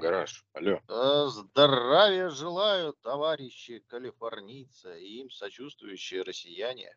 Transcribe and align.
гараж. 0.00 0.44
Алло. 0.52 0.80
Э, 0.88 1.26
Здравия 1.28 2.30
желаю, 2.30 2.94
товарищи 3.02 3.80
калифорнийцы 3.86 5.00
и 5.00 5.20
им 5.20 5.30
сочувствующие 5.30 6.22
россияне 6.22 6.96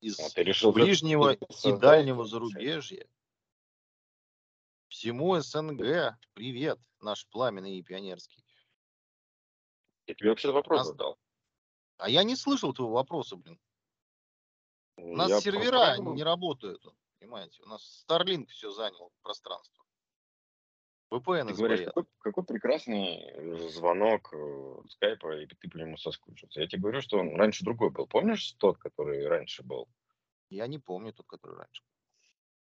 из 0.00 0.16
ты 0.34 0.42
решил 0.42 0.72
ближнего 0.72 1.32
и 1.32 1.72
дальнего 1.78 2.24
зарубежья. 2.26 3.08
Всему 4.88 5.40
СНГ 5.40 6.18
привет, 6.34 6.78
наш 7.00 7.26
пламенный 7.28 7.78
и 7.78 7.82
пионерский. 7.82 8.44
Я 10.06 10.14
тебе 10.14 10.30
вообще 10.30 10.50
вопрос 10.50 10.80
Нас- 10.80 10.88
задал. 10.88 11.18
А 11.98 12.10
я 12.10 12.24
не 12.24 12.34
слышал 12.36 12.74
твоего 12.74 12.94
вопроса, 12.94 13.36
блин. 13.36 13.60
У 14.96 15.16
нас 15.16 15.30
Я 15.30 15.40
сервера 15.40 15.96
не 15.98 16.22
работают, 16.22 16.84
понимаете? 17.18 17.62
У 17.62 17.66
нас 17.66 18.04
Starlink 18.06 18.48
все 18.48 18.70
занял 18.70 19.12
пространство. 19.22 19.81
VPN 21.12 21.48
Ты 21.48 21.54
говоришь, 21.54 21.84
какой, 21.84 22.04
какой 22.18 22.44
прекрасный 22.44 23.68
звонок 23.68 24.32
э, 24.32 24.76
скайпа, 24.88 25.38
и 25.40 25.46
ты 25.46 25.68
по 25.68 25.76
нему 25.76 25.96
соскучился. 25.96 26.60
Я 26.60 26.66
тебе 26.66 26.82
говорю, 26.82 27.00
что 27.02 27.18
он 27.18 27.36
раньше 27.36 27.64
другой 27.64 27.90
был. 27.90 28.06
Помнишь 28.06 28.52
тот, 28.52 28.78
который 28.78 29.26
раньше 29.26 29.62
был? 29.62 29.88
Я 30.50 30.66
не 30.66 30.78
помню 30.78 31.12
тот, 31.12 31.26
который 31.26 31.56
раньше. 31.56 31.82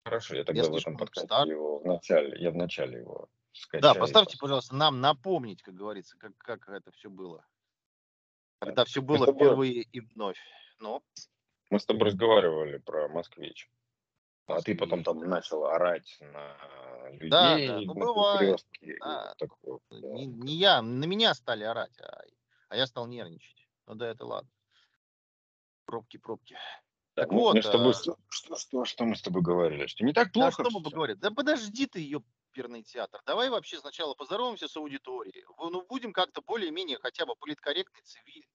Хорошо, 0.04 0.36
я 0.36 0.44
тогда 0.44 0.62
Я 0.62 0.70
в 0.70 0.76
этом 0.76 0.96
подкасте 0.96 1.26
стар. 1.26 1.48
его 1.48 1.78
в 1.78 1.86
начале, 1.86 2.38
я 2.38 2.50
в 2.50 2.56
начале 2.56 2.98
его 2.98 3.28
Да, 3.52 3.58
скачаю. 3.58 4.00
поставьте, 4.00 4.38
пожалуйста, 4.38 4.74
нам 4.74 5.00
напомнить, 5.00 5.62
как 5.62 5.74
говорится, 5.74 6.16
как, 6.18 6.36
как 6.36 6.68
это 6.68 6.92
все 6.92 7.08
было. 7.08 7.46
Когда 8.58 8.84
все 8.84 9.00
было 9.00 9.32
впервые 9.32 9.82
и 9.82 10.00
вновь. 10.00 10.38
Ну, 10.78 11.02
Мы 11.70 11.80
с 11.80 11.86
тобой 11.86 12.08
разговаривали 12.08 12.78
про 12.78 13.08
москвич. 13.08 13.70
А 14.46 14.60
ты 14.60 14.74
потом 14.74 15.02
там 15.02 15.20
да. 15.20 15.26
начал 15.26 15.64
орать 15.64 16.18
на 16.20 17.08
людей, 17.12 17.30
Да, 17.30 17.56
да, 17.58 17.80
ну, 17.80 17.94
бывает, 17.94 18.58
да. 19.00 19.34
такое. 19.38 19.78
Да. 19.90 19.98
не, 20.08 20.26
не 20.26 20.54
я, 20.56 20.82
на 20.82 21.04
меня 21.04 21.34
стали 21.34 21.64
орать, 21.64 21.98
а, 22.00 22.22
а 22.68 22.76
я 22.76 22.86
стал 22.86 23.06
нервничать. 23.06 23.68
Ну 23.86 23.94
да, 23.94 24.08
это 24.08 24.26
ладно. 24.26 24.50
Пробки, 25.86 26.16
пробки. 26.18 26.56
Так, 27.14 27.26
Так 27.26 27.32
мы- 27.32 27.38
вот, 27.40 27.56
с 27.64 27.70
тобой, 27.70 27.90
а, 27.90 27.94
что, 27.94 28.16
что, 28.28 28.56
что, 28.56 28.84
что 28.84 29.04
мы 29.04 29.16
с 29.16 29.22
тобой 29.22 29.42
говорили? 29.42 29.86
Что 29.86 30.04
не 30.04 30.12
так 30.12 30.32
Да 30.34 30.50
плохо 30.50 30.62
что 30.62 30.70
мы 30.70 30.80
всё. 30.80 30.90
поговорим? 30.90 31.18
Да 31.18 31.30
подожди 31.30 31.86
ты, 31.86 32.00
ее 32.00 32.22
оперный 32.52 32.82
театр. 32.82 33.20
Давай 33.26 33.50
вообще 33.50 33.78
сначала 33.78 34.14
поздороваемся 34.14 34.68
с 34.68 34.76
аудиторией. 34.76 35.44
Ну, 35.58 35.86
будем 35.88 36.12
как-то 36.12 36.42
более-менее 36.42 36.98
хотя 36.98 37.26
бы 37.26 37.34
политкорректно, 37.36 38.00
цивильно. 38.02 38.46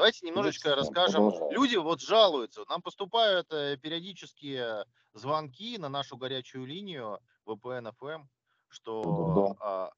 Давайте 0.00 0.26
немножечко 0.26 0.74
расскажем. 0.74 1.30
Люди 1.50 1.76
вот 1.76 2.00
жалуются. 2.00 2.64
Нам 2.70 2.80
поступают 2.80 3.52
э, 3.52 3.76
периодические 3.76 4.86
звонки 5.12 5.76
на 5.76 5.90
нашу 5.90 6.16
горячую 6.16 6.64
линию 6.64 7.20
VPN 7.44 7.92
FM, 8.00 8.24
что 8.68 9.02
Дурдом. 9.02 9.56
а, 9.60 9.90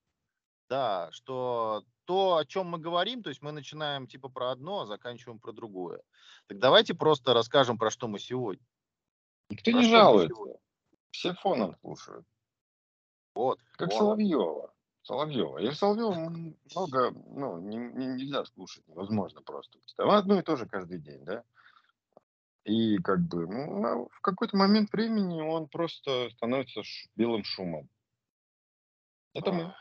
да, 0.68 1.08
что 1.12 1.84
то, 2.04 2.38
о 2.38 2.44
чем 2.44 2.66
мы 2.66 2.78
говорим, 2.78 3.22
то 3.22 3.28
есть 3.28 3.42
мы 3.42 3.52
начинаем 3.52 4.08
типа 4.08 4.28
про 4.28 4.50
одно, 4.50 4.80
а 4.80 4.86
заканчиваем 4.86 5.38
про 5.38 5.52
другое. 5.52 6.02
Так 6.48 6.58
давайте 6.58 6.94
просто 6.94 7.32
расскажем, 7.32 7.78
про 7.78 7.92
что 7.92 8.08
мы 8.08 8.18
сегодня. 8.18 8.66
Никто 9.50 9.70
Про 9.70 9.78
не 9.78 9.88
жалуется. 9.88 10.34
Все 11.12 11.32
фоном 11.34 11.76
слушают. 11.80 12.26
Вот. 13.36 13.60
Как 13.76 13.90
вот. 13.92 13.98
Соловьева. 13.98 14.71
Соловьева. 15.02 15.58
И 15.58 15.70
Соловьева 15.72 16.14
много, 16.74 17.10
ну, 17.10 17.60
не, 17.60 17.76
не- 17.76 18.06
нельзя 18.14 18.44
слушать, 18.44 18.86
невозможно 18.88 19.42
просто. 19.42 19.78
Одно 19.98 20.38
и 20.38 20.42
то 20.42 20.56
же 20.56 20.66
каждый 20.66 20.98
день, 20.98 21.24
да? 21.24 21.44
И 22.64 22.96
как 22.98 23.20
бы 23.26 23.46
ну, 23.46 24.08
в 24.12 24.20
какой-то 24.20 24.56
момент 24.56 24.92
времени 24.92 25.40
он 25.40 25.68
просто 25.68 26.30
становится 26.30 26.82
ш- 26.84 27.08
белым 27.16 27.42
шумом. 27.42 27.88
Это 29.34 29.50
мы. 29.50 29.74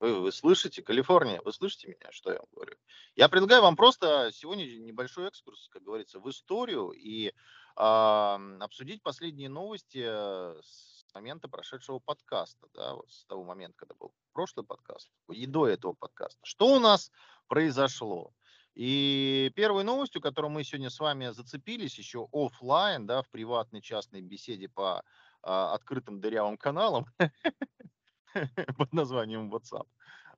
Вы, 0.00 0.20
вы 0.20 0.32
слышите, 0.32 0.82
Калифорния, 0.82 1.40
вы 1.44 1.52
слышите 1.52 1.88
меня, 1.88 2.10
что 2.10 2.32
я 2.32 2.38
вам 2.38 2.48
говорю? 2.52 2.76
Я 3.16 3.28
предлагаю 3.28 3.62
вам 3.62 3.76
просто 3.76 4.30
сегодня 4.32 4.64
небольшой 4.78 5.28
экскурс, 5.28 5.68
как 5.68 5.82
говорится, 5.82 6.20
в 6.20 6.30
историю 6.30 6.90
и 6.92 7.32
м, 7.76 8.62
обсудить 8.62 9.02
последние 9.02 9.50
новости 9.50 10.02
э, 10.02 10.60
с 10.62 10.99
момента 11.14 11.48
прошедшего 11.48 11.98
подкаста, 11.98 12.66
да, 12.74 12.94
вот 12.94 13.10
с 13.10 13.24
того 13.26 13.44
момента, 13.44 13.76
когда 13.78 13.94
был 13.94 14.12
прошлый 14.32 14.64
подкаст, 14.64 15.10
и 15.30 15.46
до 15.46 15.66
этого 15.66 15.92
подкаста. 15.92 16.38
Что 16.42 16.74
у 16.74 16.78
нас 16.78 17.10
произошло? 17.48 18.32
И 18.74 19.52
первой 19.56 19.84
новостью, 19.84 20.22
которую 20.22 20.50
мы 20.52 20.64
сегодня 20.64 20.90
с 20.90 21.00
вами 21.00 21.30
зацепились 21.30 21.98
еще 21.98 22.28
оффлайн, 22.32 23.06
да, 23.06 23.22
в 23.22 23.28
приватной 23.28 23.82
частной 23.82 24.20
беседе 24.20 24.68
по 24.68 25.02
а, 25.42 25.74
открытым 25.74 26.20
дырявым 26.20 26.56
каналам, 26.56 27.06
под 28.78 28.92
названием 28.92 29.52
WhatsApp. 29.52 29.86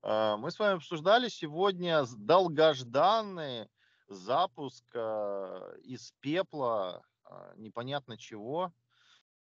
А, 0.02 0.36
Мы 0.36 0.50
с 0.50 0.58
вами 0.58 0.76
обсуждали 0.76 1.28
сегодня 1.28 2.04
долгожданный 2.16 3.68
запуск 4.08 4.84
а, 4.94 5.74
из 5.82 6.12
пепла 6.20 7.02
а, 7.24 7.52
непонятно 7.56 8.18
чего. 8.18 8.72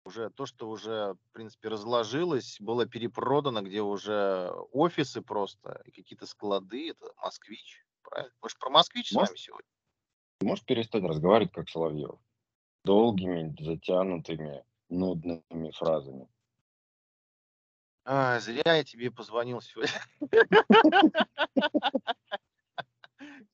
Уже 0.05 0.31
то, 0.31 0.47
что 0.47 0.69
уже, 0.69 1.15
в 1.15 1.33
принципе, 1.33 1.69
разложилось, 1.69 2.57
было 2.61 2.87
перепродано, 2.87 3.63
где 3.63 3.83
уже 3.83 4.51
офисы 4.73 5.23
просто 5.23 5.81
и 5.85 5.93
какие-то 5.93 6.27
склады. 6.27 6.91
Это 6.91 7.13
москвич, 7.19 7.87
правильно? 8.03 8.35
Мы 8.43 8.49
же 8.49 8.57
про 8.59 8.71
москвич 8.71 9.11
с 9.11 9.12
Может, 9.12 9.31
вами 9.31 9.39
сегодня. 9.39 9.69
Ты 10.39 10.47
можешь 10.47 10.65
перестать 10.65 11.05
разговаривать 11.05 11.53
как 11.53 11.69
Соловьев? 11.69 12.19
Долгими, 12.85 13.55
затянутыми, 13.62 14.65
нудными 14.89 15.71
фразами. 15.71 16.29
А, 18.05 18.41
зря 18.41 18.75
я 18.75 18.83
тебе 18.83 19.12
позвонил 19.12 19.61
сегодня. 19.61 19.93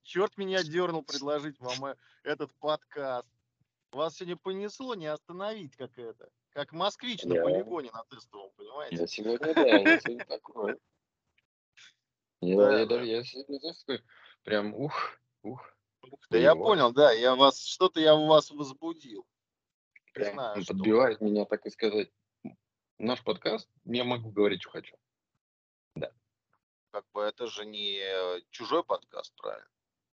Черт 0.03 0.38
меня 0.38 0.62
дернул 0.62 1.03
предложить 1.03 1.60
вам 1.60 1.84
э, 1.84 1.97
этот 2.22 2.54
подкаст. 2.54 3.28
Вас 3.92 4.16
сегодня 4.16 4.37
понесло 4.37 4.94
не 4.94 5.06
остановить, 5.06 5.76
как 5.76 5.98
это. 5.98 6.31
Как 6.58 6.72
москвич 6.72 7.22
на 7.22 7.34
Я- 7.34 7.44
полигоне 7.44 7.92
на 7.92 8.02
тестовом, 8.06 8.50
понимаете? 8.56 8.96
Я 8.96 9.06
сегодня, 9.06 9.54
да, 9.54 9.60
я 9.64 10.00
сегодня 10.00 10.24
такой. 10.26 10.74
Я, 12.41 12.56
Да, 12.56 12.78
я, 12.80 12.86
да. 12.86 13.00
я 13.02 13.22
сегодня, 13.22 13.60
такой, 13.60 14.02
прям, 14.42 14.74
ух, 14.74 14.92
ух, 15.44 15.72
Да 16.30 16.36
я 16.36 16.56
вот. 16.56 16.64
понял, 16.64 16.92
да, 16.92 17.12
я 17.12 17.36
вас, 17.36 17.62
что-то 17.64 18.00
я 18.00 18.16
у 18.16 18.26
вас 18.26 18.50
возбудил. 18.50 19.24
Не 20.06 20.12
прям 20.14 20.32
знаю, 20.34 20.62
что. 20.64 20.74
подбивает 20.74 21.20
меня, 21.20 21.44
так 21.44 21.64
и 21.64 21.70
сказать. 21.70 22.10
Наш 22.98 23.22
подкаст, 23.22 23.70
я 23.84 24.02
могу 24.02 24.32
говорить, 24.32 24.62
что 24.62 24.72
хочу. 24.72 24.96
Как 26.90 27.04
бы 27.12 27.22
это 27.22 27.46
же 27.46 27.66
не 27.66 28.02
чужой 28.50 28.82
подкаст, 28.82 29.32
правильно? 29.36 29.69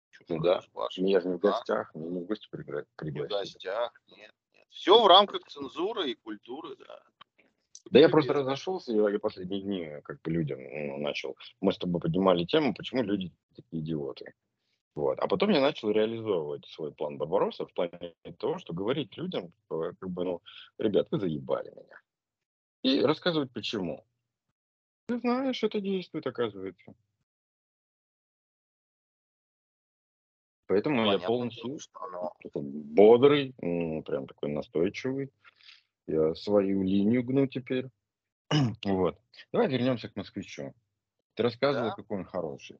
Чужой, 0.09 0.39
Ну 0.39 0.43
да. 0.43 0.62
ваш. 0.72 0.97
Я 0.97 1.21
же 1.21 1.28
не 1.28 1.34
в 1.37 1.41
Да. 1.41 1.51
гостях, 1.51 1.95
меня 1.95 2.09
не 2.09 2.21
в 2.21 2.25
гости 2.27 2.49
Не 3.03 3.21
в 3.21 3.28
гостях, 3.28 3.93
нет. 4.07 4.34
Все 4.71 5.03
в 5.03 5.07
рамках 5.07 5.45
цензуры 5.47 6.11
и 6.11 6.15
культуры, 6.15 6.77
да. 6.77 7.03
Да 7.91 7.99
я 7.99 8.09
просто 8.09 8.33
разошелся, 8.33 8.93
я, 8.93 9.19
последние 9.19 9.63
дни 9.63 10.01
как 10.05 10.21
бы 10.23 10.31
людям 10.31 10.61
ну, 10.61 10.99
начал. 10.99 11.37
Мы 11.61 11.73
с 11.73 11.79
тобой 11.79 12.01
поднимали 12.01 12.45
тему, 12.45 12.75
почему 12.75 13.03
люди 13.03 13.33
такие 13.57 13.83
идиоты. 13.83 14.35
Вот. 14.95 15.19
А 15.19 15.27
потом 15.29 15.51
я 15.51 15.61
начал 15.61 15.91
реализовывать 15.91 16.67
свой 16.67 16.93
план 16.93 17.17
Барбароса 17.17 17.67
в 17.67 17.73
плане 17.73 18.15
того, 18.39 18.59
что 18.59 18.72
говорить 18.72 19.17
людям, 19.17 19.53
как 19.69 20.11
бы, 20.11 20.25
ну, 20.25 20.43
ребят, 20.78 21.09
вы 21.11 21.19
заебали 21.19 21.71
меня. 21.71 22.01
И 22.83 23.01
рассказывать 23.01 23.53
почему. 23.53 24.05
Ты 25.07 25.19
знаешь, 25.19 25.63
это 25.63 25.81
действует, 25.81 26.27
оказывается. 26.27 26.95
Поэтому 30.71 30.99
я 30.99 31.07
Понятное 31.07 31.27
полностью 31.27 31.78
что 31.81 32.01
оно 32.01 32.33
бодрый, 32.55 33.55
прям 33.59 34.28
такой 34.28 34.51
настойчивый. 34.51 35.33
Я 36.07 36.33
свою 36.37 36.84
линию 36.84 37.25
гну 37.25 37.49
теперь. 37.49 37.89
Вот. 38.84 39.19
Давай 39.53 39.67
вернемся 39.67 40.09
к 40.09 40.15
москвичу. 40.15 40.72
Ты 41.34 41.43
рассказывал, 41.43 41.89
Да. 41.89 41.95
какой 41.97 42.19
он 42.19 42.25
хороший. 42.25 42.78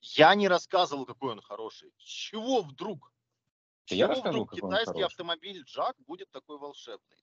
Я 0.00 0.34
не 0.34 0.48
рассказывал, 0.48 1.04
какой 1.04 1.32
он 1.32 1.42
хороший. 1.42 1.92
Чего 1.98 2.62
вдруг? 2.62 3.12
Да 3.90 3.94
я 3.94 4.06
чего 4.06 4.14
рассказывал, 4.14 4.44
вдруг 4.46 4.70
китайский 4.70 5.02
автомобиль 5.02 5.62
Джак 5.64 5.94
будет 6.06 6.30
такой 6.30 6.56
волшебный? 6.56 7.18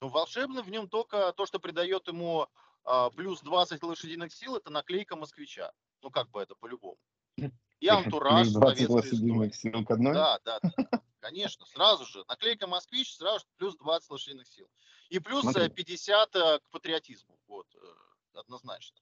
Ну, 0.00 0.08
волшебный 0.08 0.64
в 0.64 0.70
нем 0.70 0.88
только 0.88 1.32
то, 1.34 1.46
что 1.46 1.60
придает 1.60 2.08
ему 2.08 2.48
а, 2.82 3.10
плюс 3.10 3.42
20 3.42 3.80
лошадиных 3.84 4.32
сил, 4.32 4.56
это 4.56 4.70
наклейка 4.70 5.14
москвича. 5.14 5.70
Ну, 6.02 6.10
как 6.10 6.30
бы 6.30 6.42
это 6.42 6.56
по-любому. 6.56 6.98
И 7.80 7.88
антураж 7.88 8.46
Плюс 8.46 8.52
20 8.52 8.78
советской 8.78 8.92
лошадиных 8.92 9.52
истории. 9.52 9.72
сил 9.72 9.84
к 9.84 9.90
одной? 9.90 10.14
Да, 10.14 10.38
да, 10.44 10.60
да. 10.62 11.02
Конечно, 11.20 11.66
сразу 11.66 12.04
же. 12.04 12.24
Наклейка 12.28 12.66
москвич, 12.66 13.14
сразу 13.14 13.40
же 13.40 13.44
плюс 13.56 13.76
20 13.76 14.10
лошадиных 14.10 14.46
сил. 14.46 14.68
И 15.08 15.18
плюс 15.18 15.42
Смотри. 15.42 15.64
э, 15.64 15.68
50 15.70 16.36
э, 16.36 16.58
к 16.58 16.70
патриотизму. 16.70 17.38
Вот, 17.48 17.66
э, 17.74 18.38
однозначно. 18.38 19.00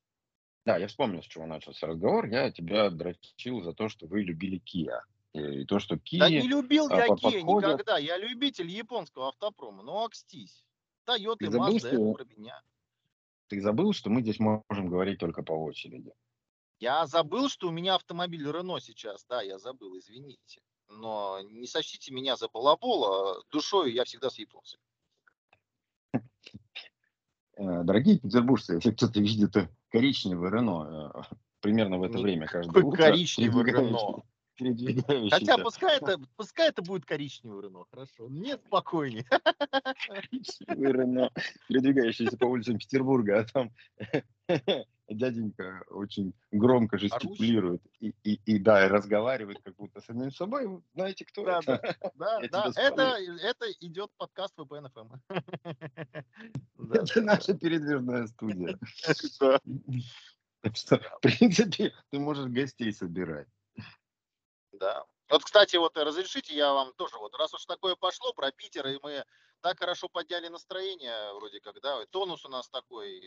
Да, 0.64 0.76
я 0.76 0.86
вспомнил, 0.88 1.22
с 1.22 1.26
чего 1.26 1.46
начался 1.46 1.86
разговор. 1.86 2.26
Я 2.26 2.50
тебя 2.50 2.90
дрочил 2.90 3.62
за 3.62 3.72
то, 3.72 3.88
что 3.88 4.06
вы 4.06 4.22
любили 4.22 4.60
Kia. 4.60 5.00
И 5.32 5.64
то, 5.64 5.78
что 5.78 5.96
Да 5.96 6.28
не 6.28 6.40
Kia 6.40 6.42
любил 6.42 6.88
а, 6.90 6.96
я 6.96 7.06
по- 7.06 7.14
Kia 7.14 7.40
никогда. 7.40 7.98
Я 7.98 8.16
любитель 8.16 8.68
японского 8.70 9.28
автопрома. 9.28 9.82
Ну, 9.82 10.04
окстись. 10.04 10.64
Toyota 11.06 11.36
и 11.40 11.46
Mazda 11.46 11.88
это 11.88 12.12
про 12.12 12.24
меня. 12.24 12.62
ты 13.48 13.60
забыл, 13.60 13.92
что 13.92 14.10
мы 14.10 14.20
здесь 14.20 14.38
можем 14.38 14.88
говорить 14.88 15.18
только 15.18 15.42
по 15.42 15.52
очереди. 15.52 16.12
Я 16.80 17.06
забыл, 17.06 17.48
что 17.48 17.68
у 17.68 17.72
меня 17.72 17.96
автомобиль 17.96 18.46
Рено 18.46 18.78
сейчас. 18.80 19.24
Да, 19.28 19.42
я 19.42 19.58
забыл, 19.58 19.98
извините. 19.98 20.60
Но 20.88 21.40
не 21.42 21.66
сочтите 21.66 22.12
меня 22.12 22.36
за 22.36 22.48
балабола. 22.48 23.42
Душою 23.50 23.92
я 23.92 24.04
всегда 24.04 24.30
с 24.30 24.38
японцами. 24.38 24.82
Э, 27.56 27.82
Дорогие 27.82 28.18
петербуржцы, 28.18 28.74
если 28.74 28.92
кто-то 28.92 29.20
видит 29.20 29.54
коричневый 29.90 30.50
Рено 30.50 31.12
э, 31.12 31.34
примерно 31.60 31.98
в 31.98 32.04
это 32.04 32.18
время 32.18 32.46
каждое 32.46 32.84
утро, 32.84 32.96
коричневый 32.96 33.64
Рено. 33.64 34.22
Хотя 35.30 35.58
пускай 35.58 35.96
это, 35.96 36.18
пускай 36.36 36.68
это 36.68 36.82
будет 36.82 37.04
коричневый 37.04 37.64
Рено. 37.64 37.84
Хорошо. 37.90 38.28
Мне 38.28 38.56
спокойнее. 38.56 39.26
коричневый 40.06 40.92
Рено, 40.92 41.32
передвигающийся 41.66 42.36
по 42.36 42.46
улицам 42.46 42.78
Петербурга, 42.78 43.40
а 43.40 43.44
там 43.44 43.72
дяденька 45.08 45.84
очень 45.88 46.32
громко 46.50 46.98
жестикулирует 46.98 47.82
и, 48.00 48.14
и, 48.24 48.40
и, 48.44 48.58
да, 48.58 48.84
и 48.86 48.88
разговаривает 48.88 49.60
как 49.62 49.76
будто 49.76 50.00
с 50.00 50.04
самим 50.04 50.30
собой. 50.30 50.66
Вы 50.66 50.82
Знаете, 50.94 51.24
кто 51.24 51.44
Да, 51.44 51.60
это? 51.60 51.96
Да, 52.14 52.40
да. 52.50 52.72
Это, 52.76 53.02
это 53.42 53.72
идет 53.80 54.10
подкаст 54.16 54.56
VPN 54.58 54.90
FM. 54.92 55.10
Это 56.92 57.22
наша 57.22 57.54
передвижная 57.54 58.26
студия. 58.26 58.78
в 60.62 61.20
принципе, 61.20 61.94
ты 62.10 62.18
можешь 62.18 62.46
гостей 62.46 62.92
собирать. 62.92 63.48
Да. 64.72 65.04
Вот, 65.30 65.44
кстати, 65.44 65.76
вот 65.76 65.96
разрешите, 65.96 66.54
я 66.54 66.72
вам 66.72 66.92
тоже, 66.94 67.16
вот 67.18 67.34
раз 67.34 67.52
уж 67.52 67.64
такое 67.66 67.96
пошло 67.96 68.32
про 68.32 68.50
Питер, 68.50 68.86
и 68.86 68.98
мы 69.02 69.24
так 69.60 69.78
хорошо 69.78 70.08
подняли 70.08 70.48
настроение, 70.48 71.34
вроде 71.34 71.60
как, 71.60 71.80
да, 71.82 72.02
и 72.02 72.06
тонус 72.06 72.44
у 72.44 72.48
нас 72.48 72.68
такой, 72.70 73.20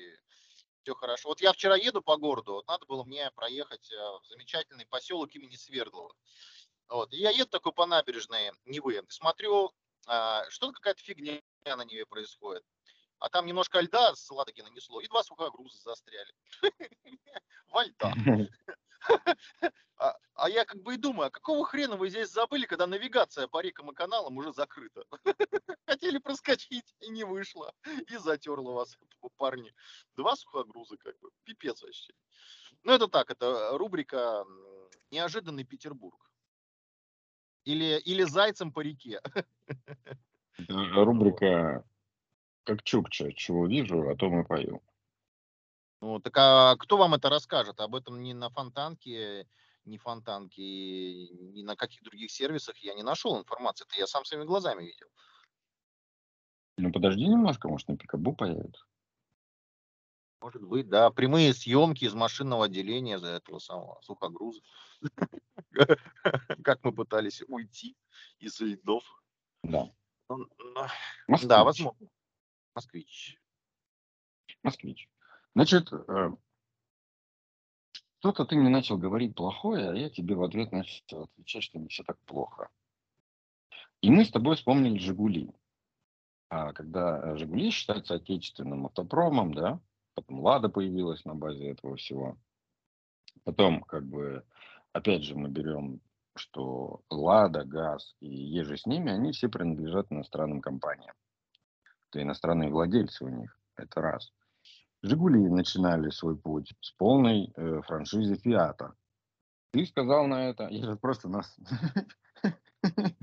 все 0.81 0.95
хорошо. 0.95 1.29
Вот 1.29 1.41
я 1.41 1.53
вчера 1.53 1.75
еду 1.75 2.01
по 2.01 2.17
городу, 2.17 2.53
вот 2.53 2.67
надо 2.67 2.85
было 2.85 3.03
мне 3.03 3.29
проехать 3.31 3.91
э, 3.91 3.95
в 3.95 4.25
замечательный 4.27 4.85
поселок 4.85 5.33
имени 5.35 5.55
Свердлова. 5.55 6.13
Вот, 6.89 7.13
я 7.13 7.29
еду 7.29 7.49
такой 7.49 7.71
по 7.71 7.85
набережной 7.85 8.51
Невы, 8.65 8.95
и 8.95 9.01
смотрю, 9.09 9.71
а, 10.07 10.49
что-то 10.49 10.73
какая-то 10.73 11.01
фигня 11.01 11.41
на 11.65 11.85
Неве 11.85 12.05
происходит. 12.05 12.63
А 13.19 13.29
там 13.29 13.45
немножко 13.45 13.79
льда 13.79 14.15
с 14.15 14.29
Ладоги 14.31 14.61
нанесло, 14.61 14.99
и 14.99 15.07
два 15.07 15.23
сухогруза 15.23 15.77
застряли. 15.83 16.33
Во 17.69 17.83
льдах. 17.83 18.13
А, 19.97 20.17
а 20.33 20.49
я 20.49 20.65
как 20.65 20.81
бы 20.81 20.95
и 20.95 20.97
думаю, 20.97 21.27
а 21.27 21.29
какого 21.29 21.63
хрена 21.63 21.95
вы 21.95 22.09
здесь 22.09 22.31
забыли, 22.31 22.65
когда 22.65 22.87
навигация 22.87 23.47
по 23.47 23.61
рекам 23.61 23.91
и 23.91 23.93
каналам 23.93 24.35
уже 24.37 24.51
закрыта? 24.51 25.05
Хотели 25.85 26.17
проскочить, 26.17 26.95
и 27.01 27.09
не 27.09 27.23
вышло. 27.23 27.71
И 28.07 28.17
затерло 28.17 28.71
вас, 28.71 28.97
парни. 29.37 29.71
Два 30.15 30.35
сухогруза, 30.35 30.97
как 30.97 31.19
бы. 31.19 31.29
Пипец 31.43 31.83
вообще. 31.83 32.13
Ну, 32.83 32.93
это 32.93 33.07
так, 33.07 33.29
это 33.29 33.77
рубрика 33.77 34.43
«Неожиданный 35.11 35.65
Петербург». 35.65 36.31
Или, 37.63 37.99
или 37.99 38.23
«Зайцем 38.23 38.71
по 38.71 38.79
реке». 38.79 39.21
Это 40.57 40.73
рубрика 41.05 41.85
«Как 42.63 42.81
Чукча, 42.81 43.31
чего 43.33 43.67
вижу, 43.67 44.09
о 44.09 44.15
том 44.15 44.41
и 44.41 44.47
пою». 44.47 44.81
Ну, 46.01 46.19
так 46.19 46.35
а 46.37 46.75
кто 46.77 46.97
вам 46.97 47.13
это 47.13 47.29
расскажет? 47.29 47.79
Об 47.79 47.95
этом 47.95 48.23
ни 48.23 48.33
на 48.33 48.49
Фонтанке, 48.49 49.47
ни 49.85 49.97
Фонтанке, 49.97 50.63
ни 50.63 51.61
на 51.61 51.75
каких 51.75 52.01
других 52.01 52.31
сервисах 52.31 52.77
я 52.79 52.95
не 52.95 53.03
нашел 53.03 53.37
информации. 53.37 53.85
Это 53.85 53.99
я 53.99 54.07
сам 54.07 54.25
своими 54.25 54.45
глазами 54.45 54.83
видел. 54.83 55.07
Ну, 56.77 56.91
подожди 56.91 57.27
немножко, 57.27 57.69
может, 57.69 57.87
на 57.87 57.97
Пикабу 57.97 58.33
появится. 58.33 58.83
Может 60.41 60.63
быть, 60.63 60.89
да. 60.89 61.11
Прямые 61.11 61.53
съемки 61.53 62.05
из 62.05 62.15
машинного 62.15 62.65
отделения 62.65 63.19
за 63.19 63.27
этого 63.27 63.59
самого 63.59 64.01
сухогруза. 64.01 64.61
Как 66.63 66.83
мы 66.83 66.93
пытались 66.93 67.43
уйти 67.47 67.95
из 68.39 68.59
льдов. 68.59 69.03
Да. 69.61 69.91
Ну. 70.29 70.47
Да, 71.43 71.63
возможно. 71.63 72.07
Москвич. 72.73 73.37
Москвич. 74.63 75.07
Значит, 75.53 75.91
э, 75.91 76.31
что-то 78.19 78.45
ты 78.45 78.55
мне 78.55 78.69
начал 78.69 78.97
говорить 78.97 79.35
плохое, 79.35 79.89
а 79.89 79.95
я 79.95 80.09
тебе 80.09 80.35
в 80.35 80.43
ответ 80.43 80.71
начал 80.71 81.23
отвечать, 81.23 81.63
что 81.63 81.79
не 81.79 81.87
все 81.87 82.03
так 82.03 82.17
плохо. 82.19 82.69
И 84.01 84.09
мы 84.09 84.25
с 84.25 84.31
тобой 84.31 84.55
вспомнили 84.55 84.97
«Жигули». 84.97 85.51
А 86.49 86.73
когда 86.73 87.35
«Жигули» 87.37 87.69
считается 87.69 88.15
отечественным 88.15 88.85
автопромом, 88.85 89.53
да, 89.53 89.79
потом 90.13 90.39
«Лада» 90.39 90.69
появилась 90.69 91.25
на 91.25 91.35
базе 91.35 91.69
этого 91.69 91.95
всего. 91.97 92.37
Потом, 93.43 93.81
как 93.81 94.05
бы, 94.05 94.45
опять 94.93 95.23
же, 95.23 95.35
мы 95.35 95.49
берем, 95.49 95.99
что 96.35 97.01
«Лада», 97.09 97.63
«ГАЗ» 97.63 98.15
и 98.19 98.27
еже 98.27 98.77
с 98.77 98.85
ними, 98.85 99.11
они 99.11 99.31
все 99.31 99.49
принадлежат 99.49 100.11
иностранным 100.11 100.61
компаниям. 100.61 101.15
Это 102.09 102.21
иностранные 102.21 102.69
владельцы 102.69 103.25
у 103.25 103.29
них. 103.29 103.57
Это 103.75 104.01
раз. 104.01 104.31
«Жигули» 105.03 105.49
начинали 105.49 106.09
свой 106.09 106.37
путь 106.37 106.73
с 106.81 106.91
полной 106.91 107.51
э, 107.55 107.81
франшизы 107.81 108.35
«Фиата». 108.35 108.93
Ты 109.71 109.85
сказал 109.85 110.27
на 110.27 110.49
это, 110.49 110.67
я 110.69 110.85
же 110.85 110.95
просто 110.95 111.29
нас... 111.29 111.57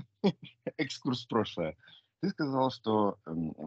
Экскурс 0.77 1.25
в 1.25 1.27
прошлое. 1.27 1.77
Ты 2.21 2.29
сказал, 2.29 2.71
что 2.71 3.17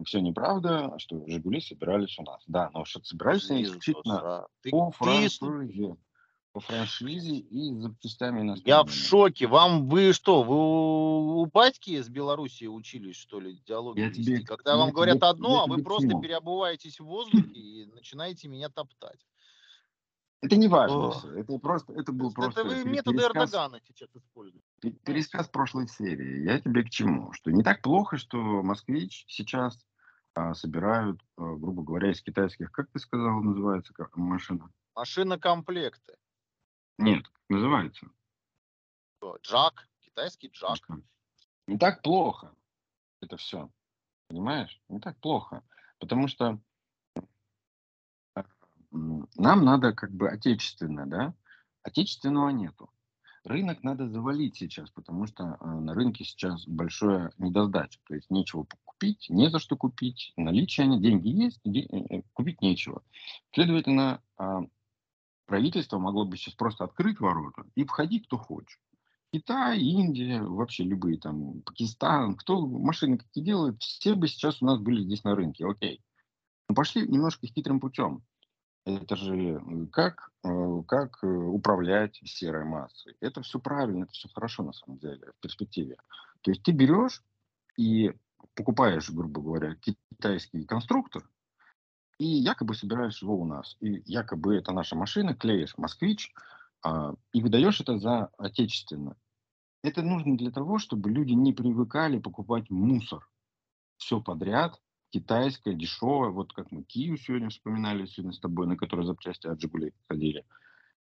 все 0.05 0.19
неправда, 0.19 0.93
что 0.99 1.25
«Жигули» 1.27 1.59
собирались 1.59 2.19
у 2.19 2.23
нас. 2.23 2.43
Да, 2.45 2.69
но 2.73 2.85
что 2.85 3.03
собирались 3.03 3.49
они 3.49 3.63
исключительно 3.63 4.47
по 4.69 4.91
франшизе. 4.91 5.95
По 6.53 6.59
франшизе 6.59 7.37
и 7.37 7.73
запчастями 7.79 8.37
Я 8.37 8.43
иностранными. 8.45 8.87
в 8.87 8.93
шоке. 8.93 9.47
Вам 9.47 9.89
вы 9.89 10.13
что, 10.13 10.43
вы 10.43 10.53
у, 10.55 11.41
у 11.41 11.45
батьки 11.47 11.95
из 11.97 12.09
Белоруссии 12.09 12.67
учились, 12.67 13.15
что 13.15 13.39
ли, 13.39 13.59
диалоги 13.65 13.99
Я 13.99 14.09
вести? 14.09 14.23
тебе- 14.23 14.45
Когда 14.45 14.73
я 14.73 14.77
вам 14.77 14.91
говорят 14.91 15.15
тебе- 15.17 15.27
одно, 15.27 15.55
я 15.55 15.63
а 15.63 15.65
вы 15.67 15.75
тебе 15.77 15.83
просто 15.83 16.09
чему? 16.09 16.21
переобуваетесь 16.21 16.99
в 16.99 17.05
воздухе 17.05 17.47
и 17.59 17.85
начинаете 17.87 18.47
меня 18.49 18.69
топтать. 18.69 19.19
Это 20.43 20.55
не 20.57 20.67
важно. 20.67 21.13
Это 21.35 21.57
просто, 21.57 21.91
это 21.93 22.11
был 22.11 22.27
Это 22.27 22.35
просто 22.35 22.63
вы 22.65 22.69
пере- 22.75 22.83
методы 22.91 23.17
пересказ, 23.17 23.49
Эрдогана 23.49 23.79
сейчас 23.87 24.09
используете. 24.15 24.63
пе- 24.79 24.91
пересказ 24.91 25.47
прошлой 25.47 25.87
серии. 25.87 26.43
Я 26.43 26.59
тебе 26.59 26.83
к 26.83 26.89
чему? 26.91 27.31
Что 27.33 27.49
не 27.49 27.63
так 27.63 27.81
плохо, 27.81 28.17
что 28.17 28.37
москвич 28.37 29.25
сейчас 29.27 29.83
а, 30.35 30.53
собирают, 30.53 31.19
а, 31.37 31.55
грубо 31.55 31.81
говоря, 31.83 32.11
из 32.11 32.21
китайских, 32.21 32.71
как 32.71 32.91
ты 32.91 32.99
сказал, 32.99 33.41
называется 33.41 33.93
как 33.93 34.15
машина? 34.17 34.69
Машинокомплекты. 34.95 36.13
Нет, 36.97 37.25
называется. 37.49 38.07
Джак, 39.41 39.87
китайский 40.01 40.49
джак. 40.49 40.79
Не 41.67 41.77
так 41.77 42.01
плохо 42.01 42.53
это 43.23 43.37
все. 43.37 43.69
Понимаешь? 44.27 44.81
Не 44.89 44.99
так 44.99 45.17
плохо. 45.19 45.63
Потому 45.99 46.27
что 46.27 46.59
э, 48.35 48.41
нам 48.91 49.65
надо 49.65 49.93
как 49.93 50.11
бы 50.11 50.29
отечественно, 50.29 51.07
да? 51.07 51.33
Отечественного 51.83 52.49
нету. 52.49 52.89
Рынок 53.43 53.83
надо 53.83 54.07
завалить 54.07 54.55
сейчас, 54.55 54.89
потому 54.91 55.27
что 55.27 55.57
э, 55.59 55.65
на 55.65 55.93
рынке 55.93 56.23
сейчас 56.23 56.65
большая 56.67 57.31
недосдача. 57.37 57.99
То 58.05 58.15
есть 58.15 58.29
нечего 58.29 58.65
купить, 58.85 59.29
не 59.29 59.49
за 59.49 59.59
что 59.59 59.75
купить, 59.75 60.33
наличие 60.37 60.99
деньги 60.99 61.29
есть, 61.29 61.59
э, 61.65 62.21
купить 62.33 62.61
нечего. 62.61 63.03
Следовательно, 63.53 64.21
а, 64.37 64.61
правительство 65.45 65.99
могло 65.99 66.25
бы 66.25 66.37
сейчас 66.37 66.53
просто 66.55 66.83
открыть 66.83 67.19
ворота 67.19 67.63
и 67.75 67.85
входи 67.85 68.19
кто 68.19 68.37
хочет. 68.37 68.79
Китай, 69.31 69.79
Индия, 69.79 70.43
вообще 70.43 70.83
любые 70.83 71.17
там, 71.17 71.61
Пакистан, 71.63 72.35
кто 72.35 72.67
машины 72.67 73.17
какие 73.17 73.43
делают, 73.43 73.81
все 73.81 74.13
бы 74.13 74.27
сейчас 74.27 74.61
у 74.61 74.65
нас 74.65 74.79
были 74.79 75.03
здесь 75.03 75.23
на 75.23 75.35
рынке, 75.35 75.65
окей. 75.65 76.03
Но 76.69 76.75
пошли 76.75 77.07
немножко 77.07 77.47
хитрым 77.47 77.79
путем. 77.79 78.23
Это 78.85 79.15
же 79.15 79.87
как, 79.91 80.29
э, 80.43 80.83
как 80.87 81.23
э, 81.23 81.27
управлять 81.27 82.19
серой 82.25 82.65
массой. 82.65 83.15
Это 83.21 83.41
все 83.41 83.59
правильно, 83.59 84.03
это 84.03 84.13
все 84.13 84.29
хорошо 84.29 84.63
на 84.63 84.73
самом 84.73 84.99
деле 84.99 85.31
в 85.37 85.41
перспективе. 85.41 85.95
То 86.41 86.51
есть 86.51 86.63
ты 86.63 86.71
берешь 86.71 87.23
и 87.77 88.13
покупаешь, 88.55 89.09
грубо 89.09 89.41
говоря, 89.41 89.75
китайский 89.75 90.65
конструктор, 90.65 91.27
и 92.23 92.25
якобы 92.25 92.73
собираешь 92.73 93.21
его 93.21 93.37
у 93.37 93.45
нас. 93.45 93.75
И 93.81 94.01
якобы 94.05 94.55
это 94.55 94.71
наша 94.71 94.95
машина, 94.95 95.35
клеишь 95.35 95.77
москвич, 95.77 96.33
а, 96.81 97.15
и 97.33 97.41
выдаешь 97.41 97.81
это 97.81 97.97
за 97.99 98.29
отечественно. 98.37 99.17
Это 99.83 100.01
нужно 100.01 100.37
для 100.37 100.49
того, 100.49 100.79
чтобы 100.79 101.11
люди 101.11 101.33
не 101.33 101.51
привыкали 101.51 102.19
покупать 102.19 102.69
мусор. 102.69 103.27
Все 103.97 104.21
подряд, 104.21 104.81
китайское, 105.09 105.73
дешевое. 105.73 106.29
Вот 106.29 106.53
как 106.53 106.71
мы 106.71 106.83
Кию 106.83 107.17
сегодня 107.17 107.49
вспоминали, 107.49 108.05
сегодня 108.05 108.31
с 108.31 108.39
тобой, 108.39 108.67
на 108.67 108.77
которой 108.77 109.05
запчасти 109.05 109.47
от 109.47 109.59
Жигулей 109.59 109.91
ходили. 110.07 110.45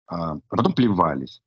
А 0.07 0.39
потом 0.49 0.73
плевались. 0.73 1.43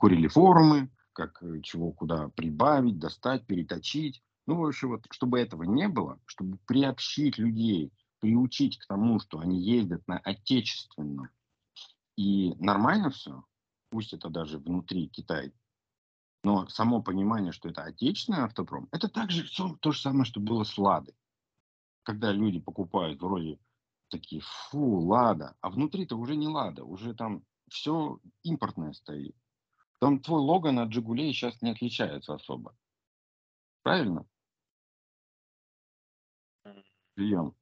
Курили 0.00 0.26
форумы, 0.26 0.90
как 1.12 1.40
э, 1.44 1.60
чего 1.62 1.92
куда 1.92 2.30
прибавить, 2.30 2.98
достать, 2.98 3.46
переточить. 3.46 4.24
Ну, 4.46 4.56
в 4.56 4.66
общем, 4.66 4.88
вот, 4.88 5.06
чтобы 5.10 5.38
этого 5.38 5.62
не 5.62 5.86
было, 5.86 6.18
чтобы 6.26 6.58
приобщить 6.66 7.38
людей, 7.38 7.92
приучить 8.20 8.78
к 8.78 8.86
тому, 8.86 9.20
что 9.20 9.38
они 9.38 9.60
ездят 9.60 10.06
на 10.06 10.18
отечественном 10.18 11.30
и 12.16 12.54
нормально 12.58 13.10
все, 13.10 13.44
пусть 13.90 14.12
это 14.12 14.28
даже 14.28 14.58
внутри 14.58 15.08
Китая, 15.08 15.52
но 16.42 16.66
само 16.68 17.02
понимание, 17.02 17.52
что 17.52 17.68
это 17.68 17.82
отечественный 17.82 18.40
автопром, 18.40 18.88
это 18.90 19.08
также 19.08 19.44
все 19.44 19.76
то 19.80 19.92
же 19.92 20.00
самое, 20.00 20.24
что 20.24 20.40
было 20.40 20.64
с 20.64 20.76
Ладой. 20.78 21.14
Когда 22.02 22.32
люди 22.32 22.58
покупают 22.58 23.20
вроде 23.20 23.58
такие, 24.08 24.42
фу, 24.42 25.00
Лада, 25.00 25.56
а 25.60 25.70
внутри-то 25.70 26.16
уже 26.16 26.36
не 26.36 26.48
Лада, 26.48 26.84
уже 26.84 27.14
там 27.14 27.44
все 27.68 28.18
импортное 28.42 28.92
стоит. 28.94 29.36
Там 30.00 30.20
твой 30.20 30.40
логан 30.40 30.78
от 30.78 30.92
Жигулей 30.92 31.32
сейчас 31.32 31.60
не 31.60 31.70
отличается 31.70 32.34
особо. 32.34 32.76
Правильно? 33.82 34.26
Прием. 37.14 37.54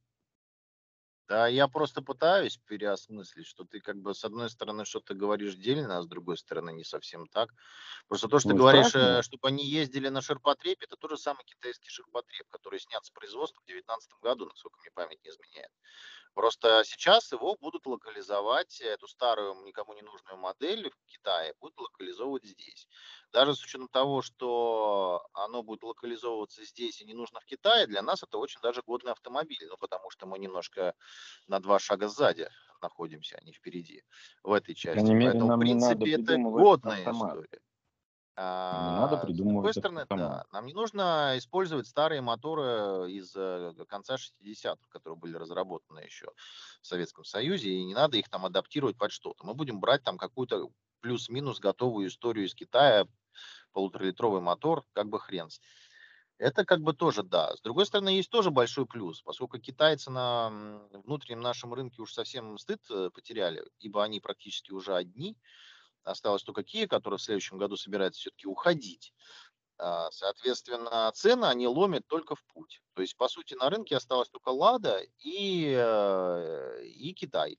Да, 1.29 1.49
я 1.49 1.67
просто 1.67 2.03
пытаюсь 2.03 2.57
переосмыслить, 2.57 3.47
что 3.47 3.65
ты 3.65 3.81
как 3.81 3.97
бы 3.97 4.15
с 4.15 4.23
одной 4.25 4.49
стороны 4.49 4.85
что-то 4.85 5.15
говоришь 5.15 5.57
дельно, 5.57 5.99
а 5.99 6.03
с 6.03 6.07
другой 6.07 6.37
стороны 6.39 6.73
не 6.73 6.85
совсем 6.85 7.27
так. 7.27 7.51
Просто 8.07 8.29
то, 8.29 8.39
что 8.39 8.49
ты 8.49 8.55
Ну, 8.55 8.59
говоришь, 8.59 8.95
страшно. 8.97 8.97
э, 8.97 9.23
чтобы 9.23 9.49
они 9.49 9.67
ездили 9.67 10.09
на 10.09 10.21
ширпотребе, 10.23 10.79
это 10.83 10.97
тот 10.97 11.11
же 11.11 11.17
самый 11.19 11.45
китайский 11.45 11.91
ширпотреб, 11.91 12.47
который 12.49 12.79
снят 12.79 13.05
с 13.05 13.11
производства 13.11 13.61
в 13.61 13.65
2019 13.67 14.21
году, 14.21 14.47
насколько 14.47 14.79
мне 14.81 14.91
память 14.95 15.19
не 15.25 15.31
изменяет. 15.31 15.71
Просто 16.37 16.83
сейчас 16.85 17.33
его 17.33 17.57
будут 17.59 17.87
локализовать, 17.87 18.83
эту 18.83 19.09
старую 19.09 19.55
никому 19.65 19.95
не 19.95 20.03
нужную 20.03 20.37
модель 20.37 20.91
в 20.91 21.11
Китае 21.11 21.55
будут 21.59 21.79
локализовывать 21.81 22.45
здесь. 22.45 22.87
Даже 23.33 23.55
с 23.55 23.65
учетом 23.65 23.89
того, 23.89 24.21
что 24.21 25.27
оно 25.33 25.63
будет 25.63 25.83
локализовываться 25.83 26.63
здесь 26.63 27.01
и 27.01 27.07
не 27.07 27.15
нужно 27.15 27.41
в 27.41 27.47
Китае, 27.47 27.87
для 27.87 28.03
нас 28.03 28.23
это 28.23 28.37
очень 28.37 28.61
даже 28.61 28.83
годный 28.83 29.13
автомобиль, 29.13 29.67
ну 29.67 29.79
потому 29.79 30.11
что 30.11 30.27
мы 30.27 30.39
немножко 30.39 30.95
на 31.47 31.59
два 31.59 31.79
шага 31.79 32.07
сзади 32.07 32.51
находимся, 32.83 33.39
а 33.41 33.43
не 33.43 33.55
впереди 33.55 34.03
в 34.43 34.53
этой 34.53 34.75
части. 34.75 35.07
Поэтому, 35.19 35.57
в 35.57 35.59
принципе, 35.59 36.13
это 36.17 36.37
годная 36.37 36.99
автомат. 36.99 37.31
история. 37.31 37.61
Не 38.71 38.93
надо 38.93 39.17
А, 39.17 39.31
с 39.45 39.49
другой 39.49 39.73
придумывать 39.73 39.75
стороны, 39.75 40.07
да, 40.15 40.45
нам 40.53 40.67
не 40.67 40.75
нужно 40.75 41.35
использовать 41.39 41.87
старые 41.87 42.21
моторы 42.21 43.11
из 43.11 43.35
э, 43.35 43.73
конца 43.89 44.19
60-х, 44.19 44.89
которые 44.91 45.19
были 45.19 45.37
разработаны 45.37 46.01
еще 46.01 46.27
в 46.83 46.87
Советском 46.87 47.25
Союзе, 47.25 47.71
и 47.71 47.85
не 47.85 47.95
надо 47.95 48.19
их 48.19 48.29
там 48.29 48.45
адаптировать 48.45 48.99
под 48.99 49.13
что-то. 49.13 49.47
Мы 49.47 49.55
будем 49.55 49.81
брать 49.81 50.03
там 50.03 50.19
какую-то 50.19 50.69
плюс-минус 51.01 51.61
готовую 51.61 52.09
историю 52.09 52.47
из 52.47 52.55
Китая, 52.55 53.07
полуторалитровый 53.73 54.41
мотор, 54.43 54.85
как 54.93 55.09
бы 55.09 55.21
хрен. 55.21 55.49
Это 56.39 56.67
как 56.67 56.81
бы 56.81 56.93
тоже 56.93 57.23
да. 57.23 57.57
С 57.57 57.63
другой 57.63 57.87
стороны, 57.87 58.11
есть 58.11 58.31
тоже 58.31 58.51
большой 58.51 58.87
плюс, 58.87 59.23
поскольку 59.23 59.59
китайцы 59.59 60.11
на 60.11 60.51
внутреннем 60.93 61.41
нашем 61.41 61.73
рынке 61.73 62.03
уж 62.03 62.13
совсем 62.13 62.59
стыд 62.59 62.81
э, 62.91 63.11
потеряли, 63.15 63.65
ибо 63.79 64.05
они 64.05 64.21
практически 64.21 64.73
уже 64.73 64.95
одни. 64.95 65.39
Осталось 66.07 66.45
только 66.45 66.61
Kia, 66.63 66.87
который 66.87 67.19
в 67.19 67.23
следующем 67.23 67.59
году 67.59 67.77
собирается 67.77 68.21
все-таки 68.21 68.47
уходить. 68.47 69.13
А, 69.77 70.11
Соответственно, 70.13 71.11
цены 71.13 71.47
они 71.47 71.67
ломят 71.67 72.07
только 72.07 72.37
в 72.37 72.45
путь. 72.45 72.81
То 72.95 73.03
есть, 73.03 73.17
по 73.17 73.29
сути, 73.29 73.55
на 73.55 73.69
рынке 73.69 73.97
осталось 73.97 74.31
только 74.31 74.51
Лада 74.51 75.03
и, 75.19 75.75
э, 75.77 76.85
и 76.85 77.13
Китай. 77.13 77.59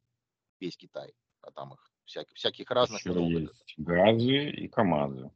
Весь 0.60 0.78
Китай. 0.78 1.14
А 1.42 1.52
там 1.52 1.74
их 1.74 1.92
всяких, 2.06 2.36
всяких 2.36 2.72
разных 2.72 3.02
Еще 3.06 3.14
есть 3.28 3.74
газы 3.78 4.50
и 4.50 4.68
КАМАЗы. 4.70 5.30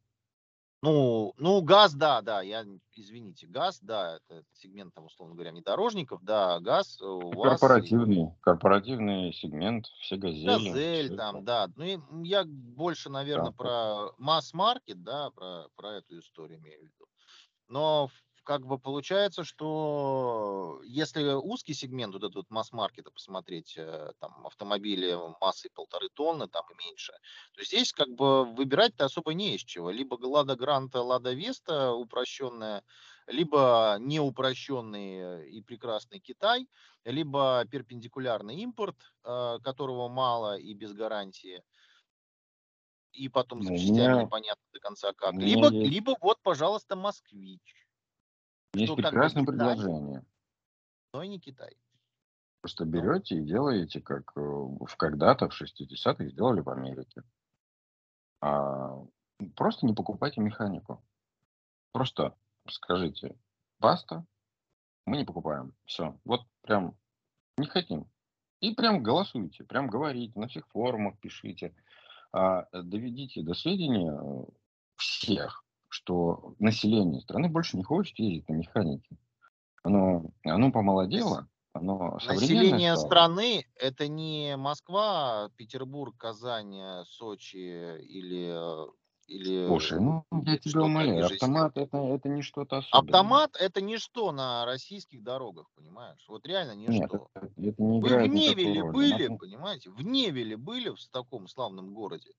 Ну, 0.83 1.33
ну, 1.37 1.61
газ, 1.61 1.93
да, 1.93 2.21
да, 2.23 2.41
я, 2.41 2.65
извините, 2.95 3.45
газ, 3.45 3.79
да, 3.81 4.15
это, 4.15 4.39
это 4.39 4.47
сегмент, 4.53 4.95
там, 4.95 5.05
условно 5.05 5.35
говоря, 5.35 5.51
внедорожников, 5.51 6.23
да, 6.23 6.59
газ 6.59 6.99
э, 6.99 7.05
у 7.05 7.29
вас, 7.31 7.61
и 7.61 7.61
Корпоративный, 7.61 8.33
корпоративный 8.41 9.31
сегмент, 9.31 9.85
все 9.99 10.15
газели. 10.15 10.57
газель 10.57 11.05
всё 11.07 11.17
там, 11.17 11.35
это. 11.35 11.45
да, 11.45 11.67
ну, 11.75 11.83
и 11.83 12.27
я 12.27 12.43
больше, 12.45 13.11
наверное, 13.11 13.51
Да. 13.51 13.57
про 13.57 14.11
масс-маркет, 14.17 15.03
да, 15.03 15.29
про, 15.29 15.67
про 15.75 15.97
эту 15.97 16.17
историю 16.17 16.57
имею 16.59 16.79
в 16.79 16.83
виду. 16.83 17.05
Но 17.67 18.07
в- 18.07 18.23
как 18.43 18.65
бы 18.65 18.79
получается, 18.79 19.43
что 19.43 20.81
если 20.85 21.33
узкий 21.33 21.73
сегмент 21.73 22.13
вот 22.13 22.23
этот 22.23 22.35
вот 22.35 22.49
масс-маркета 22.49 23.11
посмотреть, 23.11 23.75
э, 23.77 24.11
там 24.19 24.45
автомобили 24.47 25.17
массой 25.39 25.69
полторы 25.73 26.09
тонны, 26.13 26.47
там 26.47 26.63
и 26.71 26.75
меньше, 26.85 27.13
то 27.53 27.63
здесь 27.63 27.93
как 27.93 28.09
бы 28.09 28.45
выбирать-то 28.45 29.05
особо 29.05 29.33
не 29.33 29.55
из 29.55 29.61
чего. 29.61 29.91
Либо 29.91 30.15
Лада 30.15 30.55
Гранта, 30.55 31.01
Лада 31.01 31.33
Веста 31.33 31.91
упрощенная, 31.93 32.83
либо 33.27 33.97
неупрощенный 33.99 35.49
и 35.51 35.61
прекрасный 35.61 36.19
Китай, 36.19 36.67
либо 37.05 37.65
перпендикулярный 37.69 38.55
импорт, 38.57 38.97
э, 39.23 39.59
которого 39.63 40.07
мало 40.09 40.57
и 40.57 40.73
без 40.73 40.93
гарантии, 40.93 41.63
и 43.11 43.27
потом 43.29 43.61
Ну, 43.61 43.63
запчастями 43.63 44.13
меня, 44.13 44.15
непонятно 44.15 44.63
до 44.73 44.79
конца 44.79 45.13
как. 45.13 45.41
Либо, 45.41 45.73
есть, 45.73 45.83
либо 45.83 46.15
вот, 46.21 46.41
пожалуйста, 46.41 46.95
москвич, 46.95 47.80
есть 48.73 48.85
что 48.85 48.95
как 48.95 49.05
бы 49.05 49.09
прекрасное 49.09 49.43
Китай, 49.43 49.57
предложение. 49.57 50.25
но 51.13 51.23
и 51.23 51.27
не 51.27 51.39
Китай. 51.39 51.75
Просто 52.61 52.85
Ну, 52.85 52.91
берете 52.91 53.35
и 53.35 53.43
делаете, 53.43 54.01
как 54.01 54.31
э, 54.35 54.39
в 54.39 54.95
когда-то, 54.97 55.49
в 55.49 55.61
60-х, 55.61 56.25
сделали 56.25 56.61
в 56.61 56.69
Америке. 56.69 57.23
А, 58.39 59.03
просто 59.55 59.85
не 59.85 59.93
покупайте 59.93 60.41
механику. 60.41 61.03
Просто 61.91 62.35
скажите, 62.69 63.35
баста, 63.79 64.25
мы 65.05 65.17
не 65.17 65.25
покупаем. 65.25 65.73
Все. 65.85 66.17
Вот 66.23 66.45
прям 66.61 66.95
не 67.57 67.67
хотим. 67.67 68.07
И 68.59 68.75
прям 68.75 69.01
голосуйте, 69.01 69.63
прям 69.63 69.87
говорите, 69.87 70.39
на 70.39 70.47
всех 70.47 70.67
форумах 70.67 71.17
пишите. 71.19 71.75
А, 72.31 72.67
э, 72.71 72.83
доведите 72.83 73.41
до 73.41 73.53
сведения 73.55 74.13
э, 74.13 74.43
всех, 74.95 75.65
что 75.91 76.55
население 76.57 77.19
страны 77.19 77.49
больше 77.49 77.75
не 77.75 77.83
хочет 77.83 78.17
ездить 78.17 78.47
на 78.47 78.53
механике. 78.53 79.17
Оно, 79.83 80.31
оно 80.45 80.71
помолодело, 80.71 81.47
оно 81.73 82.17
Население 82.25 82.95
стало. 82.95 83.07
страны 83.07 83.65
это 83.75 84.07
не 84.07 84.55
Москва, 84.55 85.49
Петербург, 85.57 86.15
Казань, 86.17 86.77
э, 86.77 87.03
Сочи 87.05 87.57
или, 87.57 88.85
э, 88.87 88.91
или 89.27 89.67
Слушай, 89.67 89.99
ну 89.99 90.23
я 90.45 90.57
тебя 90.57 90.83
умоляю, 90.83 91.25
автомат 91.25 91.75
это, 91.77 91.97
это 91.97 92.29
не 92.29 92.41
что-то 92.41 92.77
особенное. 92.77 93.01
Автомат 93.01 93.57
это 93.59 93.81
ничто 93.81 94.31
на 94.31 94.63
российских 94.65 95.23
дорогах, 95.23 95.67
понимаешь? 95.75 96.23
Вот 96.29 96.45
реально 96.45 96.75
Нет, 96.75 96.89
ничто. 96.89 97.27
это, 97.33 97.47
это 97.57 97.83
не 97.83 97.99
Вы 98.01 98.17
в 98.17 98.27
Невеле 98.27 98.83
были, 98.91 99.27
Надо- 99.27 99.37
понимаете? 99.39 99.89
В 99.89 100.01
Невеле 100.01 100.55
были 100.55 100.89
в 100.89 101.07
таком 101.11 101.47
славном 101.49 101.93
городе. 101.93 102.31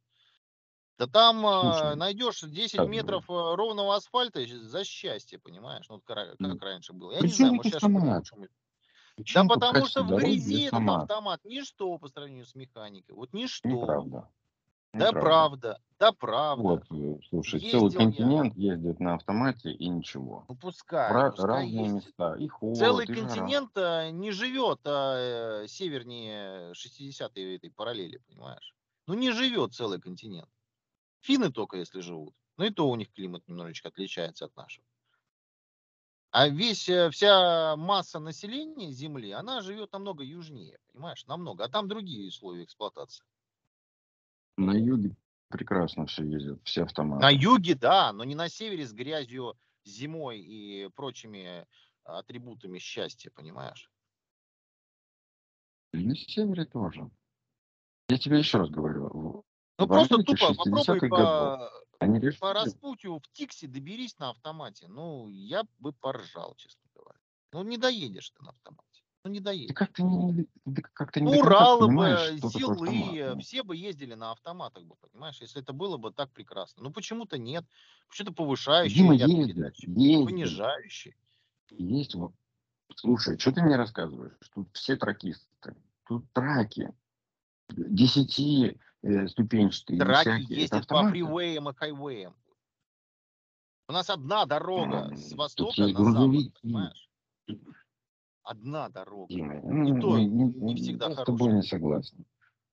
Да 0.98 1.06
там 1.06 1.44
э, 1.46 1.94
Слушай, 1.94 1.96
найдешь 1.96 2.40
10 2.42 2.84
как 2.84 2.92
бы, 2.96 3.02
метров 3.02 3.28
э, 3.28 3.32
ровного 3.32 3.96
асфальта 3.96 4.40
и 4.40 4.46
за 4.46 4.84
счастье, 4.84 5.38
понимаешь? 5.38 5.86
Ну, 5.88 6.00
м, 6.40 6.50
как 6.50 6.62
раньше 6.62 6.92
было. 6.92 7.12
Я 7.12 7.20
при 7.20 7.28
не 7.28 7.32
знаю, 7.32 7.54
может 7.54 7.72
сейчас 7.72 7.88
автомат? 7.88 8.24
лучше. 8.32 8.36
При 9.16 9.24
Да 9.28 9.44
потому 9.44 9.86
что 9.86 10.04
в 10.04 10.14
и 10.14 10.14
грязи 10.14 10.66
этот 10.66 10.88
автомат? 10.90 11.10
автомат 11.10 11.40
ничто 11.44 11.98
по 11.98 12.08
сравнению 12.08 12.46
с 12.46 12.54
механикой. 12.54 13.14
Вот 13.16 13.32
ничто. 13.34 14.04
Неправда. 14.04 14.28
Да 14.94 15.12
Неправда. 15.12 15.14
правда, 15.14 15.80
да 15.98 16.12
правда. 16.12 16.80
Вот, 16.80 16.84
э, 16.90 17.18
слушай, 17.28 17.60
целый 17.62 17.92
Ездил 17.92 18.08
я. 18.08 18.32
континент 18.32 18.56
ездит 18.56 19.00
на 19.00 19.14
автомате 19.16 19.70
и 19.70 19.86
ничего. 19.88 20.48
Ну 20.48 20.56
пускай, 20.56 21.24
ра- 21.26 21.34
пускай 21.34 21.66
разные 21.66 21.88
ездит. 21.88 21.96
места. 21.96 22.34
И 22.36 22.48
Целый 22.72 23.06
холод, 23.06 23.10
и 23.10 23.14
жара. 23.14 23.56
континент 23.56 23.76
э, 23.76 24.10
не 24.10 24.30
живет 24.32 24.80
а, 24.86 25.62
э, 25.64 25.68
севернее 25.68 26.74
60-й 26.74 27.56
этой 27.56 27.70
параллели, 27.70 28.18
понимаешь? 28.18 28.74
Ну 29.06 29.14
не 29.14 29.32
живет 29.32 29.74
целый 29.74 30.00
континент. 30.00 30.50
Финны 31.22 31.50
только 31.50 31.78
если 31.78 32.00
живут. 32.00 32.34
Ну 32.58 32.64
и 32.66 32.70
то 32.70 32.88
у 32.88 32.96
них 32.96 33.12
климат 33.12 33.48
немножечко 33.48 33.88
отличается 33.88 34.44
от 34.44 34.56
нашего. 34.56 34.86
А 36.30 36.48
весь, 36.48 36.88
э, 36.88 37.10
вся 37.10 37.76
масса 37.76 38.18
населения 38.18 38.90
Земли, 38.90 39.30
она 39.32 39.60
живет 39.60 39.92
намного 39.92 40.24
южнее, 40.24 40.78
понимаешь, 40.92 41.26
намного. 41.26 41.64
А 41.64 41.68
там 41.68 41.88
другие 41.88 42.28
условия 42.28 42.64
эксплуатации. 42.64 43.24
На 44.56 44.72
юге 44.72 45.14
прекрасно 45.48 46.06
все 46.06 46.24
ездят, 46.24 46.60
все 46.64 46.80
На 46.80 46.86
автоматы. 46.86 47.34
юге, 47.34 47.74
да, 47.74 48.12
но 48.12 48.24
не 48.24 48.34
на 48.34 48.48
севере 48.48 48.86
с 48.86 48.92
грязью, 48.92 49.58
зимой 49.84 50.40
и 50.40 50.88
прочими 50.94 51.66
атрибутами 52.04 52.78
счастья, 52.78 53.30
понимаешь? 53.30 53.90
И 55.92 55.98
на 55.98 56.14
севере 56.14 56.64
тоже. 56.64 57.10
Я 58.08 58.18
тебе 58.18 58.38
еще 58.38 58.58
раз 58.58 58.70
говорю, 58.70 59.44
Ну 59.82 59.86
в 59.86 59.88
просто 59.88 60.14
Америке 60.14 60.36
тупо 60.36 60.54
попробуй 60.54 60.80
60-х 60.80 61.08
годов 61.08 61.18
по, 61.18 61.70
они 61.98 62.20
по 62.20 62.26
решили, 62.26 62.52
распутью 62.52 63.18
в 63.18 63.28
Тиксе 63.32 63.66
доберись 63.66 64.18
на 64.18 64.30
автомате. 64.30 64.86
Ну, 64.88 65.28
я 65.28 65.64
бы 65.78 65.92
поржал, 65.92 66.54
честно 66.56 66.82
говоря. 66.94 67.18
Ну, 67.52 67.62
не 67.62 67.78
доедешь 67.78 68.30
ты 68.30 68.42
на 68.44 68.50
автомате. 68.50 69.02
Ну, 69.24 69.30
не 69.30 69.40
доедешь. 69.40 69.74
как-то 69.74 70.02
не, 70.02 70.46
как-то 70.94 71.20
не 71.20 71.40
Уралы 71.40 71.86
бы. 71.86 72.18
Зилы, 72.48 73.34
ну. 73.34 73.40
все 73.40 73.62
бы 73.62 73.76
ездили 73.76 74.14
на 74.14 74.32
автоматах 74.32 74.84
бы, 74.84 74.96
понимаешь, 74.96 75.40
если 75.40 75.62
это 75.62 75.72
было 75.72 75.96
бы 75.96 76.12
так 76.12 76.30
прекрасно. 76.32 76.82
Ну, 76.82 76.90
почему-то 76.90 77.38
нет. 77.38 77.64
Почему-то 78.08 78.34
повышающие 78.34 78.96
Дима 78.96 79.16
передачи, 79.16 79.84
ездит, 79.86 80.26
понижающие. 80.26 81.14
есть. 81.70 82.14
вот. 82.16 82.32
Слушай, 82.96 83.38
что 83.38 83.52
ты 83.52 83.62
мне 83.62 83.76
рассказываешь? 83.76 84.34
Тут 84.54 84.68
все 84.72 84.96
тракисты. 84.96 85.76
Тут 86.06 86.30
траки. 86.32 86.92
Десяти 87.68 88.76
э, 89.02 89.28
ступенчатые, 89.28 89.98
не 89.98 90.04
Траки 90.04 90.28
всякие. 90.28 90.60
Ездят 90.60 90.86
по 90.86 91.08
фривеям 91.08 91.68
и 91.68 91.74
хайвеям. 91.74 92.34
У 93.88 93.92
нас 93.92 94.08
одна 94.10 94.46
дорога 94.46 95.14
с 95.14 95.32
востока 95.32 95.80
на 95.80 95.88
запад, 95.88 96.02
грузовики. 96.02 96.52
понимаешь? 96.62 97.10
Одна 98.42 98.88
дорога. 98.88 99.32
И 99.32 99.38
то 100.00 100.18
не, 100.18 100.26
не 100.26 100.54
не- 100.54 100.76
всегда 100.76 101.08
я 101.08 101.12
с 101.12 101.16
тобой 101.16 101.38
хорошая. 101.38 101.56
не 101.56 101.62
согласен. 101.62 102.24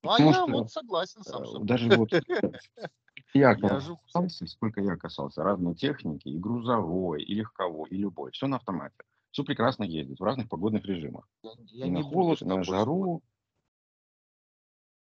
Ну, 0.01 0.11
а 0.11 0.21
я 0.21 0.33
что 0.33 0.47
вот 0.47 0.71
согласен 0.71 1.23
сам 1.23 1.43
э, 1.43 1.45
собой. 1.45 1.67
даже 1.67 1.97
вот 1.97 2.09
я 3.33 3.55
касался, 3.55 4.47
сколько 4.47 4.81
я 4.81 4.95
касался 4.95 5.43
разной 5.43 5.75
техники, 5.75 6.29
и 6.29 6.37
грузовой, 6.39 7.21
и 7.21 7.35
легковой, 7.35 7.89
и 7.89 7.97
любой, 7.97 8.31
все 8.31 8.47
на 8.47 8.55
автомате. 8.55 8.95
Все 9.31 9.43
прекрасно 9.43 9.83
ездит 9.83 10.19
в 10.19 10.23
разных 10.23 10.47
погодных 10.49 10.85
режимах. 10.85 11.27
Я, 11.43 11.51
я 11.67 11.85
И 11.85 11.89
на 11.91 12.01
холод, 12.01 12.41
и 12.41 12.45
на 12.45 12.63
жару. 12.63 13.21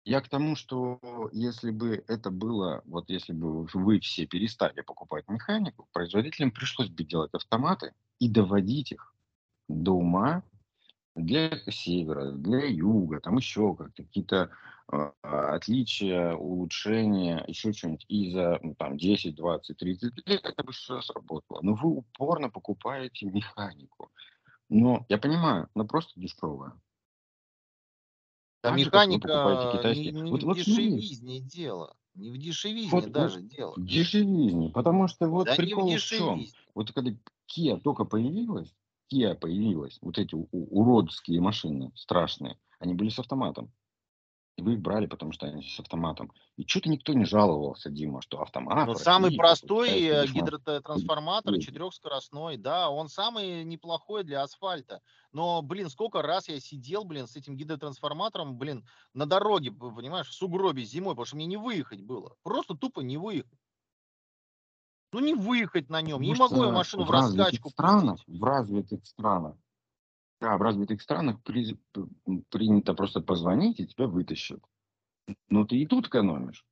Я 0.08 0.22
к 0.22 0.28
тому, 0.30 0.56
что 0.56 1.00
если 1.32 1.70
бы 1.70 2.02
это 2.08 2.30
было, 2.30 2.80
вот 2.86 3.10
если 3.10 3.34
бы 3.34 3.64
вы 3.64 4.00
все 4.00 4.24
перестали 4.24 4.80
покупать 4.80 5.28
механику, 5.28 5.86
производителям 5.92 6.50
пришлось 6.50 6.88
бы 6.88 7.04
делать 7.04 7.34
автоматы 7.34 7.92
и 8.18 8.26
доводить 8.26 8.92
их 8.92 9.14
до 9.68 9.92
ума 9.92 10.42
для 11.14 11.58
севера, 11.70 12.32
для 12.32 12.64
юга, 12.64 13.20
там 13.20 13.36
еще 13.36 13.74
как-то 13.74 14.02
какие-то 14.02 14.50
э, 14.90 15.10
отличия, 15.20 16.32
улучшения, 16.32 17.44
еще 17.46 17.74
что-нибудь. 17.74 18.06
И 18.08 18.32
за 18.32 18.58
ну, 18.62 18.74
там 18.76 18.96
10, 18.96 19.34
20, 19.34 19.76
30 19.76 20.26
лет 20.26 20.40
это 20.42 20.64
бы 20.64 20.72
все 20.72 21.02
сработало. 21.02 21.60
Но 21.60 21.74
вы 21.74 21.90
упорно 21.90 22.48
покупаете 22.48 23.26
механику. 23.26 24.10
Но 24.70 25.04
я 25.10 25.18
понимаю, 25.18 25.68
она 25.74 25.84
просто 25.84 26.18
дешевая. 26.18 26.72
Вы 28.62 28.70
покупаете 28.70 28.84
механика 28.84 29.94
не, 29.94 30.10
не 30.10 30.30
Вот, 30.30 30.42
в 30.42 30.46
вот 30.46 30.56
дешевизне 30.56 31.40
дело. 31.40 31.96
Не 32.14 32.30
в 32.30 32.38
дешевизне 32.38 32.90
вот, 32.90 33.04
вот 33.04 33.12
даже 33.12 33.42
дело. 33.42 33.74
дешевизне, 33.78 34.70
потому 34.70 35.08
что 35.08 35.28
вот 35.28 35.46
Да 35.46 35.52
не 35.52 35.56
в 35.56 35.66
прикол 35.66 35.96
в 35.96 36.00
чем? 36.00 36.46
Вот 36.74 36.92
когда 36.92 37.10
Kia 37.46 37.80
только 37.80 38.04
появилась, 38.04 38.74
Kia 39.12 39.34
появилась, 39.34 39.98
вот 40.02 40.18
эти 40.18 40.34
уродские 40.34 41.40
машины 41.40 41.92
страшные, 41.94 42.58
они 42.80 42.94
были 42.94 43.08
с 43.08 43.18
автоматом. 43.18 43.72
И 44.58 44.62
вы 44.62 44.72
их 44.72 44.80
брали, 44.80 45.06
потому 45.06 45.30
что 45.30 45.46
они 45.46 45.62
с 45.62 45.78
автоматом. 45.78 46.32
И 46.56 46.66
что-то 46.66 46.90
никто 46.90 47.12
не 47.12 47.24
жаловался, 47.24 47.90
Дима, 47.90 48.20
что 48.20 48.42
автомат 48.42 48.88
Но 48.88 48.94
в 48.94 48.98
самый 48.98 49.36
простой 49.36 50.02
э, 50.02 50.26
гидротрансформатор 50.26 51.52
Ой, 51.54 51.60
четырехскоростной, 51.60 52.56
да, 52.56 52.90
он 52.90 53.08
самый 53.08 53.62
неплохой 53.62 54.24
для 54.24 54.42
асфальта. 54.42 55.00
Но, 55.30 55.62
блин, 55.62 55.88
сколько 55.88 56.22
раз 56.22 56.48
я 56.48 56.58
сидел, 56.58 57.04
блин, 57.04 57.28
с 57.28 57.36
этим 57.36 57.54
гидротрансформатором, 57.56 58.58
блин, 58.58 58.84
на 59.14 59.26
дороге, 59.26 59.70
понимаешь, 59.70 60.28
в 60.28 60.34
сугробе 60.34 60.82
зимой, 60.82 61.12
потому 61.14 61.26
что 61.26 61.36
мне 61.36 61.46
не 61.46 61.56
выехать 61.56 62.02
было. 62.02 62.34
Просто 62.42 62.74
тупо 62.74 62.98
не 62.98 63.16
выехать. 63.16 63.60
Ну 65.12 65.20
не 65.20 65.34
выехать 65.34 65.88
на 65.88 66.02
нем. 66.02 66.20
Не 66.20 66.32
Потому 66.32 66.50
могу 66.50 66.64
я 66.64 66.72
машину 66.72 67.04
в 67.04 67.06
в 67.06 67.10
раскачку 67.12 67.70
странах, 67.70 68.18
в 68.26 68.42
развитых 68.42 69.06
странах, 69.06 69.54
да, 70.40 70.56
в 70.56 70.62
развитых 70.62 71.02
странах 71.02 71.42
при- 71.42 71.78
принято 72.50 72.94
просто 72.94 73.20
позвонить 73.20 73.80
и 73.80 73.86
тебя 73.86 74.06
вытащат. 74.06 74.60
Но 75.48 75.66
ты 75.66 75.76
и 75.76 75.86
тут 75.86 76.08
экономишь. 76.08 76.64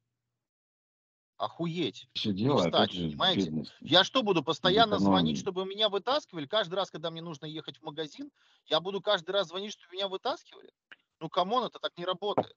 Охуеть. 1.39 2.09
Все 2.15 2.31
Не 2.31 2.37
дело, 2.39 2.63
опять 2.63 2.73
встать, 2.73 2.93
же, 2.93 3.09
понимаете? 3.09 3.51
бедности. 3.51 3.75
Я 3.83 4.05
что 4.05 4.23
буду 4.23 4.43
постоянно 4.43 4.99
звонить, 4.99 5.37
экономии. 5.37 5.41
чтобы 5.43 5.67
меня 5.67 5.89
вытаскивали? 5.91 6.47
Каждый 6.47 6.75
раз, 6.77 6.91
когда 6.91 7.11
мне 7.11 7.21
нужно 7.21 7.45
ехать 7.45 7.77
в 7.79 7.83
магазин, 7.83 8.31
я 8.67 8.81
буду 8.81 9.03
каждый 9.03 9.33
раз 9.33 9.49
звонить, 9.49 9.73
чтобы 9.73 9.95
меня 9.95 10.09
вытаскивали? 10.09 10.73
Ну, 11.21 11.29
come 11.29 11.49
on, 11.49 11.65
это 11.65 11.79
так 11.79 11.93
не 11.99 12.05
работает. 12.07 12.57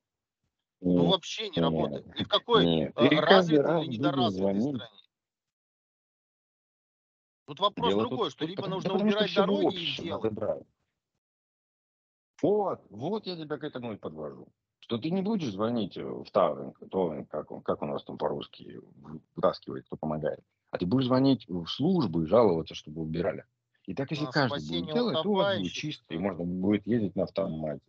Ну, 0.95 1.03
Нет, 1.03 1.11
вообще 1.11 1.49
не 1.49 1.57
нет, 1.57 1.61
работает. 1.61 2.05
Ни 2.15 2.23
в 2.23 2.27
какой 2.27 2.65
нет. 2.65 2.95
каждый 2.95 3.21
развитой 3.25 3.61
раз 3.61 3.85
или 3.85 3.95
недоразвитой 3.97 4.31
звонить. 4.37 4.63
стране. 4.75 5.01
Тут 7.45 7.59
вопрос 7.59 7.89
Дело 7.89 8.01
другой, 8.01 8.27
тут, 8.27 8.31
что 8.31 8.45
либо 8.45 8.67
нужно 8.67 8.93
убирать 8.93 9.33
дороги 9.33 9.75
и 9.75 9.93
делать. 9.95 10.23
надо 10.23 10.31
брать. 10.35 10.63
Вот, 12.41 12.81
вот 12.89 13.25
я 13.27 13.35
тебя 13.35 13.57
к 13.57 13.63
этому 13.63 13.93
и 13.93 13.97
подвожу. 13.97 14.47
Что 14.79 14.97
ты 14.97 15.11
не 15.11 15.21
будешь 15.21 15.51
звонить 15.51 15.97
э, 15.97 16.03
в 16.03 16.25
towing, 16.31 16.79
towing, 16.89 17.29
как, 17.29 17.51
он- 17.51 17.61
как 17.61 17.81
у 17.81 17.85
нас 17.85 18.03
там 18.03 18.17
по-русски, 18.17 18.79
вытаскивает, 19.35 19.85
кто 19.85 19.97
помогает. 19.97 20.39
А 20.71 20.77
ты 20.77 20.85
будешь 20.85 21.05
звонить 21.05 21.47
в 21.47 21.67
службу 21.67 22.23
и 22.23 22.27
жаловаться, 22.27 22.75
чтобы 22.75 23.01
убирали. 23.01 23.43
И 23.85 23.93
так, 23.93 24.09
если 24.11 24.25
На 24.25 24.31
каждый 24.31 24.67
будет 24.81 24.93
делать, 24.93 25.21
то 25.21 25.29
у 25.29 25.35
вас 25.35 25.57
будет 25.57 25.71
чисто, 25.71 26.13
и 26.13 26.17
можно 26.17 26.43
будет 26.43 26.87
ездить 26.87 27.15
на 27.15 27.23
автомате. 27.23 27.81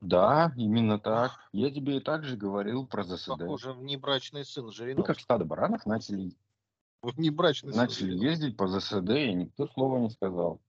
Да, 0.00 0.52
именно 0.56 0.98
так. 0.98 1.32
Я 1.52 1.70
тебе 1.70 1.96
и 1.96 2.00
так 2.00 2.24
же 2.24 2.36
говорил 2.36 2.86
про 2.86 3.04
ЗСД. 3.04 3.28
Похоже, 3.38 3.72
внебрачный 3.72 4.44
сын 4.44 4.64
Вы 4.66 4.70
как 4.70 4.76
Жириновского. 4.76 5.18
стадо 5.18 5.44
баранов 5.46 5.86
начали, 5.86 6.32
Внебрачный 7.02 7.72
сын 7.72 7.80
начали 7.80 8.10
Жириновского. 8.10 8.30
ездить 8.30 8.56
по 8.56 8.68
ЗСД, 8.68 9.10
и 9.10 9.32
никто 9.32 9.66
слова 9.68 9.98
не 9.98 10.10
сказал. 10.10 10.60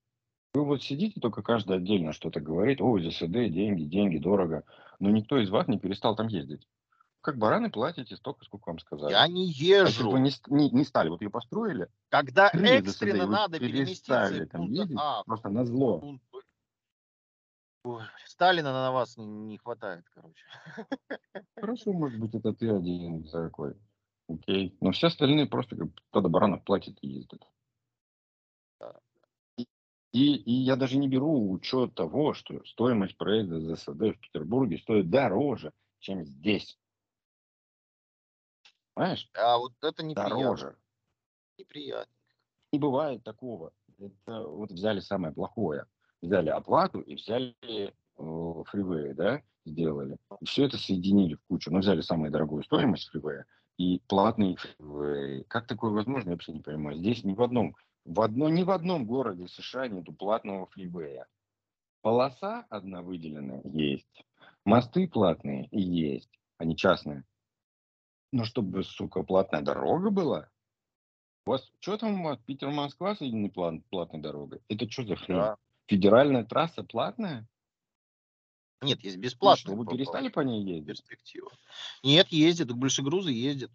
Вы 0.55 0.63
вот 0.63 0.81
сидите, 0.81 1.19
только 1.19 1.43
каждый 1.43 1.75
отдельно 1.75 2.13
что-то 2.13 2.39
говорит. 2.39 2.79
Ой, 2.79 3.03
ЗСД, 3.03 3.27
деньги, 3.27 3.83
деньги, 3.83 4.17
дорого. 4.17 4.63
Но 4.99 5.09
никто 5.09 5.37
из 5.37 5.49
вас 5.49 5.67
не 5.67 5.77
перестал 5.77 6.15
там 6.15 6.27
ездить. 6.27 6.65
Как 7.19 7.37
бараны 7.37 7.69
платите 7.69 8.15
столько, 8.15 8.45
сколько 8.45 8.69
вам 8.69 8.79
сказали. 8.79 9.11
Я 9.11 9.27
не 9.27 9.43
А 9.43 9.47
если 9.47 10.03
бы 10.03 10.11
вы 10.11 10.19
езжу. 10.19 10.45
не, 10.49 10.57
не, 10.57 10.69
не 10.69 10.85
стали, 10.85 11.09
вот 11.09 11.21
ее 11.21 11.29
построили, 11.29 11.89
Когда 12.07 12.51
ЗСД, 12.53 12.65
экстренно 12.67 13.25
вы 13.25 13.31
надо 13.33 13.59
переместиться 13.59 14.45
там 14.45 14.71
ездить, 14.71 14.97
А 14.97 15.23
просто 15.25 15.49
на 15.49 15.65
зло. 15.65 15.99
пункт 15.99 16.23
Б. 16.31 16.39
Ой, 17.83 18.03
Сталина 18.25 18.71
на 18.71 18.93
вас 18.93 19.17
не, 19.17 19.25
не 19.25 19.57
хватает, 19.57 20.05
короче. 20.13 20.45
Хорошо, 21.59 21.91
может 21.91 22.17
быть, 22.17 22.33
это 22.33 22.53
ты 22.53 22.69
один 22.69 23.27
такой. 23.27 23.73
Окей. 24.29 24.77
Но 24.79 24.91
все 24.91 25.07
остальные 25.07 25.47
просто 25.47 25.75
как 25.75 25.89
стадо 26.07 26.29
баранов 26.29 26.63
платят 26.63 26.97
и 27.01 27.07
ездят. 27.09 27.45
И, 30.15 30.37
и 30.37 30.53
я 30.53 30.77
даже 30.77 30.97
не 30.97 31.09
беру 31.09 31.51
учет 31.51 31.93
того, 31.93 32.33
что 32.33 32.63
стоимость 32.63 33.17
проезда 33.17 33.59
ЗСД 33.59 33.89
в 33.89 34.19
Петербурге 34.21 34.77
стоит 34.77 35.09
дороже, 35.09 35.73
чем 35.99 36.23
здесь. 36.23 36.79
Понимаешь? 38.93 39.29
А 39.33 39.57
вот 39.57 39.73
это 39.81 40.03
неприятно. 40.03 40.37
Дороже. 40.37 40.77
Неприятно. 41.57 42.13
Не 42.71 42.79
бывает 42.79 43.25
такого. 43.25 43.73
Это 43.99 44.47
вот 44.47 44.71
взяли 44.71 45.01
самое 45.01 45.33
плохое. 45.33 45.85
Взяли 46.21 46.47
оплату 46.47 47.01
и 47.01 47.15
взяли 47.15 47.53
э, 47.61 48.63
фривей, 48.67 49.13
да, 49.15 49.41
сделали. 49.65 50.15
И 50.39 50.45
все 50.45 50.63
это 50.63 50.77
соединили 50.77 51.33
в 51.33 51.43
кучу. 51.49 51.71
Но 51.71 51.79
взяли 51.79 51.99
самую 51.99 52.31
дорогую 52.31 52.63
стоимость 52.63 53.09
фривея 53.09 53.45
и 53.75 53.99
платный 54.07 54.55
фривей. 54.55 55.43
Как 55.49 55.67
такое 55.67 55.91
возможно, 55.91 56.29
я 56.29 56.35
вообще 56.35 56.53
не 56.53 56.61
понимаю. 56.61 56.97
Здесь 56.97 57.25
ни 57.25 57.33
в 57.33 57.41
одном, 57.41 57.75
в 58.05 58.21
одно, 58.21 58.49
ни 58.49 58.63
в 58.63 58.71
одном 58.71 59.05
городе 59.05 59.47
США 59.47 59.87
нету 59.87 60.13
платного 60.13 60.67
фривея. 60.67 61.27
Полоса 62.01 62.65
одна 62.69 63.01
выделенная 63.01 63.61
есть. 63.65 64.23
Мосты 64.63 65.07
платные 65.07 65.67
есть, 65.71 66.39
они 66.57 66.77
частные. 66.77 67.23
Но 68.31 68.43
чтобы, 68.43 68.83
сука, 68.83 69.23
платная 69.23 69.61
дорога 69.61 70.11
была, 70.11 70.49
у 71.45 71.51
вас 71.51 71.71
что 71.79 71.97
там 71.97 72.25
от 72.27 72.43
Питер-Москва 72.43 73.15
соединены 73.15 73.49
план, 73.51 73.81
платной 73.81 74.21
дорогой? 74.21 74.61
Это 74.67 74.89
что 74.89 75.03
за 75.03 75.15
хрень? 75.15 75.37
Да. 75.37 75.57
Федеральная 75.87 76.43
трасса 76.43 76.83
платная? 76.83 77.47
Нет, 78.81 78.99
есть 79.03 79.17
Ну 79.17 79.21
бесплатные 79.21 79.75
что, 79.75 79.75
вы 79.75 79.85
перестали 79.85 80.29
по 80.29 80.39
ней 80.41 80.63
ездить? 80.63 80.87
перспектива. 80.87 81.51
Нет, 82.03 82.29
ездят, 82.29 82.71
большегрузы 82.71 83.31
ездят. 83.31 83.71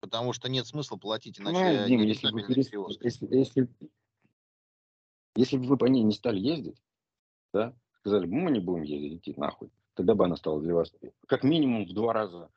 Потому 0.00 0.32
что 0.32 0.48
нет 0.48 0.66
смысла 0.66 0.96
платить, 0.96 1.40
иначе 1.40 1.54
Понимаешь, 1.54 1.88
Дим, 1.88 2.02
если 2.02 2.30
бы, 2.30 2.40
если, 2.40 3.34
если, 3.34 3.68
если 5.34 5.56
бы 5.56 5.64
вы 5.64 5.76
по 5.76 5.86
ней 5.86 6.02
не 6.02 6.12
стали 6.12 6.38
ездить, 6.38 6.80
да, 7.52 7.74
сказали 8.00 8.26
бы, 8.26 8.34
мы 8.34 8.50
не 8.50 8.60
будем 8.60 8.82
ездить, 8.82 9.20
идти 9.20 9.34
нахуй, 9.36 9.70
тогда 9.94 10.14
бы 10.14 10.24
она 10.24 10.36
стала 10.36 10.60
для 10.60 10.74
вас 10.74 10.92
как 11.26 11.42
минимум 11.42 11.84
в 11.84 11.92
два 11.92 12.12
раза 12.12 12.50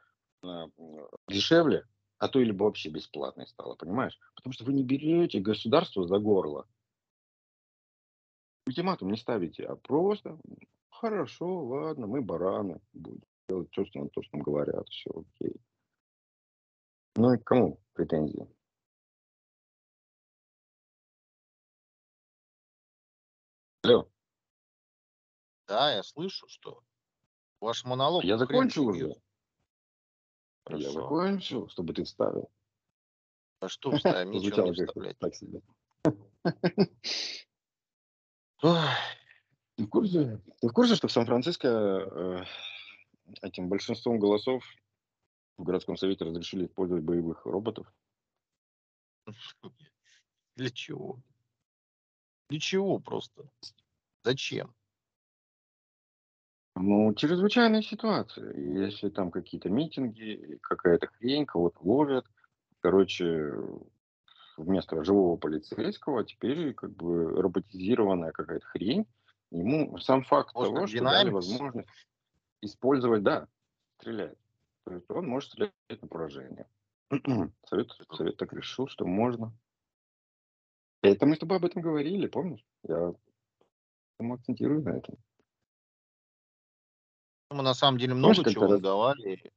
э, 0.43 0.67
дешевле, 1.27 1.85
а 2.19 2.27
то 2.27 2.39
или 2.39 2.51
бы 2.51 2.65
вообще 2.65 2.89
бесплатной 2.89 3.47
стала, 3.47 3.75
понимаешь? 3.75 4.19
Потому 4.35 4.53
что 4.53 4.63
вы 4.63 4.73
не 4.73 4.83
берете 4.83 5.39
государство 5.39 6.07
за 6.07 6.19
горло. 6.19 6.67
Ультиматум 8.67 9.09
не 9.11 9.17
ставите, 9.17 9.65
а 9.65 9.75
просто 9.75 10.39
хорошо, 10.91 11.65
ладно, 11.65 12.05
мы 12.05 12.21
бараны, 12.21 12.79
будем 12.93 13.23
делать 13.49 13.71
то, 13.71 13.83
что 13.85 13.99
нам, 13.99 14.09
то, 14.09 14.21
что 14.21 14.37
нам 14.37 14.43
говорят, 14.43 14.87
все 14.89 15.09
окей. 15.09 15.55
Ну 17.15 17.33
и 17.33 17.37
к 17.37 17.43
кому 17.43 17.79
претензии? 17.93 18.47
Алло. 23.83 24.07
Да, 25.67 25.93
я 25.93 26.03
слышу, 26.03 26.47
что 26.47 26.83
ваш 27.59 27.83
монолог. 27.83 28.23
Я 28.23 28.37
закончил 28.37 28.87
уже. 28.87 29.07
Я 29.07 29.15
Хорошо. 30.65 30.91
закончил, 30.91 31.67
чтобы 31.69 31.93
ты 31.93 32.03
вставил. 32.03 32.51
А 33.59 33.67
что 33.67 33.91
вставим? 33.91 34.31
Ничего 34.31 34.67
не 34.67 34.73
вставлять. 34.73 35.17
так 35.19 35.35
себе. 35.35 35.61
Ты 38.61 39.85
в 39.85 39.89
курсе, 39.89 40.39
ты 40.59 40.67
в 40.67 40.73
курсе, 40.73 40.95
что 40.95 41.07
в 41.07 41.11
Сан-Франциско 41.11 41.67
э, 41.67 42.43
этим 43.41 43.69
большинством 43.69 44.19
голосов 44.19 44.63
в 45.61 45.63
городском 45.63 45.95
совете 45.95 46.25
разрешили 46.25 46.65
использовать 46.65 47.03
боевых 47.03 47.45
роботов? 47.45 47.87
Для 50.55 50.69
чего? 50.71 51.21
Для 52.49 52.59
чего 52.59 52.99
просто? 52.99 53.49
Зачем? 54.23 54.73
Ну, 56.75 57.13
чрезвычайная 57.13 57.81
ситуация. 57.81 58.53
Если 58.57 59.09
там 59.09 59.29
какие-то 59.29 59.69
митинги, 59.69 60.57
какая-то 60.63 61.07
хрень, 61.07 61.45
кого-то 61.45 61.77
ловят, 61.81 62.25
короче, 62.79 63.53
вместо 64.57 65.03
живого 65.03 65.37
полицейского 65.37 66.23
теперь 66.25 66.73
как 66.73 66.91
бы 66.95 67.39
роботизированная 67.41 68.31
какая-то 68.31 68.65
хрень. 68.65 69.05
Ему 69.51 69.97
сам 69.99 70.23
факт 70.23 70.55
Может, 70.55 70.73
того, 70.73 70.87
что 70.87 71.05
дали 71.05 71.29
Динамикс? 71.29 71.33
возможность 71.33 71.89
использовать, 72.61 73.21
да, 73.23 73.47
стрелять. 73.99 74.37
Он 74.85 75.27
может 75.27 75.49
стрелять 75.51 75.73
на 76.01 76.07
поражение. 76.07 76.67
Совет, 77.65 77.91
совет 78.13 78.37
так 78.37 78.53
решил, 78.53 78.87
что 78.87 79.05
можно. 79.05 79.53
Это 81.03 81.25
мы 81.25 81.35
с 81.35 81.39
тобой 81.39 81.57
об 81.57 81.65
этом 81.65 81.81
говорили, 81.81 82.27
помнишь? 82.27 82.63
Я 82.83 83.13
поэтому 84.17 84.35
акцентирую 84.35 84.81
на 84.83 84.97
этом. 84.97 85.15
Мы 87.49 87.63
на 87.63 87.73
самом 87.73 87.97
деле 87.97 88.13
Помнишь, 88.13 88.37
много 88.37 88.43
как 88.43 88.53
чего 88.53 88.63
раз- 88.63 88.71
надавали. 88.71 89.33
и 89.35 89.51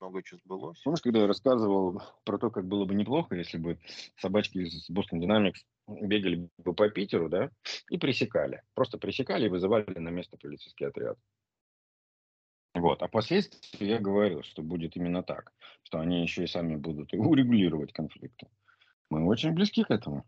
Много 0.00 0.22
чего 0.22 0.40
сбылось. 0.44 0.80
Помнишь, 0.82 1.02
когда 1.02 1.20
я 1.20 1.26
рассказывал 1.26 2.00
про 2.24 2.38
то, 2.38 2.50
как 2.50 2.64
было 2.66 2.84
бы 2.86 2.94
неплохо, 2.94 3.34
если 3.34 3.58
бы 3.58 3.78
собачки 4.16 4.58
из 4.58 4.88
Boston 4.88 5.20
Dynamics 5.20 5.66
бегали 5.88 6.48
бы 6.58 6.74
по 6.74 6.88
Питеру, 6.88 7.28
да, 7.28 7.50
и 7.90 7.98
пресекали. 7.98 8.62
Просто 8.74 8.96
пресекали 8.98 9.46
и 9.46 9.50
вызывали 9.50 9.98
на 9.98 10.08
место 10.08 10.38
полицейский 10.38 10.86
отряд. 10.86 11.18
Вот. 12.80 13.02
А 13.02 13.08
впоследствии 13.08 13.86
я 13.86 13.98
говорил, 13.98 14.42
что 14.42 14.62
будет 14.62 14.96
именно 14.96 15.22
так, 15.22 15.52
что 15.82 16.00
они 16.00 16.22
еще 16.22 16.44
и 16.44 16.46
сами 16.46 16.76
будут 16.76 17.12
урегулировать 17.12 17.92
конфликты. 17.92 18.48
Мы 19.10 19.26
очень 19.26 19.52
близки 19.52 19.84
к 19.84 19.90
этому. 19.90 20.24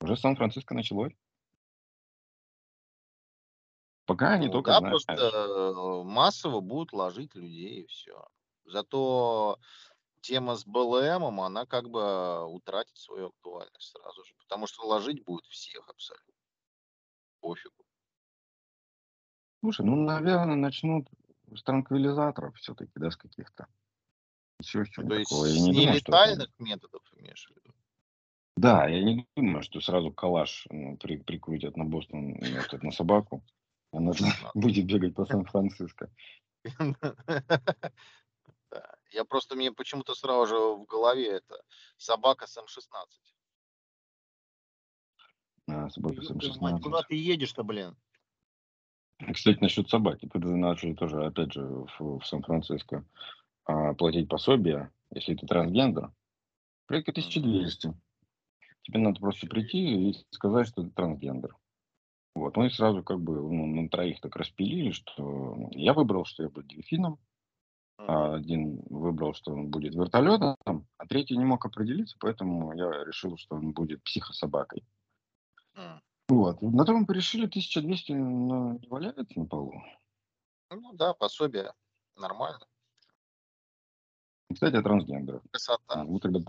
Уже 0.00 0.16
Сан-Франциско 0.16 0.74
началось. 0.74 1.12
Пока 4.06 4.32
они 4.32 4.46
Ну 4.46 4.52
только 4.52 4.70
да, 4.70 4.78
знают. 4.78 5.04
просто 5.04 5.12
э, 5.12 6.02
массово 6.04 6.60
будут 6.60 6.92
ложить 6.94 7.34
людей 7.34 7.82
и 7.82 7.86
все. 7.86 8.26
Зато 8.64 9.58
тема 10.22 10.56
с 10.56 10.64
БЛМом, 10.66 11.40
она 11.42 11.66
как 11.66 11.90
бы 11.90 12.44
утратит 12.46 12.96
свою 12.96 13.28
актуальность 13.28 13.90
сразу 13.90 14.24
же. 14.24 14.34
Потому 14.38 14.66
что 14.66 14.86
ложить 14.86 15.22
будет 15.24 15.44
всех 15.46 15.86
абсолютно. 15.88 16.32
Пофигу. 17.40 17.84
Слушай, 19.60 19.84
ну, 19.84 19.96
наверное, 19.96 20.56
начнут 20.56 21.06
с 21.56 21.62
транквилизаторов 21.62 22.56
все-таки, 22.56 22.92
да, 22.96 23.10
с 23.10 23.16
каких-то. 23.16 23.66
Еще 24.60 24.84
с 24.84 24.88
Ну, 24.88 24.92
чего 24.92 25.08
то 25.08 25.14
есть 25.14 25.30
такого. 25.30 25.46
Я 25.46 25.54
с 25.54 25.56
не 25.58 25.72
думаю, 25.72 25.98
что 25.98 26.12
нелетальных 26.12 26.58
методов 26.58 27.02
имеешь 27.16 27.46
в 27.46 27.50
виду? 27.50 27.74
Да, 28.56 28.86
я 28.88 29.02
не 29.02 29.26
думаю, 29.36 29.62
что 29.62 29.80
сразу 29.80 30.12
калаш 30.12 30.66
ну, 30.70 30.96
при- 30.98 31.16
прикрутят 31.16 31.76
на 31.76 31.84
Бостон, 31.84 32.32
ну, 32.32 32.56
вот 32.56 32.74
это, 32.74 32.84
на 32.84 32.92
собаку. 32.92 33.42
Она 33.92 34.12
будет 34.54 34.86
бегать 34.86 35.14
по 35.14 35.24
Сан-Франциско. 35.24 36.10
Я 39.12 39.24
просто, 39.24 39.56
мне 39.56 39.72
почему-то 39.72 40.14
сразу 40.14 40.46
же 40.46 40.56
в 40.56 40.84
голове 40.84 41.28
это 41.28 41.64
собака 41.96 42.46
с 42.46 42.56
М16. 42.56 43.06
А, 45.66 45.88
собака 45.88 46.20
твою 46.20 46.60
мать, 46.60 46.82
Куда 46.82 46.98
М16. 47.00 47.04
ты 47.08 47.14
едешь-то, 47.16 47.64
блин? 47.64 47.96
Кстати, 49.32 49.58
насчет 49.60 49.88
собаки. 49.88 50.28
Тут 50.32 50.42
же 50.42 50.56
начали 50.56 50.94
тоже, 50.94 51.24
опять 51.24 51.52
же, 51.52 51.62
в, 51.62 52.18
в 52.18 52.26
Сан-Франциско 52.26 53.04
а, 53.64 53.94
платить 53.94 54.28
пособие, 54.28 54.90
если 55.12 55.34
ты 55.34 55.46
трансгендер. 55.46 56.12
Порядка 56.86 57.12
1200. 57.12 57.92
Тебе 58.82 58.98
надо 58.98 59.20
просто 59.20 59.46
прийти 59.46 60.10
и 60.10 60.14
сказать, 60.30 60.68
что 60.68 60.82
ты 60.82 60.90
трансгендер. 60.90 61.54
Вот, 62.34 62.56
ну 62.56 62.64
и 62.64 62.70
сразу 62.70 63.02
как 63.02 63.20
бы 63.20 63.34
ну, 63.34 63.66
на 63.66 63.88
троих 63.88 64.20
так 64.20 64.36
распилили, 64.36 64.92
что 64.92 65.68
я 65.72 65.92
выбрал, 65.92 66.24
что 66.24 66.44
я 66.44 66.48
буду 66.48 66.66
дельфином, 66.66 67.18
а 67.98 68.34
один 68.34 68.80
выбрал, 68.88 69.34
что 69.34 69.52
он 69.52 69.68
будет 69.68 69.94
вертолетом, 69.94 70.56
а 70.64 71.06
третий 71.08 71.36
не 71.36 71.44
мог 71.44 71.66
определиться, 71.66 72.16
поэтому 72.20 72.72
я 72.74 73.04
решил, 73.04 73.36
что 73.36 73.56
он 73.56 73.72
будет 73.72 74.02
психособакой. 74.04 74.84
Вот. 76.30 76.62
На 76.62 76.84
том 76.84 77.00
мы 77.00 77.06
порешили, 77.06 77.46
1200 77.46 78.12
ну, 78.12 78.78
не 78.78 78.86
валяется 78.86 79.38
на 79.38 79.46
полу. 79.46 79.74
Ну 80.70 80.92
да, 80.92 81.12
пособие 81.12 81.72
нормально. 82.16 82.64
Кстати, 84.52 84.76
о 84.76 84.82
трансгендерах. 84.82 85.42
Красота. 85.50 86.04
Вы 86.04 86.20
тогда, 86.20 86.40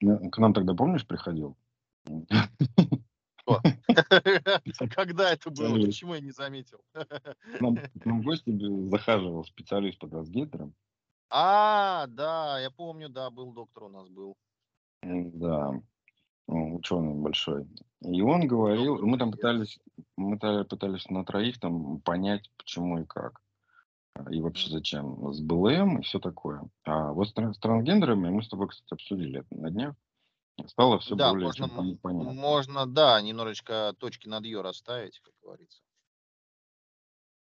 на- 0.00 0.30
к 0.30 0.38
нам 0.38 0.52
тогда, 0.52 0.74
помнишь, 0.74 1.06
приходил? 1.06 1.56
Когда 4.94 5.32
это 5.32 5.50
было? 5.50 5.86
Почему 5.86 6.14
я 6.14 6.20
не 6.20 6.32
заметил? 6.32 6.80
К 6.92 7.60
нам, 7.60 7.78
в 8.04 8.24
гости 8.24 8.50
захаживал 8.90 9.44
специалист 9.44 10.00
по 10.00 10.08
трансгендерам. 10.08 10.74
А, 11.30 12.06
да, 12.08 12.58
я 12.58 12.70
помню, 12.70 13.08
да, 13.08 13.30
был 13.30 13.52
доктор 13.52 13.84
у 13.84 13.88
нас 13.88 14.08
был. 14.08 14.36
Да, 15.02 15.80
ученый 16.48 17.14
большой. 17.14 17.68
И 18.02 18.22
он 18.22 18.46
говорил, 18.46 18.98
мы 19.04 19.18
там 19.18 19.32
пытались, 19.32 19.78
мы 20.16 20.38
та- 20.38 20.64
пытались 20.64 21.08
на 21.10 21.24
троих 21.24 21.58
там 21.58 22.00
понять, 22.00 22.50
почему 22.56 23.00
и 23.00 23.04
как. 23.04 23.40
А, 24.14 24.30
И 24.32 24.40
вообще 24.40 24.70
зачем. 24.70 25.32
С 25.32 25.40
БЛМ 25.40 25.98
и 26.00 26.02
все 26.02 26.20
такое. 26.20 26.68
А 26.84 27.12
вот 27.12 27.28
с, 27.28 27.34
тран- 27.34 27.54
с 27.54 27.58
трансгендерами 27.58 28.30
мы 28.30 28.42
с 28.42 28.48
тобой, 28.48 28.68
кстати, 28.68 28.94
обсудили 28.94 29.40
это 29.40 29.54
на 29.56 29.70
днях. 29.70 29.94
Стало 30.66 30.98
все 31.00 31.16
Да, 31.16 31.30
более 31.30 31.46
можно, 31.48 31.66
чем 31.66 31.70
пон- 31.78 31.98
понятно. 32.02 32.32
можно, 32.34 32.86
да, 32.86 33.20
немножечко 33.20 33.94
точки 33.98 34.28
над 34.28 34.44
«ё» 34.44 34.62
расставить, 34.62 35.20
как 35.20 35.34
говорится. 35.42 35.80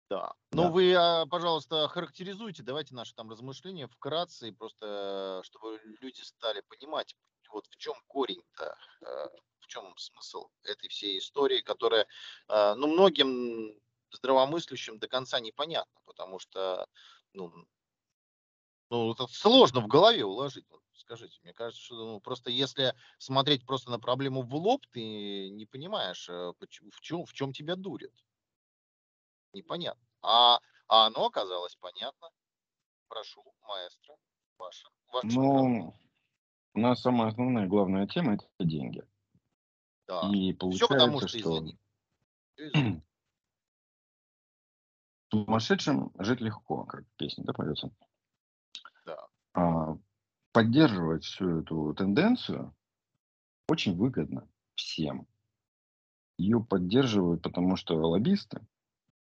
Да. 0.09 0.33
Ну, 0.51 0.63
Да. 0.63 0.69
вы, 0.69 0.93
а, 0.93 1.25
пожалуйста, 1.25 1.87
характеризуйте, 1.87 2.61
давайте 2.63 2.93
наши 2.93 3.15
там 3.15 3.29
размышления 3.29 3.87
вкратце, 3.87 4.49
и 4.49 4.51
просто, 4.51 5.41
э, 5.41 5.43
чтобы 5.45 5.79
люди 6.01 6.21
стали 6.21 6.61
понимать, 6.69 7.15
вот 7.51 7.65
в 7.67 7.77
чем 7.77 7.95
корень-то, 8.07 8.75
э, 9.05 9.27
чем 9.73 9.97
смысл 9.97 10.49
этой 10.63 10.89
всей 10.89 11.17
истории, 11.17 11.61
которая, 11.61 12.05
э, 12.47 12.73
ну, 12.75 12.87
многим 12.87 13.73
здравомыслящим 14.11 14.99
до 14.99 15.07
конца 15.07 15.39
непонятна, 15.39 15.99
потому 16.05 16.37
что, 16.39 16.87
ну, 17.33 17.51
ну, 18.89 19.11
это 19.11 19.25
сложно 19.27 19.81
в 19.81 19.87
голове 19.87 20.23
уложить. 20.23 20.65
Скажите, 20.93 21.39
мне 21.41 21.53
кажется, 21.53 21.83
что 21.83 21.95
ну, 21.95 22.19
просто 22.19 22.51
если 22.51 22.93
смотреть 23.17 23.65
просто 23.65 23.89
на 23.89 23.99
проблему 23.99 24.43
в 24.43 24.53
лоб, 24.53 24.85
ты 24.91 25.49
не 25.49 25.65
понимаешь, 25.65 26.29
э, 26.29 26.53
почему, 26.59 26.91
в 26.91 27.01
чем, 27.01 27.25
в 27.25 27.33
чем 27.33 27.53
тебя 27.53 27.75
дурят. 27.75 28.13
Непонятно. 29.53 30.05
А, 30.21 30.59
а 30.87 31.07
оно 31.07 31.25
оказалось 31.25 31.75
понятно. 31.75 32.29
Прошу, 33.07 33.43
маэстро, 33.67 34.15
ваша. 34.57 34.87
Ну, 35.23 35.93
у 36.75 36.79
нас 36.79 37.01
самая 37.01 37.29
основная, 37.29 37.67
главная 37.67 38.07
тема– 38.07 38.33
это 38.35 38.45
деньги. 38.59 39.03
Да. 40.21 40.29
И 40.33 40.53
Все 40.71 40.87
потому, 40.87 41.19
получается, 41.19 41.27
что 41.27 41.39
что 41.39 41.59
них. 41.59 41.75
сумасшедшим 45.31 46.11
жить 46.19 46.41
легко, 46.41 46.83
как 46.83 47.05
песня, 47.17 47.43
да, 47.43 47.53
поется? 47.53 47.91
Да. 49.05 49.17
А, 49.53 49.97
поддерживать 50.51 51.23
всю 51.23 51.61
эту 51.61 51.93
тенденцию 51.95 52.73
очень 53.67 53.95
выгодно 53.95 54.47
всем. 54.75 55.25
Ее 56.37 56.63
поддерживают, 56.63 57.41
потому 57.41 57.75
что 57.75 57.95
лоббисты, 57.95 58.61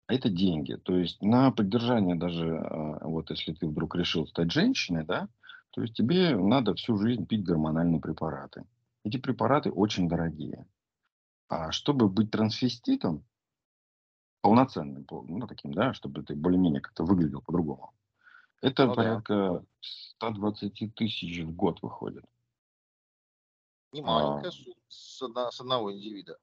а 0.07 0.15
это 0.15 0.29
деньги. 0.29 0.75
То 0.75 0.97
есть 0.97 1.23
на 1.23 1.53
поддержание 1.53 2.17
даже, 2.17 2.59
а, 2.59 3.07
вот 3.07 3.31
если 3.31 3.53
ты 3.53 3.69
вдруг 3.69 3.95
решил 3.95 4.27
стать 4.27 4.51
женщиной, 4.51 5.05
да, 5.05 5.29
то 5.71 5.83
есть 5.83 5.95
тебе 5.95 6.37
надо 6.37 6.75
всю 6.75 6.97
жизнь 6.97 7.27
пить 7.27 7.45
гормональные 7.45 8.01
препараты. 8.01 8.65
Эти 9.05 9.17
препараты 9.17 9.71
очень 9.71 10.09
дорогие. 10.09 10.67
А 11.49 11.73
чтобы 11.73 12.09
быть 12.09 12.31
трансвеститом, 12.31 13.27
полноценным, 14.41 15.05
пол- 15.05 15.25
ну, 15.29 15.47
таким, 15.47 15.75
да, 15.75 15.93
чтобы 15.93 16.23
ты 16.23 16.35
более-менее 16.35 16.81
как-то 16.81 17.05
выглядел 17.05 17.43
по-другому, 17.43 17.93
это 18.61 18.87
Ну 18.87 18.95
да. 18.95 18.97
порядка 18.97 19.65
120 19.81 20.95
тысяч 20.95 21.41
в 21.41 21.55
год 21.55 21.83
выходит. 21.83 22.25
Не 23.93 24.03
маленькая 24.03 24.49
А. 24.49 24.73
сумма 24.89 25.51
с, 25.51 25.61
одного 25.61 25.93
индивида. 25.93 26.39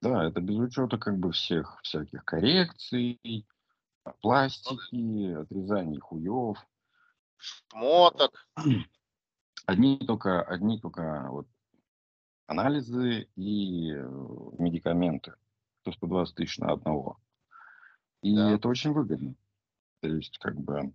Да, 0.00 0.24
это 0.24 0.40
без 0.40 0.56
учета 0.56 0.98
как 0.98 1.18
бы 1.18 1.30
всех 1.30 1.78
всяких 1.82 2.24
коррекций, 2.24 3.46
пластики, 4.20 5.32
отрезаний 5.32 6.00
хуев. 6.00 6.58
шмоток. 7.36 8.48
Одни 9.66 9.98
только, 9.98 10.42
одни 10.42 10.80
только 10.80 11.28
вот 11.30 11.46
анализы 12.46 13.28
и 13.36 13.92
э, 13.92 14.02
медикаменты. 14.58 15.34
120 15.84 16.34
тысяч 16.36 16.58
на 16.58 16.72
одного. 16.72 17.18
И 18.22 18.34
Да. 18.36 18.52
это 18.52 18.68
очень 18.68 18.92
выгодно. 18.92 19.34
То 20.00 20.08
есть, 20.08 20.38
как 20.38 20.56
бы, 20.56 20.92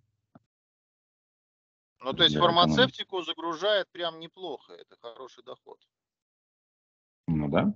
Ну, 1.99 2.13
то 2.13 2.23
есть 2.23 2.35
для 2.35 2.39
экономики. 2.39 2.39
фармацевтику 2.39 3.21
загружает 3.23 3.89
прям 3.91 4.19
неплохо. 4.19 4.73
Это 4.73 4.95
хороший 5.01 5.43
доход. 5.43 5.79
Ну 7.27 7.49
да. 7.49 7.73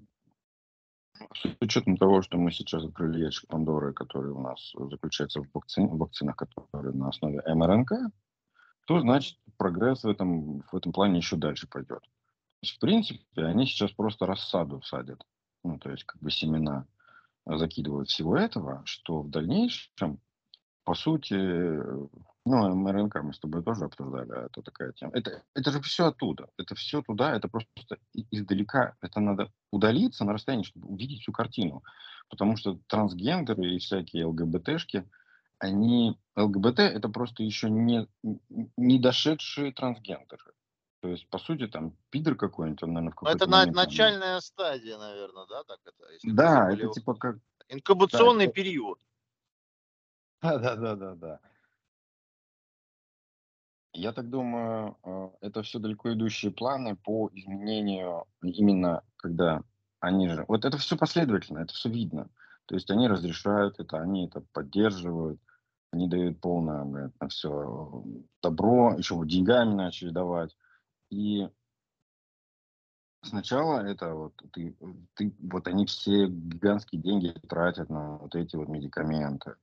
С 1.36 1.45
учетом 1.60 1.97
того, 1.97 2.21
что 2.21 2.38
мы 2.38 2.51
сейчас 2.51 2.84
открыли 2.84 3.19
ящик 3.25 3.47
Пандоры, 3.49 3.93
который 3.93 4.31
у 4.31 4.39
нас 4.39 4.71
заключается 4.73 5.41
в, 5.41 5.47
вакци- 5.53 5.86
в 5.86 5.97
вакцинах, 5.97 6.36
которые 6.38 6.93
на 6.93 7.10
основе 7.10 7.41
МРНК, 7.45 7.91
то 8.88 8.99
значит 9.01 9.38
прогресс 9.57 10.03
в 10.03 10.07
этом, 10.10 10.62
в 10.62 10.75
этом 10.75 10.93
плане 10.93 11.17
еще 11.17 11.36
дальше 11.36 11.67
пойдет. 11.67 12.03
В 12.63 12.80
принципе, 12.80 13.45
они 13.45 13.65
сейчас 13.65 13.91
просто 13.91 14.26
рассаду 14.26 14.82
садят. 14.84 15.26
Ну, 15.63 15.80
то 15.80 15.89
есть, 15.89 16.04
как 16.04 16.21
бы 16.21 16.30
семена 16.30 16.86
закидывают 17.45 18.10
всего 18.10 18.38
этого, 18.38 18.84
что 18.86 19.21
в 19.21 19.30
дальнейшем, 19.30 20.19
по 20.84 20.93
сути, 20.93 21.34
ну, 22.45 22.76
МРНК 22.76 23.21
мы 23.24 23.34
с 23.34 23.39
тобой 23.39 23.63
тоже 23.63 23.86
обсуждали, 23.86 24.32
а 24.32 24.45
это 24.45 24.62
такая 24.62 24.91
тема. 24.93 25.12
Это, 25.13 25.43
это 25.56 25.71
же 25.71 25.82
все 25.82 26.08
оттуда. 26.08 26.50
Это 26.58 26.76
все 26.76 27.02
туда, 27.02 27.36
это 27.36 27.47
просто 27.47 27.97
издалека. 28.13 28.95
Это 29.02 29.19
надо 29.19 29.52
удалиться 29.71 30.24
на 30.26 30.34
расстоянии, 30.34 30.63
чтобы 30.63 30.88
увидеть 30.88 31.21
всю 31.21 31.32
картину. 31.32 31.84
Потому 32.30 32.58
что 32.58 32.80
трансгендеры 32.88 33.76
и 33.76 33.80
всякие 33.80 34.26
ЛГБТшки, 34.26 35.08
они... 35.60 36.17
ЛГБТ 36.36 36.80
это 36.80 37.10
просто 37.10 37.43
еще 37.43 37.69
не, 37.69 38.08
не 38.78 39.00
дошедшие 39.00 39.74
трансгендеры. 39.74 40.54
То 41.01 41.07
есть, 41.07 41.27
по 41.29 41.39
сути, 41.39 41.67
там, 41.67 41.95
пидор 42.11 42.35
какой-нибудь, 42.35 42.83
он, 42.83 42.93
наверное, 42.93 43.11
в 43.11 43.15
Ну, 43.15 43.25
какой-то 43.25 43.37
это 43.43 43.49
на- 43.49 43.57
момент... 43.57 43.75
там, 43.75 43.85
начальная 43.85 44.39
стадия, 44.39 44.97
наверное, 44.99 45.45
да, 45.47 45.63
так 45.63 45.79
это? 45.83 46.11
Если 46.13 46.31
Да, 46.31 46.67
это 46.69 46.77
более- 46.77 46.93
типа 46.93 47.15
как... 47.15 47.37
Инкубационный 47.69 48.47
период. 48.47 48.99
Да, 50.41 50.57
да, 50.59 50.75
да, 50.75 50.95
да, 50.95 51.15
да. 51.15 51.39
Я 53.93 54.13
так 54.13 54.29
думаю, 54.29 54.97
э, 55.03 55.29
это 55.41 55.63
все 55.63 55.79
далеко 55.79 56.13
идущие 56.13 56.51
планы 56.51 56.95
по 56.95 57.29
изменению 57.33 58.25
именно 58.41 59.03
когда 59.17 59.61
они 59.99 60.29
же... 60.29 60.45
Вот 60.47 60.65
это 60.65 60.77
все 60.77 60.97
последовательно, 60.97 61.59
это 61.59 61.73
все 61.73 61.89
видно. 61.89 62.29
То 62.65 62.75
есть 62.75 62.89
они 62.89 63.07
разрешают 63.07 63.79
это, 63.79 63.99
они 63.99 64.27
это 64.27 64.41
поддерживают, 64.53 65.39
они 65.91 66.07
дают 66.07 66.39
полное 66.39 66.83
говорят, 66.85 67.11
на 67.19 67.27
все 67.27 68.03
добро, 68.41 68.95
еще 68.97 69.21
деньгами 69.25 69.73
начали 69.73 70.09
давать. 70.09 70.55
И 71.12 71.47
сначала 73.21 73.86
это 73.86 74.15
вот 74.15 74.34
ты, 74.54 74.76
ты 75.13 75.36
вот 75.39 75.67
они 75.67 75.86
все 75.86 76.28
гигантские 76.28 77.02
деньги 77.02 77.36
тратят 77.47 77.89
на 77.89 78.17
вот 78.17 78.34
эти 78.36 78.56
вот 78.56 78.69
медикаменты. 78.69 79.56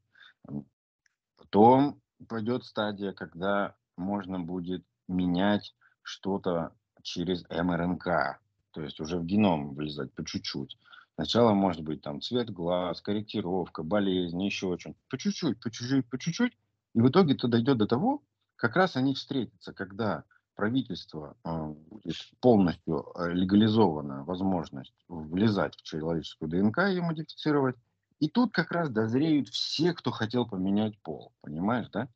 Потом 1.36 2.00
пойдет 2.28 2.64
стадия, 2.64 3.12
когда 3.12 3.74
можно 3.96 4.38
будет 4.38 4.84
менять 5.08 5.74
что-то 6.02 6.74
через 7.02 7.44
МРНК, 7.48 8.40
то 8.72 8.82
есть 8.82 9.00
уже 9.00 9.18
в 9.18 9.24
геном 9.24 9.74
влезать 9.74 10.12
по 10.12 10.24
чуть-чуть. 10.24 10.76
Сначала 11.14 11.54
может 11.54 11.82
быть 11.82 12.02
там 12.02 12.20
цвет 12.20 12.50
глаз, 12.50 13.00
корректировка, 13.00 13.82
болезнь, 13.82 14.40
еще 14.42 14.76
что-нибудь. 14.78 15.02
По 15.08 15.18
чуть-чуть, 15.18 15.60
по 15.60 15.70
чуть-чуть, 15.70 16.08
по 16.08 16.18
чуть-чуть. 16.18 16.56
И 16.94 17.00
в 17.00 17.08
итоге 17.08 17.34
это 17.34 17.48
дойдет 17.48 17.78
до 17.78 17.86
того, 17.86 18.22
как 18.56 18.76
раз 18.76 18.96
они 18.96 19.14
встретятся, 19.14 19.72
когда 19.72 20.24
правительство 20.58 21.36
э, 21.44 21.66
будет 21.88 22.16
полностью 22.40 23.12
э, 23.14 23.32
легализована 23.32 24.24
возможность 24.24 24.92
влезать 25.06 25.76
в 25.76 25.82
человеческую 25.82 26.50
ДНК 26.50 26.78
и 26.78 26.94
ее 26.94 27.02
модифицировать. 27.02 27.76
И 28.18 28.28
тут 28.28 28.52
как 28.52 28.72
раз 28.72 28.90
дозреют 28.90 29.50
все, 29.50 29.94
кто 29.94 30.10
хотел 30.10 30.48
поменять 30.48 31.00
пол. 31.02 31.32
Понимаешь, 31.42 31.88
да? 31.92 32.08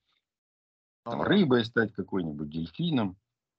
Там, 1.05 1.23
рыбой 1.23 1.65
стать 1.65 1.93
какой-нибудь, 1.93 2.51
дельфином. 2.51 3.17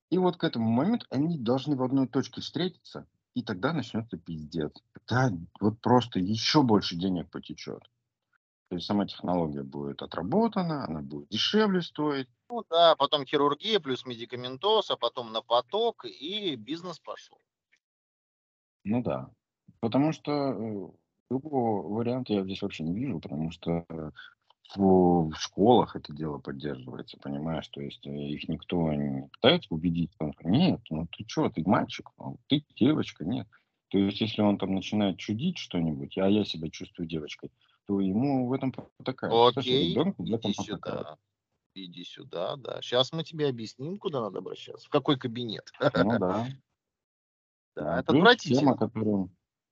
И 0.09 0.17
вот 0.17 0.35
к 0.35 0.43
этому 0.43 0.69
моменту 0.69 1.05
они 1.09 1.37
должны 1.37 1.77
в 1.77 1.83
одной 1.83 2.09
точке 2.09 2.41
встретиться, 2.41 3.07
и 3.35 3.41
тогда 3.41 3.71
начнется 3.71 4.17
пиздец. 4.17 4.73
Да, 5.07 5.31
вот 5.61 5.79
просто 5.79 6.19
еще 6.19 6.61
больше 6.61 6.97
денег 6.97 7.29
потечет. 7.31 7.89
То 8.67 8.75
есть 8.75 8.85
сама 8.85 9.05
технология 9.05 9.63
будет 9.63 10.01
отработана, 10.01 10.83
она 10.83 11.01
будет 11.01 11.29
дешевле 11.29 11.81
стоить. 11.81 12.27
Ну 12.53 12.63
да, 12.69 12.95
потом 12.95 13.25
хирургия 13.25 13.79
плюс 13.79 14.05
медикаментоз, 14.05 14.91
а 14.91 14.95
потом 14.95 15.31
на 15.31 15.41
поток, 15.41 16.05
и 16.05 16.55
бизнес 16.55 16.99
пошел. 16.99 17.39
Ну 18.83 19.01
да. 19.01 19.31
Потому 19.79 20.11
что 20.11 20.31
э, 20.31 20.89
другого 21.31 21.81
варианта 21.81 22.33
я 22.33 22.43
здесь 22.43 22.61
вообще 22.61 22.83
не 22.83 22.93
вижу, 22.93 23.19
потому 23.19 23.49
что 23.49 23.85
э, 23.89 24.11
в, 24.75 25.31
в 25.31 25.35
школах 25.35 25.95
это 25.95 26.13
дело 26.13 26.37
поддерживается, 26.37 27.17
понимаешь? 27.17 27.67
То 27.69 27.81
есть 27.81 28.05
э, 28.05 28.11
их 28.11 28.47
никто 28.47 28.93
не 28.93 29.27
пытается 29.29 29.73
убедить, 29.73 30.15
том, 30.19 30.31
что 30.33 30.47
нет, 30.47 30.79
ну 30.91 31.07
ты 31.07 31.25
что, 31.27 31.49
ты 31.49 31.63
мальчик, 31.65 32.11
ну, 32.19 32.37
ты 32.49 32.63
девочка, 32.75 33.25
нет. 33.25 33.47
То 33.89 33.97
есть 33.97 34.21
если 34.21 34.43
он 34.43 34.59
там 34.59 34.75
начинает 34.75 35.17
чудить 35.17 35.57
что-нибудь, 35.57 36.19
а 36.19 36.29
я 36.29 36.45
себя 36.45 36.69
чувствую 36.69 37.07
девочкой, 37.07 37.49
то 37.87 37.99
ему 37.99 38.47
в 38.47 38.53
этом 38.53 38.71
потакают. 38.71 39.49
Кстати, 39.49 39.69
Окей, 39.69 39.89
ребенку 39.89 40.23
в 40.23 40.31
этом 40.31 40.53
сюда. 40.53 41.17
Иди 41.75 42.03
сюда, 42.03 42.55
да. 42.55 42.81
Сейчас 42.81 43.11
мы 43.13 43.23
тебе 43.23 43.47
объясним, 43.47 43.97
куда 43.97 44.21
надо 44.21 44.39
обращаться. 44.39 44.85
В 44.87 44.89
какой 44.89 45.17
кабинет. 45.17 45.71
Ну 45.95 46.19
да. 46.19 46.47
Да, 47.75 47.99
это 47.99 48.11
отвратительно. 48.11 48.59
Тема, 48.59 48.77
которую, 48.77 49.29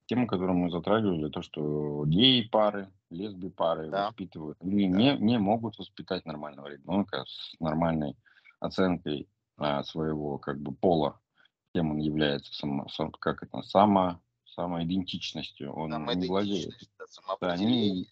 тема, 0.08 0.26
которую 0.26 0.58
мы 0.58 0.72
затрагивали, 0.72 1.30
то, 1.30 1.44
что 1.44 2.04
гей-пары, 2.08 2.92
лесби-пары 3.12 3.92
Да. 3.92 4.08
воспитывают, 4.08 4.58
они 4.60 4.90
Да. 4.90 4.98
не, 4.98 5.18
не 5.20 5.38
могут 5.38 5.78
воспитать 5.78 6.26
нормального 6.26 6.66
ребенка 6.66 7.24
с 7.28 7.54
нормальной 7.60 8.18
оценкой 8.60 9.30
а, 9.58 9.84
своего 9.84 10.40
как 10.40 10.60
бы 10.60 10.74
пола, 10.74 11.20
кем 11.76 11.92
он 11.92 12.00
является, 12.00 12.52
само, 12.56 12.88
сам- 12.90 13.12
как 13.12 13.44
это, 13.44 13.62
само, 13.62 14.20
самоидентичностью. 14.46 15.72
Он 15.72 15.92
не 15.92 16.28
владеет. 16.28 16.74
Да, 16.98 17.06
самоопределение. 17.06 18.08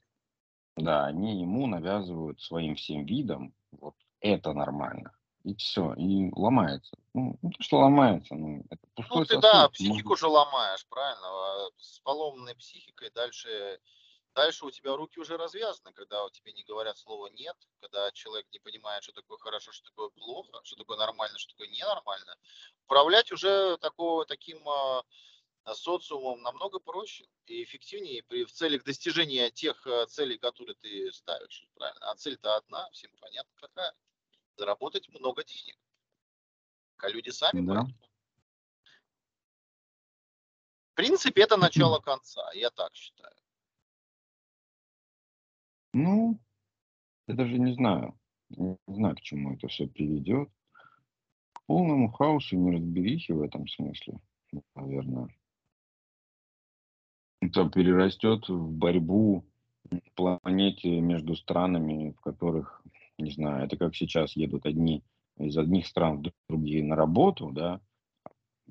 Да, 0.77 1.07
они 1.07 1.41
ему 1.41 1.65
навязывают 1.65 2.39
своим 2.41 2.75
всем 2.75 3.07
видом, 3.07 3.55
вот 3.71 3.95
это 4.21 4.53
нормально. 4.53 5.11
И 5.43 5.55
все, 5.55 5.93
и 5.93 6.29
ломается. 6.35 6.97
Ну, 7.13 7.37
не 7.41 7.51
то, 7.51 7.63
что 7.63 7.77
ломается, 7.77 8.35
ну, 8.35 8.63
это 8.69 8.81
пустой 8.93 9.19
Ну 9.19 9.25
ты 9.25 9.35
сосуд. 9.35 9.41
да, 9.41 9.57
Может 9.61 9.73
психику 9.73 10.15
же 10.17 10.27
ломаешь, 10.27 10.85
правильно? 10.87 11.27
А 11.27 11.69
С 11.77 11.99
поломанной 12.01 12.55
психикой 12.55 13.09
дальше, 13.11 13.79
дальше 14.35 14.65
у 14.65 14.71
тебя 14.71 14.95
руки 14.97 15.17
уже 15.19 15.37
развязаны, 15.37 15.93
когда 15.93 16.25
у 16.25 16.29
тебе 16.29 16.51
не 16.51 16.63
говорят 16.63 16.97
слово 16.97 17.27
нет, 17.27 17.55
когда 17.79 18.11
человек 18.11 18.47
не 18.51 18.59
понимает, 18.59 19.03
что 19.03 19.13
такое 19.13 19.37
хорошо, 19.37 19.71
что 19.71 19.85
такое 19.89 20.09
плохо, 20.09 20.59
что 20.63 20.75
такое 20.75 20.97
нормально, 20.97 21.37
что 21.39 21.53
такое 21.53 21.69
ненормально. 21.69 22.35
Управлять 22.83 23.31
уже 23.31 23.77
такого, 23.77 24.25
таким 24.25 24.67
а, 24.67 25.03
социумом 25.73 26.41
намного 26.41 26.79
проще 26.79 27.25
и 27.45 27.63
эффективнее 27.63 28.23
при, 28.23 28.45
в 28.45 28.51
целях 28.51 28.83
достижения 28.83 29.49
тех 29.51 29.85
а, 29.87 30.05
целей, 30.07 30.37
которые 30.37 30.75
ты 30.75 31.11
ставишь. 31.11 31.67
Правильно? 31.75 32.11
А 32.11 32.15
цель-то 32.15 32.55
одна, 32.55 32.89
всем 32.91 33.11
понятно 33.19 33.51
какая. 33.55 33.93
Заработать 34.55 35.09
много 35.09 35.43
денег. 35.43 35.77
А 36.97 37.09
люди 37.09 37.29
сами 37.29 37.65
Да. 37.65 37.87
В 40.91 40.95
принципе, 40.95 41.43
это 41.43 41.57
начало 41.57 41.99
конца, 42.01 42.51
я 42.53 42.69
так 42.69 42.93
считаю. 42.95 43.35
Ну, 45.93 46.39
я 47.27 47.35
даже 47.35 47.57
не 47.57 47.73
знаю. 47.73 48.19
Не 48.49 48.77
знаю, 48.87 49.15
к 49.15 49.21
чему 49.21 49.53
это 49.53 49.67
все 49.67 49.87
приведет. 49.87 50.49
К 51.53 51.61
полному 51.65 52.11
хаосу 52.11 52.55
и 52.55 52.59
неразберихе 52.59 53.33
в 53.33 53.41
этом 53.41 53.67
смысле, 53.67 54.19
наверное. 54.75 55.29
Это 57.49 57.67
перерастет 57.67 58.47
в 58.47 58.71
борьбу 58.71 59.43
планете 60.15 61.01
между 61.01 61.35
странами, 61.35 62.13
в 62.17 62.21
которых, 62.21 62.83
не 63.17 63.31
знаю, 63.31 63.65
это 63.65 63.75
как 63.75 63.95
сейчас 63.95 64.35
едут 64.35 64.65
одни 64.65 65.03
из 65.37 65.57
одних 65.57 65.87
стран 65.87 66.21
в 66.21 66.31
другие 66.47 66.83
на 66.83 66.95
работу, 66.95 67.49
да, 67.51 67.81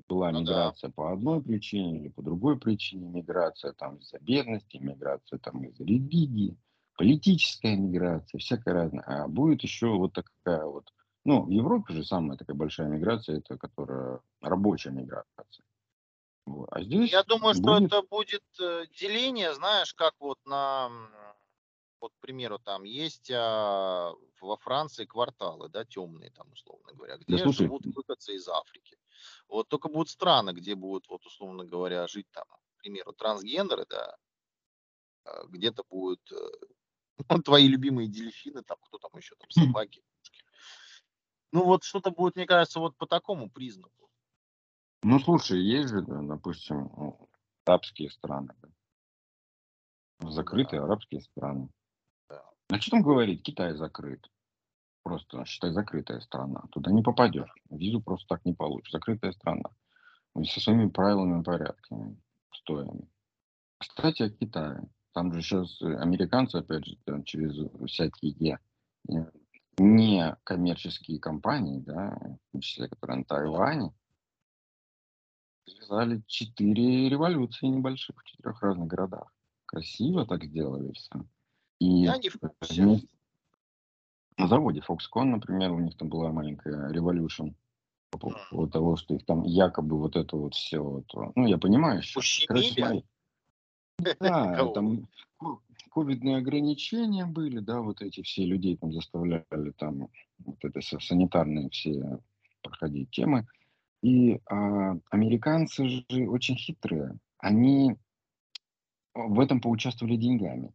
была 0.07 0.31
Ну 0.31 0.43
да. 0.43 0.51
миграция 0.51 0.91
по 0.91 1.11
одной 1.11 1.41
причине 1.41 1.99
или 1.99 2.07
по 2.09 2.21
другой 2.21 2.57
причине 2.57 3.09
миграция, 3.09 3.73
там 3.73 3.97
из-за 3.97 4.19
бедности, 4.19 4.77
миграция 4.77 5.39
там 5.39 5.63
из-за 5.65 5.83
религии, 5.83 6.55
политическая 6.97 7.75
миграция, 7.75 8.39
всякая 8.39 8.73
разная. 8.73 9.03
А 9.03 9.27
будет 9.27 9.63
еще 9.63 9.87
вот 9.87 10.13
такая 10.13 10.65
вот, 10.65 10.93
ну, 11.25 11.43
в 11.43 11.49
Европе 11.49 11.93
же 11.93 12.05
самая 12.05 12.37
такая 12.37 12.55
большая 12.55 12.87
миграция, 12.87 13.39
это 13.39 13.57
которая 13.57 14.21
рабочая 14.41 14.91
миграция. 14.91 15.25
А 16.45 16.81
здесь 16.81 17.11
Я 17.11 17.23
думаю, 17.23 17.53
что 17.53 17.63
будет... 17.63 17.87
это 17.87 18.01
будет 18.01 18.43
э, 18.59 18.85
деление, 18.93 19.53
знаешь, 19.53 19.93
как 19.93 20.13
вот 20.19 20.39
на, 20.45 20.89
вот, 22.01 22.13
к 22.13 22.19
примеру, 22.19 22.59
там 22.59 22.83
есть 22.83 23.29
а, 23.31 24.13
во 24.41 24.57
Франции 24.57 25.05
кварталы, 25.05 25.69
да, 25.69 25.85
темные 25.85 26.31
там, 26.31 26.51
условно 26.51 26.93
говоря, 26.93 27.17
где 27.17 27.37
Да 27.37 27.43
слушай, 27.43 27.63
живут 27.63 27.85
выходцы 27.85 28.35
из 28.35 28.47
Африки. 28.47 28.97
Вот 29.47 29.67
только 29.67 29.89
будут 29.89 30.09
страны, 30.09 30.51
где 30.51 30.75
будут, 30.75 31.07
вот, 31.09 31.25
условно 31.25 31.65
говоря, 31.65 32.07
жить 32.07 32.27
там, 32.31 32.45
к 32.45 32.81
примеру, 32.81 33.13
трансгендеры, 33.13 33.85
да, 33.89 34.17
а, 35.25 35.45
где-то 35.47 35.83
будут 35.89 36.21
э, 36.31 36.49
ну, 37.29 37.41
твои 37.41 37.67
любимые 37.67 38.07
дельфины, 38.07 38.63
там, 38.63 38.77
кто 38.81 38.97
там 38.97 39.11
еще, 39.15 39.35
там, 39.35 39.49
собаки. 39.51 40.01
кошки. 40.21 40.43
Ну, 41.51 41.65
вот 41.65 41.83
что-то 41.83 42.11
будет, 42.11 42.35
мне 42.35 42.45
кажется, 42.45 42.79
вот 42.79 42.95
по 42.97 43.07
такому 43.07 43.49
признаку. 43.49 44.08
Ну 45.03 45.19
слушай, 45.19 45.59
есть 45.61 45.89
же, 45.89 46.01
да, 46.01 46.21
допустим, 46.21 46.91
ну, 46.97 47.29
арабские 47.65 48.09
страны, 48.09 48.53
да, 48.61 48.69
Да, 50.19 50.31
закрытые 50.31 50.81
арабские 50.81 51.21
страны. 51.21 51.69
да. 52.29 52.43
А 52.69 52.79
что 52.79 52.91
там 52.91 53.03
говорить, 53.03 53.43
Китай 53.43 53.73
закрыт. 53.73 54.29
Просто, 55.03 55.45
считай, 55.45 55.71
закрытая 55.71 56.19
страна. 56.19 56.63
Туда 56.71 56.91
не 56.91 57.01
попадешь. 57.01 57.51
Визу 57.69 58.01
просто 58.01 58.27
так 58.27 58.45
не 58.45 58.53
получишь. 58.53 58.91
Закрытая 58.91 59.31
страна. 59.31 59.69
И 60.37 60.43
Со 60.43 60.59
своими 60.59 60.89
правилами 60.89 61.39
и 61.39 61.43
порядками, 61.43 62.17
устоями. 62.51 63.07
Кстати, 63.79 64.23
о 64.23 64.29
Китае. 64.29 64.83
Там 65.13 65.33
же 65.33 65.41
сейчас 65.41 65.81
американцы, 65.81 66.57
опять 66.57 66.85
же, 66.85 66.97
там 67.05 67.23
через 67.23 67.55
всякие 67.87 68.59
э, 69.09 69.13
не 69.79 70.35
коммерческие 70.43 71.19
компании, 71.19 71.79
да, 71.79 72.15
в 72.49 72.51
том 72.51 72.61
числе, 72.61 72.89
которые 72.89 73.19
на 73.19 73.23
Тайване, 73.25 73.91
связали 75.69 76.21
четыре 76.27 77.09
революции 77.09 77.67
небольших 77.67 78.17
в 78.19 78.23
четырех 78.25 78.61
разных 78.61 78.87
городах. 78.87 79.33
Красиво 79.65 80.25
так 80.25 80.43
сделали 80.43 80.91
все. 80.93 81.25
И 81.79 81.85
Я 82.03 82.17
не 82.17 82.29
в 82.29 82.39
курсе. 82.39 82.83
вместе- 82.83 83.07
на 84.37 84.47
заводе 84.47 84.81
Foxconn, 84.87 85.25
например, 85.25 85.71
у 85.71 85.79
них 85.79 85.97
там 85.97 86.09
была 86.09 86.31
маленькая 86.31 86.91
революция 86.91 87.53
по 88.09 88.17
поводу 88.17 88.71
того, 88.71 88.95
что 88.95 89.13
их 89.13 89.25
там 89.25 89.43
якобы 89.43 89.97
вот 89.97 90.15
это 90.15 90.35
вот 90.35 90.55
все, 90.55 90.79
вот, 90.79 91.05
ну, 91.35 91.45
я 91.45 91.57
понимаю, 91.57 92.01
сейчас, 92.01 92.45
короче, 92.47 93.03
да, 94.19 94.19
там 94.73 95.07
ко- 95.37 95.59
ковидные 95.91 96.37
ограничения 96.37 97.25
были, 97.25 97.59
да, 97.59 97.81
вот 97.81 98.01
эти 98.01 98.23
все 98.23 98.45
людей 98.45 98.77
там 98.77 98.93
заставляли 98.93 99.71
там 99.77 100.07
вот 100.39 100.63
это 100.63 100.79
са- 100.79 100.99
санитарные 101.01 101.69
все 101.69 102.19
проходить 102.63 103.11
темы. 103.11 103.45
И 104.01 104.39
а, 104.45 104.97
американцы 105.09 105.87
же 105.87 106.29
очень 106.29 106.55
хитрые. 106.55 107.17
Они 107.37 107.97
в 109.13 109.39
этом 109.39 109.61
поучаствовали 109.61 110.15
деньгами. 110.15 110.73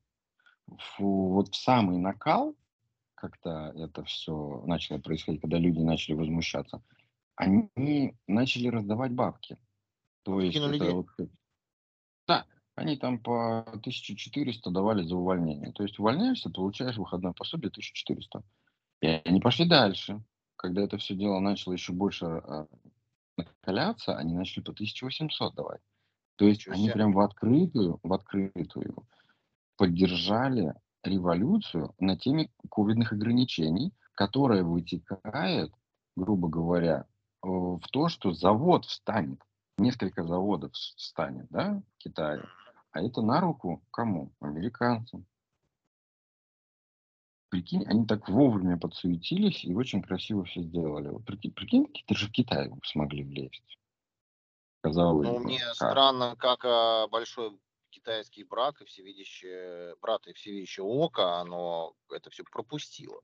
Фу, 0.78 1.28
вот 1.28 1.48
в 1.48 1.56
самый 1.56 1.98
накал, 1.98 2.54
когда 3.14 3.72
это 3.74 4.04
все 4.04 4.62
начало 4.66 4.98
происходить, 4.98 5.40
когда 5.40 5.58
люди 5.58 5.78
начали 5.78 6.14
возмущаться, 6.14 6.82
они 7.36 8.14
начали 8.26 8.68
раздавать 8.68 9.12
бабки. 9.12 9.56
То 10.22 10.40
есть 10.40 10.54
Кинули 10.54 10.76
это 10.76 10.94
вот 10.94 11.06
да, 12.26 12.46
они 12.74 12.96
там 12.96 13.18
по 13.18 13.60
1400 13.60 14.70
давали 14.70 15.02
за 15.02 15.16
увольнение. 15.16 15.72
То 15.72 15.82
есть 15.82 15.98
увольняешься, 15.98 16.50
получаешь 16.50 16.96
выходное 16.96 17.32
пособие 17.32 17.68
1400. 17.68 18.42
И 19.00 19.06
они 19.06 19.40
пошли 19.40 19.68
дальше. 19.68 20.22
Когда 20.56 20.82
это 20.82 20.96
все 20.98 21.14
дело 21.14 21.40
начало 21.40 21.74
еще 21.74 21.92
больше 21.92 22.24
а, 22.24 22.66
накаляться, 23.36 24.16
они 24.16 24.34
начали 24.34 24.62
по 24.62 24.72
1800 24.72 25.54
давать. 25.54 25.80
То 26.36 26.46
есть 26.46 26.66
они 26.68 26.90
прям 26.90 27.12
в 27.12 27.20
открытую, 27.20 28.00
в 28.02 28.12
открытую 28.12 29.06
поддержали 29.76 30.74
революцию 31.02 31.94
на 31.98 32.16
теме 32.16 32.50
ковидных 32.70 33.12
ограничений, 33.12 33.92
которая 34.14 34.62
вытекает, 34.62 35.72
грубо 36.16 36.48
говоря, 36.48 37.06
э, 37.42 37.48
в 37.48 37.82
то, 37.92 38.08
что 38.08 38.32
завод 38.32 38.86
встанет, 38.86 39.40
несколько 39.78 40.24
заводов 40.24 40.72
встанет, 40.72 41.46
да, 41.50 41.82
в 41.94 41.98
Китае, 41.98 42.42
а 42.92 43.02
это 43.02 43.22
на 43.22 43.40
руку 43.40 43.82
кому? 43.90 44.32
Американцам. 44.40 45.26
Прикинь, 47.54 47.84
они 47.86 48.04
так 48.04 48.28
вовремя 48.28 48.76
подсуетились 48.76 49.64
и 49.64 49.72
очень 49.72 50.02
красиво 50.02 50.44
все 50.44 50.60
сделали. 50.62 51.10
Вот 51.10 51.24
прикинь, 51.24 51.52
прикинь, 51.52 51.86
какие-то 51.86 52.16
же 52.16 52.26
в 52.26 52.32
Китай 52.32 52.68
смогли 52.82 53.22
влезть. 53.22 53.78
Казалось 54.82 55.28
Ну, 55.28 55.34
бы, 55.38 55.44
мне 55.44 55.60
как? 55.60 55.74
странно, 55.76 56.34
как 56.34 56.64
а, 56.64 57.06
большой 57.06 57.56
китайский 57.90 58.42
брак 58.42 58.80
и 58.80 58.84
всевидящее, 58.86 59.94
брат 60.02 60.26
и 60.26 60.32
всевидящее 60.32 60.82
око, 60.82 61.36
оно 61.36 61.94
это 62.10 62.28
все 62.30 62.42
пропустило. 62.42 63.20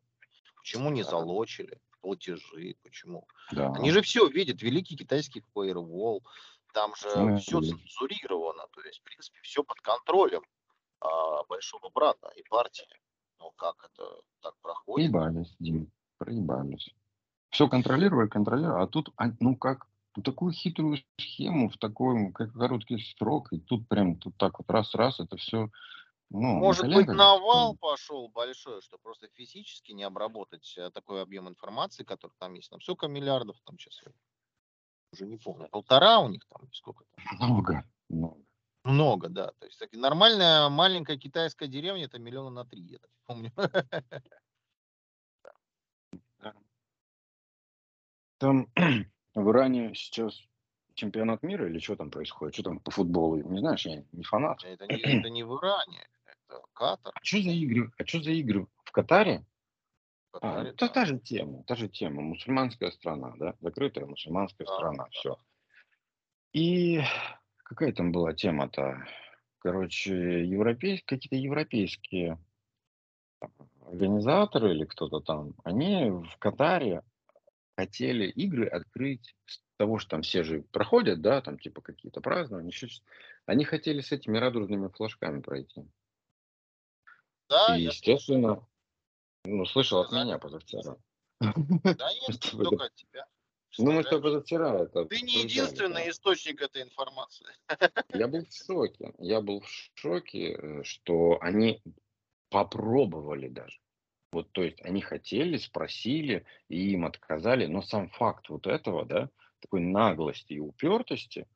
Почему 0.55 0.91
не 0.91 1.03
залочили 1.03 1.81
платежи? 2.01 2.77
Почему? 2.85 3.27
Да. 3.51 3.73
Они 3.73 3.91
же 3.91 4.01
все 4.01 4.29
видят. 4.29 4.63
Великий 4.63 4.97
китайский 4.97 5.41
фаервол. 5.55 6.23
Там 6.73 6.95
же 6.95 7.09
Всё 7.09 7.37
все 7.39 7.61
цензурировано. 7.63 8.69
То 8.75 8.81
есть, 8.83 9.01
в 9.01 9.03
принципе, 9.03 9.41
все 9.43 9.65
под 9.65 9.81
контролем 9.81 10.43
а, 11.01 11.43
большого 11.49 11.91
брата 11.91 12.31
и 12.37 12.45
партии. 12.45 12.87
Ну, 13.41 13.51
как 13.57 13.77
это 13.85 14.05
так 14.43 14.55
проходит? 14.61 15.11
Проебались, 15.11 15.55
Дим, 15.59 15.91
проебались. 16.19 16.91
Все 17.51 17.69
контролировали, 17.69 18.29
контролировали, 18.29 18.85
а 18.85 18.87
тут, 18.87 19.13
а, 19.17 19.33
ну 19.41 19.57
как, 19.57 19.89
ну, 20.15 20.23
такую 20.23 20.53
хитрую 20.53 20.99
схему 21.19 21.69
в 21.69 21.79
такой 21.79 22.33
как 22.33 22.53
короткий 22.53 22.99
срок, 23.19 23.53
и 23.53 23.59
тут 23.59 23.89
прям 23.89 24.17
тут 24.17 24.37
так 24.37 24.59
вот 24.59 24.71
раз-раз 24.71 25.19
это 25.19 25.37
все, 25.37 25.71
ну, 26.31 26.59
Может 26.59 26.87
на 26.87 26.95
быть, 26.95 27.09
навал 27.09 27.77
пошел 27.77 28.29
большой, 28.29 28.81
что 28.83 28.99
просто 28.99 29.27
физически 29.35 29.91
не 29.91 30.05
обработать 30.05 30.75
э, 30.79 30.91
такой 30.91 31.23
объем 31.23 31.49
информации, 31.49 32.05
который 32.05 32.35
там 32.39 32.55
есть. 32.55 32.71
Там 32.71 32.81
сколько 32.81 33.09
миллиардов 33.09 33.57
там 33.65 33.77
сейчас? 33.81 34.01
Уже 35.13 35.27
не 35.27 35.39
помню. 35.39 35.69
Полтора 35.69 36.21
у 36.21 36.29
них 36.29 36.47
там, 36.47 36.73
сколько 36.73 37.05
там? 37.05 37.37
Много, 37.37 37.85
много. 38.09 38.45
Много, 38.85 39.29
да. 39.29 39.53
То 39.59 39.67
есть 39.67 39.79
так, 39.79 39.93
нормальная 39.93 40.69
маленькая 40.69 41.19
китайская 41.19 41.69
деревня 41.69 42.05
это 42.07 42.19
миллиона 42.19 42.51
на 42.51 42.65
три, 42.65 42.83
я 42.83 42.99
так 42.99 43.11
помню. 43.27 43.53
Там 48.39 48.69
в 49.35 49.51
Иране 49.51 49.95
сейчас 49.95 50.41
чемпионат 50.95 51.43
мира 51.43 51.69
или 51.69 51.79
что 51.79 51.97
там 51.97 52.11
происходит? 52.11 52.55
Что 52.55 52.63
там 52.65 52.81
по 52.81 52.91
футболу? 52.91 53.37
Не 53.37 53.61
знаешь, 53.61 53.85
я 53.87 54.03
не 54.13 54.23
фанат. 54.25 54.65
Это 54.65 54.87
не, 54.87 54.99
это 55.01 55.29
не 55.31 55.43
в 55.45 55.55
Иране, 55.59 56.07
это 56.25 56.63
Катар. 56.73 57.13
А 57.15 57.21
что 57.23 57.43
за 57.43 57.51
игры? 57.51 57.93
А 57.99 58.07
что 58.07 58.23
за 58.23 58.31
игры 58.33 58.67
в 58.85 58.93
Катаре? 58.93 59.45
в 60.33 60.37
А, 60.37 60.41
Катаре, 60.41 60.73
та, 60.73 60.87
да. 60.87 60.93
та 60.95 61.05
же 61.05 61.19
тема, 61.19 61.63
та 61.65 61.75
же 61.75 61.89
тема. 61.89 62.23
Мусульманская 62.23 62.91
страна, 62.93 63.35
да? 63.37 63.55
Закрытая 63.61 64.07
мусульманская 64.07 64.67
Да, 64.67 64.75
страна, 64.75 65.05
да. 65.05 65.11
все. 65.11 65.39
И 66.53 67.03
какая 67.71 67.93
там 67.93 68.11
была 68.11 68.33
тема-то? 68.33 69.07
Короче, 69.61 70.45
европейские, 70.45 71.07
какие-то 71.07 71.37
европейские 71.37 72.39
организаторы 73.87 74.73
или 74.73 74.85
кто-то 74.85 75.21
там, 75.21 75.55
они 75.63 76.11
в 76.11 76.37
Катаре 76.41 77.03
хотели 77.77 78.27
игры 78.27 78.67
открыть 78.67 79.37
с 79.47 79.61
того, 79.77 80.01
что 80.01 80.11
там 80.11 80.23
все 80.23 80.43
же 80.43 80.63
проходят, 80.73 81.21
да, 81.21 81.41
там 81.43 81.61
типа 81.61 81.81
какие-то 81.81 82.21
празднования, 82.21 82.71
еще. 82.71 82.89
Они 83.47 83.65
хотели 83.65 84.01
с 84.01 84.11
этими 84.11 84.37
радужными 84.39 84.89
флажками 84.89 85.41
пройти. 85.41 85.87
Да, 87.49 87.77
И, 87.77 87.83
я 87.83 87.91
естественно, 87.91 88.67
ну, 89.45 89.65
слышал 89.65 90.01
от 90.01 90.11
меня 90.11 90.39
позавчера. 90.39 90.97
Да 91.39 92.13
нет, 92.15 92.41
только 92.51 92.85
от 92.87 92.95
тебя. 92.97 93.27
Ну, 93.79 93.93
мы 93.93 94.03
что 94.03 94.21
Представляешь? 94.21 94.23
позавчера 94.23 94.83
это 94.85 95.05
Ты 95.07 95.21
не 95.23 95.43
единственный 95.43 96.05
да. 96.05 96.11
источник 96.11 96.61
этой 96.61 96.83
информации. 96.83 97.47
Я 98.13 98.27
был 98.29 98.45
в 98.45 98.53
шоке. 98.67 99.13
Я 99.19 99.41
был 99.41 99.61
в 99.61 99.69
шоке, 99.95 100.53
э, 100.55 100.83
что 100.83 101.39
они 101.41 101.81
попробовали 102.51 103.49
даже. 103.49 103.79
Вот, 104.33 104.51
то 104.53 104.63
есть 104.63 104.81
они 104.83 105.01
хотели, 105.01 105.57
спросили, 105.57 106.45
и 106.69 106.93
им 106.93 107.05
отказали, 107.05 107.67
но 107.67 107.83
сам 107.83 108.09
факт 108.11 108.49
вот 108.49 108.67
этого, 108.67 109.05
да, 109.05 109.29
такой 109.61 109.81
наглости 109.81 110.53
и 110.55 110.61
упертости, 110.61 111.47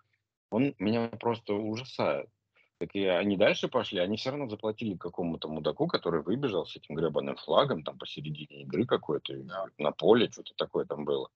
он 0.51 0.75
меня 0.79 1.09
просто 1.09 1.55
ужасает. 1.55 2.29
Так 2.79 2.95
и 2.95 3.05
они 3.05 3.37
дальше 3.37 3.69
пошли, 3.69 4.01
они 4.01 4.17
все 4.17 4.31
равно 4.31 4.49
заплатили 4.49 4.97
какому-то 4.97 5.49
мудаку, 5.49 5.87
который 5.87 6.23
выбежал 6.23 6.67
с 6.67 6.75
этим 6.77 6.97
гребаным 6.97 7.37
флагом 7.37 7.85
там 7.85 7.97
посередине 7.97 8.63
игры 8.63 8.85
какой-то, 8.87 9.35
Да. 9.37 9.67
на 9.79 9.93
поле, 9.93 10.29
что-то 10.31 10.55
такое 10.57 10.85
там 10.85 11.05
было. 11.05 11.31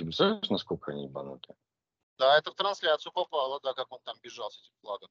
Ты 0.00 0.06
представляешь, 0.06 0.48
насколько 0.48 0.92
они 0.92 1.04
ебанутые? 1.04 1.54
Да, 2.16 2.38
это 2.38 2.52
в 2.52 2.54
трансляцию 2.54 3.12
попало, 3.12 3.60
да, 3.62 3.74
как 3.74 3.92
он 3.92 4.00
там 4.02 4.16
бежал 4.22 4.50
с 4.50 4.58
этим 4.58 4.72
флагом. 4.80 5.10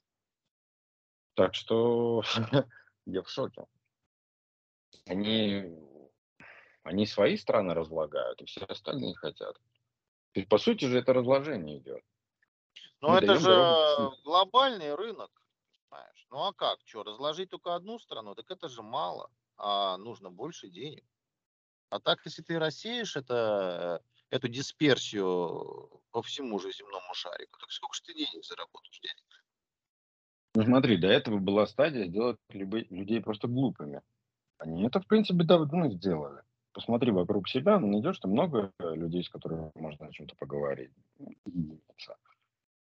Так 1.35 1.53
что 1.53 2.23
я 3.05 3.21
в 3.21 3.29
шоке. 3.29 3.67
Они, 5.05 5.77
они 6.81 7.05
свои 7.05 7.37
страны 7.37 7.75
разлагают, 7.75 8.41
и 8.41 8.45
все 8.45 8.65
остальные 8.65 9.13
хотят. 9.13 9.53
То 10.31 10.39
есть, 10.39 10.49
по 10.49 10.57
сути 10.57 10.85
же, 10.85 10.97
это 10.97 11.13
разложение 11.13 11.77
идет. 11.77 12.03
Но 12.99 13.15
это 13.15 13.35
же 13.35 14.11
глобальный 14.23 14.95
рынок, 14.95 15.29
понимаешь? 15.67 16.25
Ну 16.31 16.47
а 16.47 16.51
как? 16.51 16.79
Что, 16.83 17.03
разложить 17.03 17.51
только 17.51 17.75
одну 17.75 17.99
страну? 17.99 18.33
Так 18.33 18.49
это 18.49 18.67
же 18.69 18.81
мало, 18.81 19.29
а 19.55 19.97
нужно 19.97 20.31
больше 20.31 20.67
денег. 20.67 21.05
А 21.91 21.99
так, 21.99 22.25
если 22.25 22.41
ты 22.41 22.57
рассеешь 22.57 23.15
это, 23.15 24.03
эту 24.29 24.47
дисперсию 24.47 25.89
по 26.11 26.21
всему 26.21 26.59
же 26.59 26.71
земному 26.71 27.13
шарику, 27.13 27.59
так 27.59 27.71
сколько 27.71 27.95
же 27.95 28.01
ты 28.03 28.13
денег 28.13 28.45
заработаешь, 28.45 28.99
денег? 29.01 29.43
Ну 30.55 30.63
смотри, 30.63 30.97
до 30.97 31.07
этого 31.07 31.37
была 31.37 31.67
стадия 31.67 32.07
сделать 32.07 32.37
людей 32.49 33.21
просто 33.21 33.47
глупыми. 33.47 34.01
Они 34.57 34.85
это, 34.85 34.99
в 34.99 35.07
принципе, 35.07 35.43
давно 35.43 35.89
сделали. 35.89 36.41
Посмотри 36.73 37.11
вокруг 37.11 37.47
себя, 37.49 37.79
найдешь 37.79 38.19
там 38.19 38.31
много 38.31 38.71
людей, 38.79 39.23
с 39.23 39.29
которыми 39.29 39.71
можно 39.75 40.07
о 40.07 40.11
чем-то 40.11 40.35
поговорить. 40.35 40.91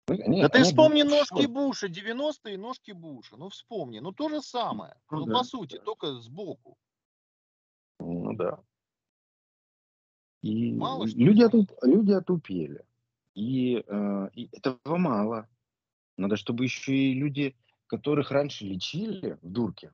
Они, 0.07 0.43
да 0.43 0.49
ты 0.49 0.65
вспомни 0.65 1.03
ножки 1.03 1.47
Буша, 1.47 1.87
90-е 1.87 2.59
ножки 2.59 2.91
Буша. 2.93 3.37
Ну 3.37 3.49
вспомни, 3.49 4.01
ну 4.01 4.13
то 4.13 4.29
же 4.29 4.43
самое. 4.43 4.95
Ну, 5.11 5.21
ну 5.21 5.27
да, 5.27 5.39
по 5.39 5.45
сути, 5.45 5.77
да. 5.77 5.83
только 5.83 6.15
сбоку. 6.15 6.77
Ну 8.01 8.35
да. 8.35 8.61
И 10.43 10.73
Мало 10.73 11.07
люди, 11.07 11.43
отуп, 11.43 11.71
люди 11.83 12.13
отупели. 12.13 12.85
И, 13.35 13.83
э, 13.87 14.29
и 14.35 14.49
этого 14.53 14.97
мало. 14.97 15.49
Надо, 16.17 16.37
чтобы 16.37 16.65
еще 16.65 16.95
и 16.95 17.15
люди, 17.15 17.57
которых 17.87 18.31
раньше 18.31 18.65
лечили 18.65 19.39
в 19.41 19.51
дурке, 19.51 19.93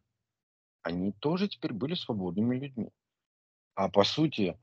они 0.83 1.13
тоже 1.13 1.49
теперь 1.49 1.73
были 1.73 1.95
свободными 1.95 2.57
людьми. 2.57 2.91
А 3.75 3.89
по 3.89 4.05
сути, 4.05 4.59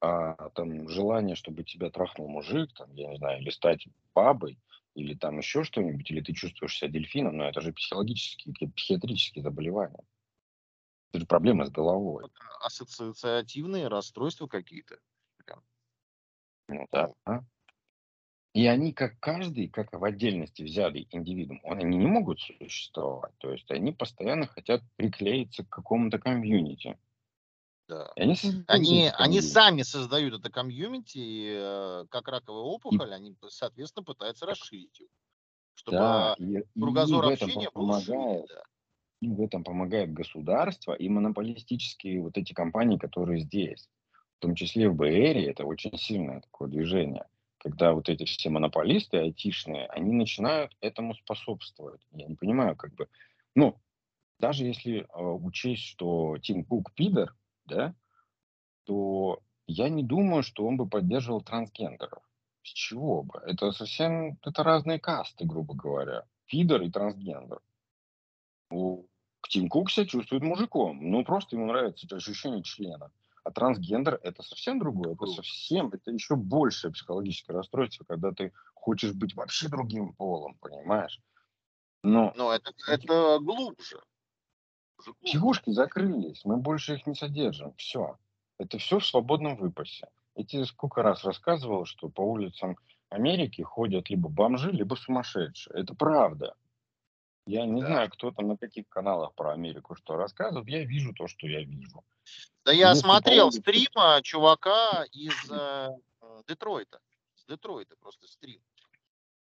а, 0.00 0.50
там 0.50 0.88
желание, 0.88 1.34
чтобы 1.34 1.64
тебя 1.64 1.90
трахнул 1.90 2.28
мужик, 2.28 2.72
там, 2.74 2.92
я 2.94 3.08
не 3.08 3.16
знаю, 3.16 3.40
или 3.40 3.50
стать 3.50 3.86
бабой, 4.14 4.58
или 4.94 5.14
там 5.14 5.38
еще 5.38 5.64
что-нибудь, 5.64 6.10
или 6.10 6.20
ты 6.20 6.32
чувствуешь 6.32 6.76
себя 6.76 6.90
дельфином, 6.90 7.36
но 7.36 7.48
это 7.48 7.60
же 7.60 7.72
психологические, 7.72 8.68
психиатрические 8.70 9.42
заболевания. 9.42 10.04
Это 11.10 11.20
же 11.20 11.26
проблема 11.26 11.66
с 11.66 11.70
головой. 11.70 12.24
Ассоциативные 12.60 13.88
расстройства 13.88 14.46
какие-то. 14.46 14.98
Ну 16.72 16.86
да. 16.90 17.44
И 18.54 18.66
они, 18.66 18.92
как 18.92 19.18
каждый, 19.18 19.68
как 19.68 19.92
в 19.92 20.04
отдельности 20.04 20.62
взятый 20.62 21.08
индивидуум, 21.10 21.60
они 21.64 21.96
не 21.96 22.06
могут 22.06 22.38
существовать. 22.40 23.32
То 23.38 23.50
есть 23.50 23.70
они 23.70 23.92
постоянно 23.92 24.46
хотят 24.46 24.82
приклеиться 24.96 25.64
к 25.64 25.70
какому-то 25.70 26.18
комьюнити. 26.18 26.98
Да. 27.88 28.12
И 28.16 28.20
они, 28.20 28.36
они, 28.66 29.10
они 29.14 29.40
сами 29.40 29.82
создают 29.82 30.34
это 30.34 30.50
комьюнити, 30.50 31.18
и, 31.18 31.54
э, 31.56 32.06
как 32.10 32.28
раковая 32.28 32.62
опухоль, 32.62 33.10
и... 33.10 33.12
они, 33.12 33.36
соответственно, 33.48 34.04
пытаются 34.04 34.46
расширить 34.46 35.00
его. 35.00 35.10
Чтобы 35.74 35.98
да, 35.98 36.36
кругозор 36.78 37.30
и 37.30 37.32
общения 37.32 37.70
был 37.74 38.00
шире. 38.00 38.44
Да. 38.48 38.62
Им 39.22 39.36
в 39.36 39.42
этом 39.42 39.64
помогает 39.64 40.12
государство 40.12 40.92
и 40.92 41.08
монополистические 41.08 42.20
вот 42.20 42.36
эти 42.36 42.52
компании, 42.52 42.98
которые 42.98 43.40
здесь. 43.40 43.88
Том 44.42 44.54
числе 44.54 44.88
в 44.88 44.94
БР, 44.96 45.38
это 45.38 45.64
очень 45.64 45.96
сильное 45.96 46.40
такое 46.40 46.68
движение 46.68 47.26
когда 47.62 47.92
вот 47.92 48.08
эти 48.08 48.24
все 48.24 48.50
монополисты 48.50 49.18
айтишные, 49.18 49.86
они 49.86 50.12
начинают 50.12 50.76
этому 50.80 51.14
способствовать. 51.14 52.00
Я 52.10 52.26
не 52.26 52.34
понимаю, 52.34 52.74
как 52.74 52.92
бы, 52.94 53.08
ну, 53.54 53.80
даже 54.40 54.64
если 54.64 55.02
э, 55.02 55.22
учесть, 55.22 55.84
что 55.84 56.38
Тим 56.38 56.64
Кук 56.64 56.92
пидор, 56.92 57.36
да, 57.66 57.94
то 58.84 59.38
я 59.68 59.88
не 59.88 60.02
думаю, 60.02 60.42
что 60.42 60.66
он 60.66 60.76
бы 60.76 60.88
поддерживал 60.88 61.40
трансгендеров. 61.40 62.24
С 62.64 62.70
чего 62.70 63.22
бы? 63.22 63.38
Это 63.46 63.70
совсем, 63.70 64.38
это 64.42 64.64
разные 64.64 64.98
касты, 64.98 65.44
грубо 65.44 65.74
говоря. 65.74 66.24
Пидор 66.46 66.82
и 66.82 66.90
трансгендер. 66.90 67.60
У 68.70 69.06
Тим 69.48 69.68
Кук 69.68 69.92
себя 69.92 70.06
чувствует 70.06 70.42
мужиком. 70.42 70.98
Ну, 71.00 71.24
просто 71.24 71.54
ему 71.54 71.66
нравится 71.66 72.08
ощущение 72.16 72.64
члена. 72.64 73.12
А 73.44 73.50
трансгендер 73.50 74.20
это 74.22 74.42
совсем 74.42 74.78
другое, 74.78 75.14
это 75.14 75.26
совсем, 75.26 75.88
это 75.88 76.10
еще 76.12 76.36
большее 76.36 76.92
психологическое 76.92 77.54
расстройство, 77.54 78.04
когда 78.04 78.30
ты 78.32 78.52
хочешь 78.74 79.12
быть 79.14 79.34
вообще 79.34 79.68
другим 79.68 80.14
полом, 80.14 80.56
понимаешь? 80.60 81.20
Но, 82.04 82.32
Но 82.36 82.52
это, 82.52 82.72
это 82.86 83.38
глубже. 83.40 84.00
Психушки 85.24 85.70
закрылись, 85.70 86.44
мы 86.44 86.56
больше 86.56 86.94
их 86.94 87.06
не 87.06 87.14
содержим, 87.14 87.74
все. 87.74 88.18
Это 88.58 88.78
все 88.78 89.00
в 89.00 89.06
свободном 89.06 89.56
выпасе. 89.56 90.08
Я 90.36 90.44
тебе 90.44 90.64
сколько 90.64 91.02
раз 91.02 91.24
рассказывал, 91.24 91.84
что 91.84 92.08
по 92.08 92.20
улицам 92.20 92.76
Америки 93.08 93.62
ходят 93.62 94.08
либо 94.08 94.28
бомжи, 94.28 94.70
либо 94.70 94.94
сумасшедшие. 94.94 95.80
Это 95.80 95.94
правда. 95.94 96.54
Я 97.46 97.66
не 97.66 97.80
да. 97.80 97.86
знаю, 97.88 98.10
кто 98.10 98.30
там 98.30 98.48
на 98.48 98.56
каких 98.56 98.88
каналах 98.88 99.34
про 99.34 99.52
Америку 99.52 99.94
что 99.94 100.16
рассказывает. 100.16 100.68
Я 100.68 100.84
вижу 100.84 101.12
то, 101.12 101.26
что 101.26 101.46
я 101.46 101.62
вижу. 101.62 102.04
Да 102.64 102.72
я 102.72 102.90
Если 102.90 103.02
смотрел 103.02 103.50
по 103.50 103.52
стрим 103.52 103.88
чувака 104.22 105.04
из 105.12 105.50
э, 105.50 105.88
Детройта. 106.46 107.00
С 107.34 107.44
Детройта 107.46 107.96
просто 107.96 108.28
стрим. 108.28 108.62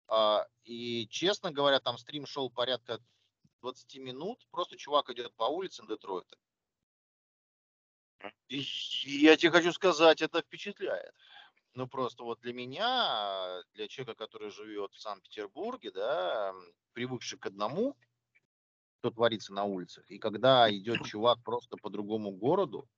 А, 0.07 0.46
и, 0.64 1.09
честно 1.09 1.51
говоря, 1.51 1.80
там 1.80 1.99
стрим 1.99 2.24
шел 2.26 2.51
порядка 2.51 3.01
20 3.62 3.96
минут. 3.96 4.46
Просто 4.51 4.76
чувак 4.76 5.11
идет 5.11 5.34
по 5.34 5.44
улице 5.44 5.84
Детройта. 5.86 6.36
И 8.49 8.64
я 9.05 9.36
тебе 9.36 9.51
хочу 9.51 9.72
сказать, 9.72 10.22
это 10.22 10.40
впечатляет. 10.40 11.14
Ну, 11.79 11.87
просто 11.87 12.24
вот 12.24 12.41
для 12.41 12.53
меня, 12.53 13.62
для 13.74 13.87
человека, 13.87 14.16
который 14.16 14.51
живет 14.51 14.93
в 14.95 15.01
Санкт-Петербурге, 15.01 15.93
да, 15.93 16.53
привыкший 16.93 17.39
к 17.39 17.47
одному, 17.47 17.97
что 18.99 19.12
творится 19.12 19.53
на 19.53 19.62
улицах, 19.62 20.05
и 20.11 20.18
когда 20.18 20.68
идет 20.74 21.05
чувак 21.05 21.39
просто 21.45 21.76
по 21.76 21.89
другому 21.89 22.33
городу, 22.33 22.89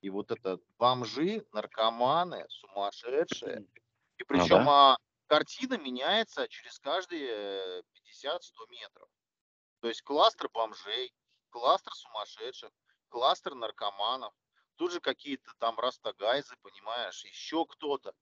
и 0.00 0.10
вот 0.10 0.32
это 0.32 0.58
бомжи, 0.78 1.46
наркоманы, 1.52 2.44
сумасшедшие, 2.48 3.68
и 4.16 4.24
причем 4.24 4.58
ну, 4.58 4.64
да. 4.64 4.94
а, 4.94 4.98
картина 5.28 5.78
меняется 5.78 6.48
через 6.48 6.80
каждые 6.80 7.84
50-100 8.10 8.40
метров. 8.68 9.08
То 9.78 9.86
есть 9.86 10.02
кластер 10.02 10.48
бомжей, 10.52 11.14
кластер 11.50 11.92
сумасшедших, 11.94 12.72
кластер 13.10 13.54
наркоманов, 13.54 14.34
тут 14.76 14.92
же 14.92 15.00
какие-то 15.00 15.52
там 15.58 15.78
растагайзы, 15.78 16.54
понимаешь, 16.62 17.24
еще 17.24 17.64
кто-то. 17.66 18.14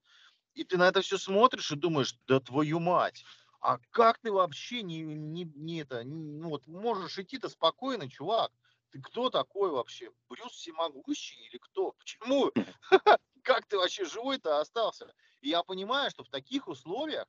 И 0.55 0.65
ты 0.65 0.77
на 0.77 0.89
это 0.89 1.01
все 1.01 1.19
смотришь 1.19 1.73
и 1.73 1.77
думаешь, 1.77 2.15
да 2.27 2.41
твою 2.41 2.79
мать, 2.79 3.25
а 3.61 3.79
как 3.91 4.19
ты 4.19 4.33
вообще 4.33 4.83
не, 4.83 5.03
не, 5.03 5.45
не 5.45 5.83
это, 5.83 6.03
не, 6.03 6.41
ну 6.41 6.51
вот 6.51 6.67
можешь 6.67 7.19
идти-то 7.19 7.49
спокойно, 7.49 8.11
чувак? 8.11 8.53
Ты 8.91 9.01
кто 9.01 9.31
такой 9.31 9.71
вообще? 9.71 10.11
Брюс 10.29 10.53
всемогущий 10.53 11.41
или 11.47 11.59
кто? 11.59 11.93
Почему? 11.93 12.51
Как 13.43 13.67
ты 13.67 13.79
вообще 13.79 14.05
живой-то 14.05 14.61
остался? 14.61 15.15
И 15.41 15.49
я 15.49 15.63
понимаю, 15.63 16.11
что 16.11 16.25
в 16.25 16.29
таких 16.29 16.69
условиях 16.69 17.27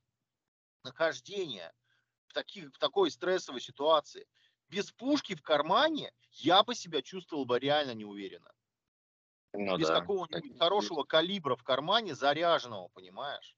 нахождения, 0.84 1.74
в, 2.28 2.34
таких, 2.34 2.74
в 2.74 2.78
такой 2.80 3.12
стрессовой 3.12 3.62
ситуации, 3.62 4.28
без 4.68 4.92
пушки 4.92 5.36
в 5.36 5.42
кармане, 5.42 6.12
я 6.32 6.64
бы 6.64 6.76
себя 6.76 7.02
чувствовал 7.02 7.46
бы 7.46 7.60
реально 7.60 7.94
неуверенно. 7.94 8.52
Ну, 9.54 9.78
без 9.78 9.88
да, 9.88 10.02
какого-нибудь 10.02 10.58
хорошего 10.58 11.04
калибра 11.04 11.56
в 11.56 11.64
кармане, 11.64 12.16
заряженного, 12.16 12.90
понимаешь? 12.90 13.56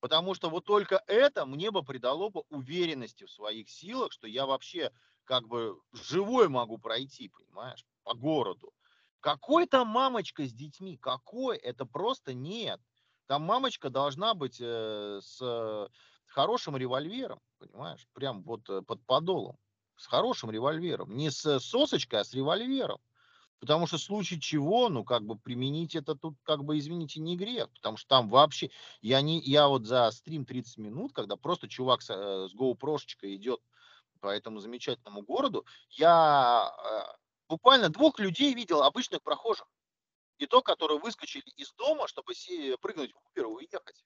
Потому 0.00 0.34
что 0.34 0.50
вот 0.50 0.64
только 0.64 1.02
это 1.06 1.46
мне 1.46 1.70
бы 1.70 1.84
придало 1.84 2.28
бы 2.28 2.42
уверенности 2.50 3.24
в 3.24 3.30
своих 3.30 3.70
силах, 3.70 4.12
что 4.12 4.26
я 4.26 4.46
вообще 4.46 4.90
как 5.24 5.46
бы 5.46 5.80
живой 5.92 6.48
могу 6.48 6.78
пройти, 6.78 7.28
понимаешь, 7.28 7.84
по 8.02 8.14
городу. 8.14 8.72
Какой 9.20 9.66
там 9.66 9.86
мамочка 9.86 10.44
с 10.44 10.52
детьми? 10.52 10.96
Какой? 10.96 11.56
Это 11.56 11.86
просто 11.86 12.34
нет. 12.34 12.80
Там 13.26 13.42
мамочка 13.42 13.90
должна 13.90 14.34
быть 14.34 14.58
э, 14.60 15.20
с 15.22 15.88
хорошим 16.26 16.76
револьвером, 16.76 17.40
понимаешь, 17.58 18.06
прям 18.12 18.42
вот 18.42 18.68
э, 18.68 18.82
под 18.82 19.04
подолом, 19.06 19.58
с 19.96 20.06
хорошим 20.06 20.50
револьвером. 20.50 21.14
Не 21.14 21.30
с 21.30 21.60
сосочкой, 21.60 22.20
а 22.20 22.24
с 22.24 22.34
револьвером. 22.34 23.00
Потому 23.62 23.86
что 23.86 23.96
в 23.96 24.02
случае 24.02 24.40
чего, 24.40 24.88
ну, 24.88 25.04
как 25.04 25.22
бы 25.22 25.38
применить 25.38 25.94
это 25.94 26.16
тут, 26.16 26.34
как 26.42 26.64
бы, 26.64 26.78
извините, 26.78 27.20
не 27.20 27.36
грех. 27.36 27.70
Потому 27.74 27.96
что 27.96 28.08
там 28.08 28.28
вообще, 28.28 28.72
я 29.02 29.20
не, 29.20 29.38
я 29.38 29.68
вот 29.68 29.86
за 29.86 30.10
стрим 30.10 30.44
30 30.44 30.78
минут, 30.78 31.12
когда 31.12 31.36
просто 31.36 31.68
чувак 31.68 32.02
с, 32.02 32.10
э, 32.10 32.48
с 32.48 32.54
GoPro 32.56 32.98
идет 33.22 33.60
по 34.18 34.26
этому 34.26 34.58
замечательному 34.58 35.22
городу, 35.22 35.64
я 35.90 36.74
э, 36.76 37.16
буквально 37.48 37.88
двух 37.88 38.18
людей 38.18 38.52
видел, 38.52 38.82
обычных 38.82 39.22
прохожих. 39.22 39.68
И 40.38 40.46
то, 40.46 40.60
которые 40.60 40.98
выскочили 40.98 41.48
из 41.56 41.72
дома, 41.74 42.08
чтобы 42.08 42.34
си, 42.34 42.76
прыгнуть 42.80 43.12
в 43.12 43.16
Uber 43.16 43.42
и 43.42 43.44
уехать. 43.44 44.04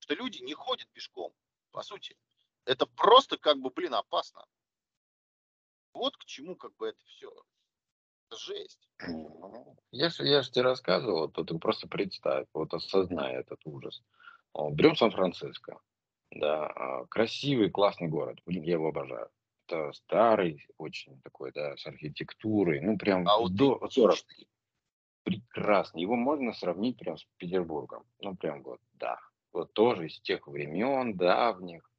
Что 0.00 0.12
люди 0.12 0.42
не 0.42 0.52
ходят 0.52 0.90
пешком, 0.90 1.32
по 1.70 1.82
сути. 1.82 2.18
Это 2.66 2.84
просто, 2.84 3.38
как 3.38 3.58
бы, 3.60 3.70
блин, 3.70 3.94
опасно. 3.94 4.44
Вот 5.94 6.18
к 6.18 6.26
чему, 6.26 6.54
как 6.54 6.76
бы, 6.76 6.88
это 6.88 7.02
все 7.06 7.32
жесть. 8.36 8.88
Если 9.90 10.28
я 10.28 10.42
же 10.42 10.50
тебе 10.50 10.64
рассказывал, 10.64 11.28
то 11.30 11.44
ты 11.44 11.58
просто 11.58 11.88
представь, 11.88 12.46
вот 12.52 12.74
осознай 12.74 13.34
этот 13.36 13.60
ужас. 13.64 14.02
Берем 14.72 14.96
Сан-Франциско. 14.96 15.80
да, 16.30 16.66
а, 16.66 17.06
красивый, 17.06 17.70
классный 17.70 18.08
город, 18.08 18.40
блин, 18.44 18.62
я 18.62 18.72
его 18.74 18.88
обожаю. 18.88 19.30
Это 19.66 19.92
старый, 19.92 20.66
очень 20.76 21.20
такой, 21.22 21.52
да, 21.52 21.76
с 21.76 21.86
архитектурой, 21.86 22.80
ну 22.80 22.98
прям 22.98 23.26
здо- 23.26 23.46
здорово, 23.46 23.86
Аутентичный. 23.86 24.48
прекрасно. 25.22 25.98
Его 25.98 26.16
можно 26.16 26.52
сравнить 26.52 26.98
прям 26.98 27.16
с 27.16 27.24
Петербургом, 27.38 28.04
ну 28.20 28.36
прям 28.36 28.62
вот, 28.62 28.80
да, 28.94 29.18
вот 29.52 29.72
тоже 29.72 30.06
из 30.08 30.20
тех 30.20 30.46
времен 30.46 31.16
давних, 31.16 31.90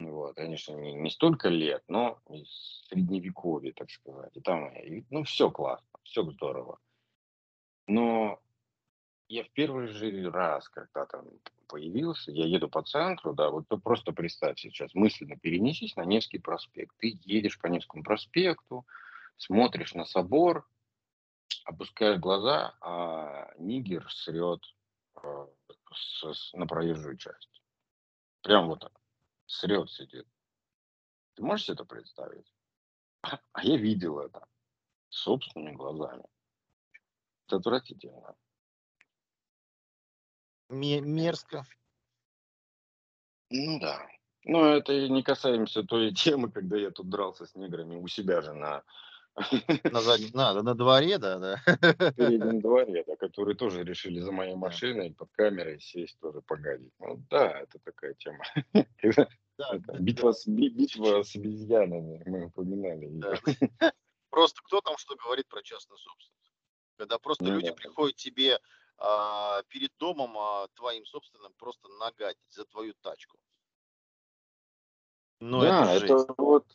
вот, 0.00 0.34
конечно, 0.36 0.74
не, 0.74 0.94
не 0.94 1.10
столько 1.10 1.48
лет, 1.48 1.84
но 1.88 2.18
из 2.28 2.82
средневековья, 2.88 3.72
так 3.72 3.90
сказать. 3.90 4.34
И 4.36 4.40
там, 4.40 4.68
и, 4.76 5.04
ну, 5.10 5.24
все 5.24 5.50
классно, 5.50 5.86
все 6.04 6.22
здорово. 6.30 6.78
Но 7.86 8.40
я 9.28 9.44
в 9.44 9.50
первый 9.50 9.88
же 9.88 10.30
раз, 10.30 10.68
когда 10.68 11.06
там 11.06 11.26
появился, 11.68 12.32
я 12.32 12.46
еду 12.46 12.68
по 12.68 12.82
центру, 12.82 13.32
да, 13.34 13.50
вот 13.50 13.66
просто 13.82 14.12
представь 14.12 14.58
сейчас, 14.58 14.94
мысленно 14.94 15.36
перенесись 15.36 15.96
на 15.96 16.04
Невский 16.04 16.38
проспект. 16.38 16.96
Ты 16.98 17.18
едешь 17.24 17.58
по 17.58 17.66
Невскому 17.68 18.02
проспекту, 18.02 18.86
смотришь 19.36 19.94
на 19.94 20.04
собор, 20.04 20.66
опускаешь 21.64 22.18
глаза, 22.18 22.74
а 22.80 23.52
нигер 23.58 24.10
срет 24.10 24.62
э, 25.22 25.46
с- 25.94 26.32
с- 26.32 26.52
на 26.54 26.66
проезжую 26.66 27.16
часть. 27.16 27.62
Прям 28.42 28.68
вот 28.68 28.80
так. 28.80 28.99
Срет 29.50 29.90
сидит. 29.90 30.28
Ты 31.34 31.42
можешь 31.42 31.66
себе 31.66 31.74
это 31.74 31.84
представить? 31.84 32.46
А 33.22 33.64
я 33.64 33.76
видел 33.76 34.20
это 34.20 34.46
собственными 35.08 35.74
глазами. 35.74 36.22
Это 37.46 37.56
отвратительно. 37.56 38.36
Ме- 40.68 41.00
Мерзко. 41.00 41.66
Ну 43.50 43.80
да. 43.80 44.08
Но 44.44 44.66
это 44.66 44.92
и 44.92 45.08
не 45.08 45.24
касаемся 45.24 45.82
той 45.82 46.14
темы, 46.14 46.52
когда 46.52 46.76
я 46.76 46.92
тут 46.92 47.10
дрался 47.10 47.44
с 47.44 47.56
неграми 47.56 47.96
у 47.96 48.06
себя 48.06 48.42
же 48.42 48.52
на 48.54 48.84
На, 49.84 50.00
заднем- 50.00 50.30
на, 50.34 50.62
на 50.62 50.74
дворе, 50.74 51.18
да, 51.18 51.38
да. 51.38 51.62
переднем 52.16 52.60
дворе, 52.60 53.04
да, 53.06 53.16
которые 53.16 53.56
тоже 53.56 53.84
решили 53.84 54.20
за 54.20 54.32
моей 54.32 54.54
машиной 54.54 55.14
под 55.14 55.30
камерой 55.32 55.80
сесть 55.80 56.18
тоже 56.20 56.40
погадить. 56.42 56.92
Ну 56.98 57.22
да, 57.30 57.60
это 57.60 57.78
такая 57.78 58.14
тема. 58.14 58.44
Да, 58.74 59.28
да, 59.58 59.98
Битва 59.98 60.32
с, 60.32 60.46
би- 60.46 60.68
битва 60.68 61.22
с 61.22 61.34
обезьянами, 61.36 62.22
мы 62.26 62.46
упоминали. 62.46 63.08
да. 63.10 63.34
Просто 64.30 64.60
кто 64.62 64.80
там 64.80 64.96
что 64.96 65.16
говорит 65.16 65.48
про 65.48 65.62
частную 65.62 65.98
собственность? 65.98 66.52
Когда 66.96 67.18
просто 67.18 67.44
Ну 67.44 67.54
люди 67.54 67.70
да. 67.70 67.74
приходят 67.74 68.14
тебе 68.16 68.60
а, 68.98 69.62
перед 69.64 69.90
домом 69.98 70.36
а, 70.38 70.68
твоим 70.74 71.04
собственным 71.06 71.52
просто 71.54 71.88
нагадить 71.98 72.38
за 72.50 72.64
твою 72.66 72.94
тачку. 73.00 73.38
Ну, 75.40 75.62
Да, 75.62 75.94
это 75.94 76.04
это 76.04 76.34
вот 76.36 76.66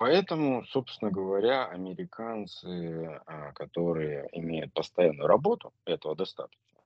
поэтому, 0.00 0.64
собственно 0.64 1.12
говоря, 1.12 1.66
американцы, 1.66 3.20
а, 3.26 3.52
которые 3.52 4.28
имеют 4.32 4.72
постоянную 4.72 5.28
работу, 5.28 5.74
этого 5.84 6.16
достаточно. 6.16 6.80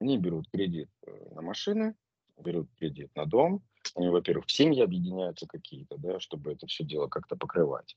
Они 0.00 0.18
берут 0.18 0.50
кредит 0.50 0.90
э, 1.06 1.10
на 1.34 1.42
машины, 1.42 1.94
берут 2.38 2.68
кредит 2.78 3.10
на 3.14 3.26
дом. 3.26 3.62
Они, 3.94 4.08
во-первых, 4.08 4.46
в 4.46 4.52
семьи 4.52 4.82
объединяются 4.82 5.46
какие-то, 5.46 5.96
да, 5.98 6.20
чтобы 6.20 6.52
это 6.52 6.66
все 6.66 6.84
дело 6.84 7.08
как-то 7.08 7.36
покрывать. 7.36 7.96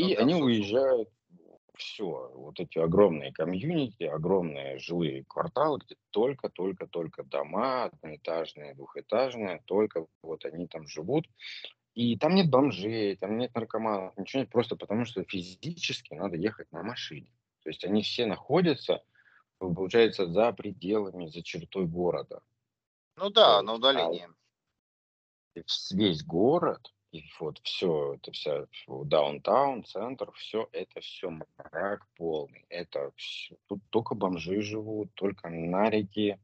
Ну 0.00 0.08
И 0.08 0.14
да, 0.14 0.26
они 0.26 0.34
всё. 0.36 0.42
уезжают, 0.42 1.10
все, 1.76 2.32
вот 2.34 2.60
эти 2.60 2.78
огромные 2.78 3.32
комьюнити, 3.32 4.04
огромные 4.04 4.78
жилые 4.78 5.24
кварталы, 5.26 5.80
где 5.84 5.96
только-только-только 6.10 7.24
дома, 7.24 7.84
одноэтажные, 7.84 8.74
двухэтажные, 8.74 9.62
только 9.66 10.06
вот 10.22 10.44
они 10.46 10.68
там 10.68 10.88
живут. 10.88 11.26
И 11.96 12.18
там 12.18 12.34
нет 12.34 12.50
бомжей, 12.50 13.16
там 13.16 13.38
нет 13.38 13.54
наркоманов, 13.54 14.14
ничего 14.18 14.40
нет, 14.40 14.50
просто 14.50 14.76
потому 14.76 15.06
что 15.06 15.24
физически 15.24 16.12
надо 16.12 16.36
ехать 16.36 16.70
на 16.70 16.82
машине. 16.82 17.32
То 17.62 17.70
есть 17.70 17.84
они 17.84 18.02
все 18.02 18.26
находятся, 18.26 19.02
получается, 19.58 20.26
за 20.26 20.52
пределами, 20.52 21.28
за 21.28 21.42
чертой 21.42 21.86
города. 21.86 22.42
Ну 23.16 23.30
да, 23.30 23.62
на 23.62 23.70
есть, 23.70 23.78
удалении. 23.78 24.28
а 25.56 25.60
весь 25.92 26.22
город, 26.22 26.92
и 27.12 27.24
вот 27.40 27.60
все, 27.62 28.16
это 28.16 28.30
вся 28.30 28.66
даунтаун, 28.86 29.82
центр, 29.82 30.30
все 30.32 30.68
это 30.72 31.00
все 31.00 31.30
мрак 31.30 32.06
полный. 32.16 32.66
Это 32.68 33.10
всё- 33.16 33.56
тут 33.68 33.80
только 33.88 34.14
бомжи 34.14 34.60
живут, 34.60 35.14
только 35.14 35.48
нарики. 35.48 36.38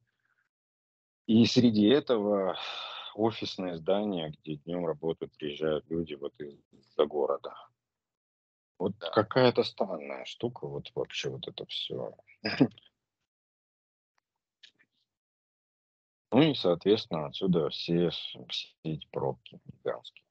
И 1.27 1.45
среди 1.45 1.89
этого 1.89 2.57
офисное 3.15 3.77
здание, 3.77 4.31
где 4.31 4.57
днем 4.57 4.87
работают, 4.87 5.33
приезжают 5.37 5.89
люди 5.91 6.15
вот 6.15 6.35
из-за 6.41 7.07
города. 7.07 7.55
Вот 8.79 8.99
Да. 8.99 9.11
какая-то 9.11 9.63
странная 9.63 10.25
штука, 10.25 10.67
вот 10.67 10.91
вообще 10.95 11.31
вот 11.31 11.47
это 11.49 11.65
все. 11.67 12.17
Ну 16.33 16.41
и, 16.41 16.55
соответственно, 16.55 17.27
отсюда 17.27 17.69
все, 17.69 18.09
все 18.09 18.69
эти 18.85 19.07
пробки 19.13 19.61
гигантские. 19.67 20.25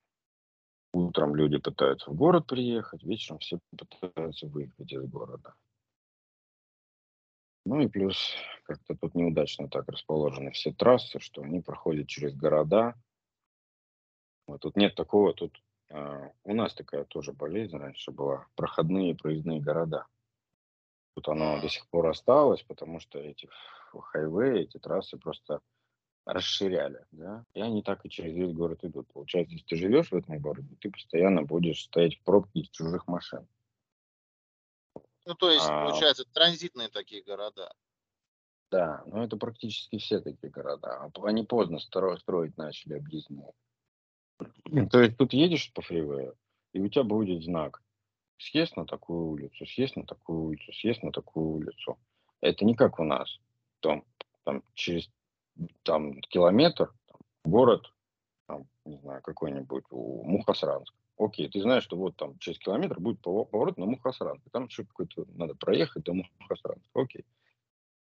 Утром 0.93 1.35
люди 1.35 1.57
пытаются 1.57 2.09
в 2.09 2.15
город 2.15 2.47
приехать, 2.47 3.03
вечером 3.03 3.39
все 3.39 3.59
пытаются 3.77 4.47
выехать 4.47 4.91
из 4.91 5.03
города. 5.03 5.53
Ну 7.65 7.81
и 7.81 7.87
плюс 7.87 8.33
как-то 8.63 8.95
тут 8.95 9.15
неудачно 9.15 9.67
так 9.67 9.87
расположены 9.87 10.51
все 10.51 10.71
трассы, 10.71 11.19
что 11.19 11.41
они 11.43 11.61
проходят 11.61 12.07
через 12.07 12.35
города. 12.35 12.95
Вот 14.47 14.61
тут 14.61 14.75
нет 14.75 14.95
такого, 14.95 15.33
тут 15.33 15.61
а, 15.89 16.31
у 16.43 16.53
нас 16.53 16.73
такая 16.73 17.03
тоже 17.05 17.33
болезнь 17.33 17.77
раньше 17.77 18.11
была, 18.11 18.47
проходные 18.55 19.15
проездные 19.15 19.61
города. 19.61 20.05
Тут 21.15 21.27
оно 21.27 21.59
до 21.61 21.69
сих 21.69 21.87
пор 21.89 22.07
осталось, 22.07 22.63
потому 22.63 22.99
что 22.99 23.19
эти 23.19 23.49
хайвеи, 23.91 24.61
эти 24.61 24.77
трассы 24.77 25.17
просто 25.17 25.59
расширяли, 26.25 27.05
да, 27.11 27.43
и 27.53 27.61
они 27.61 27.81
так 27.81 28.05
и 28.05 28.09
через 28.09 28.33
весь 28.33 28.53
город 28.53 28.83
идут. 28.83 29.07
Получается, 29.11 29.53
если 29.53 29.65
ты 29.65 29.75
живешь 29.75 30.11
в 30.11 30.15
этом 30.15 30.39
городе, 30.39 30.75
ты 30.79 30.89
постоянно 30.89 31.43
будешь 31.43 31.83
стоять 31.83 32.15
в 32.17 32.23
пробке 32.23 32.61
из 32.61 32.69
чужих 32.69 33.07
машин. 33.07 33.47
Ну, 35.25 35.35
то 35.35 35.51
есть, 35.51 35.65
А, 35.67 35.87
получается, 35.87 36.25
транзитные 36.33 36.89
такие 36.89 37.23
города. 37.23 37.73
да, 38.71 39.03
но 39.05 39.23
это 39.23 39.37
практически 39.37 39.97
все 39.97 40.19
такие 40.21 40.49
города. 40.49 41.11
Они 41.23 41.43
поздно 41.43 41.77
стро- 41.77 42.17
строить 42.19 42.57
начали 42.57 42.93
объездные. 42.93 43.51
То 44.89 45.01
есть 45.01 45.17
тут 45.17 45.33
едешь 45.33 45.71
по 45.73 45.81
фривею, 45.81 46.35
и 46.73 46.79
у 46.79 46.87
тебя 46.87 47.03
будет 47.03 47.43
знак. 47.43 47.83
Съезд 48.37 48.75
на 48.75 48.85
такую 48.87 49.25
улицу, 49.25 49.65
съезд 49.67 49.95
на 49.95 50.05
такую 50.05 50.39
улицу, 50.39 50.73
съезд 50.73 51.03
на 51.03 51.11
такую 51.11 51.47
улицу. 51.47 51.99
Это 52.39 52.65
не 52.65 52.73
как 52.75 52.99
у 52.99 53.03
нас. 53.03 53.39
Там, 53.81 54.03
там 54.43 54.63
через 54.73 55.09
там, 55.83 56.19
километр, 56.21 56.91
там, 57.07 57.19
город, 57.43 57.93
там, 58.47 58.67
не 58.85 58.97
знаю, 58.97 59.21
какой-нибудь 59.21 59.83
у 59.91 60.23
Мухосранск. 60.23 60.93
Окей, 61.23 61.47
ты 61.49 61.61
знаешь, 61.61 61.83
что 61.83 61.97
вот 61.97 62.15
там 62.15 62.39
через 62.39 62.57
километр 62.57 62.99
будет 62.99 63.19
пово- 63.21 63.45
поворот 63.45 63.77
на 63.77 63.85
Мухосранск. 63.85 64.45
и 64.47 64.49
Там 64.49 64.65
еще 64.65 64.85
какой-то 64.85 65.25
надо 65.35 65.53
проехать 65.53 66.03
до 66.03 66.13
Мухосранска. 66.13 66.89
Окей. 66.95 67.25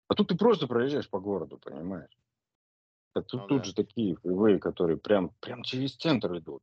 А 0.06 0.14
тут 0.14 0.28
ты 0.28 0.36
просто 0.36 0.68
проезжаешь 0.68 1.10
по 1.10 1.18
городу, 1.18 1.58
понимаешь? 1.58 2.16
А 3.14 3.22
тут, 3.22 3.40
Ну 3.40 3.46
тут 3.48 3.58
да. 3.58 3.64
же 3.64 3.74
такие 3.74 4.14
фривеи, 4.14 4.58
которые 4.58 4.98
прям, 4.98 5.30
прям 5.40 5.64
через 5.64 5.96
центр 5.96 6.38
идут. 6.38 6.62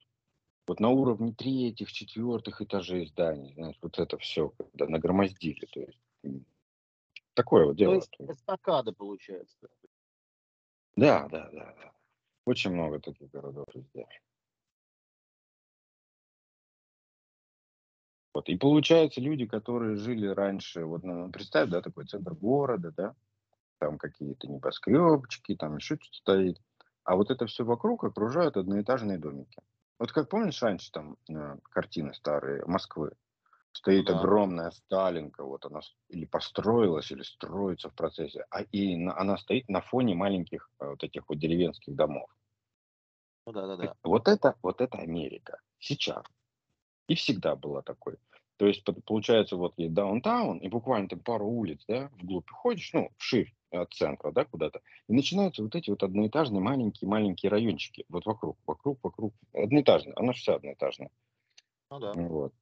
Вот 0.66 0.80
на 0.80 0.90
уровне 0.90 1.34
третьих, 1.34 1.92
четвертых 1.92 2.62
этажей 2.62 3.06
зданий, 3.08 3.54
знаешь, 3.56 3.78
вот 3.82 4.00
это 4.00 4.18
все, 4.18 4.50
когда 4.50 4.88
нагромоздили. 4.88 5.66
То 5.66 5.82
есть 5.82 6.00
такое 7.34 7.66
вот 7.66 7.74
То 7.74 7.78
дело. 7.80 7.94
есть, 7.96 8.16
эстакада 8.20 8.94
получается. 8.94 9.68
Да, 10.96 11.28
да, 11.28 11.50
да, 11.52 11.76
да. 11.78 11.92
Очень 12.46 12.72
много 12.72 13.02
таких 13.02 13.30
городов 13.30 13.66
везде. 13.74 14.08
Вот. 18.36 18.50
И 18.50 18.58
получается, 18.58 19.22
люди, 19.22 19.46
которые 19.46 19.96
жили 19.96 20.28
раньше, 20.28 20.84
вот 20.84 21.04
ну, 21.04 21.32
представь, 21.32 21.70
да, 21.70 21.82
такой 21.82 22.06
центр 22.06 22.34
города, 22.36 22.92
да, 22.92 23.16
там 23.80 23.98
какие-то 23.98 24.48
небоскребчики, 24.48 25.56
там 25.56 25.78
еще 25.78 25.96
что-то 25.96 26.18
стоит. 26.18 26.62
А 27.06 27.16
вот 27.16 27.32
это 27.32 27.48
все 27.48 27.64
вокруг 27.64 28.04
окружают 28.04 28.58
одноэтажные 28.58 29.20
домики. 29.20 29.62
Вот 30.00 30.12
как 30.12 30.30
помнишь 30.30 30.62
раньше 30.62 30.92
там 30.92 31.18
э, 31.30 31.58
картины 31.72 32.14
старые 32.14 32.66
Москвы? 32.66 33.14
Стоит 33.72 34.08
Да. 34.08 34.20
огромная 34.20 34.72
Сталинка, 34.72 35.46
вот 35.46 35.66
она 35.66 35.82
или 36.10 36.26
построилась, 36.26 37.12
или 37.12 37.24
строится 37.24 37.90
в 37.90 37.96
процессе, 37.96 38.46
а 38.50 38.64
и 38.64 38.98
на- 38.98 39.18
она 39.18 39.38
стоит 39.38 39.70
на 39.70 39.82
фоне 39.82 40.16
маленьких 40.16 40.70
э, 40.82 40.88
вот 40.90 41.04
этих 41.04 41.30
вот 41.30 41.40
деревенских 41.40 41.96
домов. 41.96 42.30
Ну 43.46 43.54
да, 43.54 43.68
да, 43.68 43.78
да. 43.78 43.96
Вот 44.04 44.28
это, 44.28 44.56
вот 44.62 44.82
это 44.82 44.98
Америка 44.98 45.62
сейчас. 45.80 46.26
И 47.08 47.16
всегда 47.16 47.56
была 47.56 47.82
такой. 47.82 48.18
То 48.58 48.68
есть 48.68 48.84
получается, 49.06 49.58
вот 49.58 49.74
есть 49.78 49.94
даунтаун, 49.94 50.60
и 50.60 50.70
буквально 50.70 51.10
ты 51.10 51.18
пару 51.18 51.46
улиц, 51.46 51.84
да, 51.88 52.10
вглубь 52.22 52.50
ходишь, 52.50 52.94
ну, 52.94 53.12
вширь 53.18 53.54
от 53.70 53.94
центра, 53.94 54.32
да, 54.32 54.46
куда-то, 54.46 54.82
и 55.10 55.14
начинаются 55.14 55.62
вот 55.62 55.76
эти 55.76 55.90
вот 55.90 56.04
одноэтажные 56.04 56.62
маленькие-маленькие 56.62 57.50
райончики, 57.50 58.06
вот 58.08 58.26
вокруг, 58.26 58.58
вокруг, 58.66 59.00
вокруг, 59.04 59.34
одноэтажные, 59.54 60.14
она 60.16 60.32
вся 60.32 60.56
одноэтажная. 60.56 61.10
Ну 61.92 62.00
да. 62.00 62.14
Вот. 62.14 62.54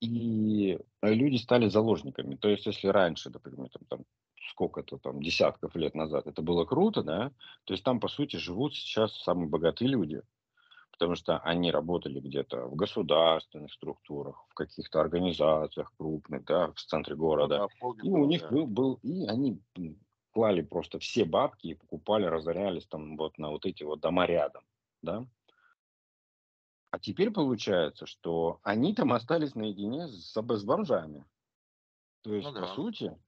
И 0.00 0.78
люди 1.00 1.36
стали 1.36 1.68
заложниками. 1.68 2.34
То 2.34 2.48
есть, 2.48 2.66
если 2.66 2.88
раньше, 2.88 3.30
например, 3.30 3.70
там, 3.70 3.84
там 3.88 4.04
сколько-то 4.50 4.98
там 4.98 5.22
десятков 5.22 5.74
лет 5.76 5.94
назад 5.94 6.26
это 6.26 6.42
было 6.42 6.64
круто, 6.64 7.02
да, 7.02 7.30
то 7.64 7.72
есть 7.72 7.84
там, 7.84 8.00
по 8.00 8.08
сути, 8.08 8.36
живут 8.36 8.74
сейчас 8.74 9.16
самые 9.22 9.48
богатые 9.48 9.88
люди, 9.88 10.20
потому 10.92 11.14
что 11.16 11.38
они 11.38 11.70
работали 11.72 12.20
где-то 12.20 12.66
в 12.66 12.76
государственных 12.76 13.72
структурах, 13.72 14.44
в 14.50 14.54
каких-то 14.54 15.00
организациях 15.00 15.92
крупных, 15.98 16.44
да, 16.44 16.68
в 16.72 16.74
центре 16.80 17.16
Ну 17.16 17.20
города. 17.20 17.58
да, 17.58 17.66
И 18.02 18.10
у 18.10 18.24
них 18.26 18.46
был, 18.48 18.66
был 18.66 18.94
и 19.02 19.26
они 19.26 19.60
клали 20.32 20.62
просто 20.62 20.98
все 20.98 21.24
бабки 21.24 21.68
и 21.68 21.74
покупали, 21.74 22.24
разорялись 22.26 22.86
там 22.86 23.16
вот 23.16 23.38
на 23.38 23.50
вот 23.50 23.66
эти 23.66 23.82
вот 23.82 24.00
дома 24.00 24.26
рядом, 24.26 24.64
да. 25.02 25.26
А 26.90 26.98
теперь 26.98 27.30
получается, 27.32 28.06
что 28.06 28.60
они 28.62 28.94
там 28.94 29.12
остались 29.12 29.54
наедине 29.54 30.08
с, 30.08 30.32
с 30.32 30.64
бомжами. 30.64 31.24
То 32.22 32.34
Ну 32.34 32.34
есть, 32.34 32.54
по 32.58 32.66
да. 32.66 32.66
сути, 32.66 33.18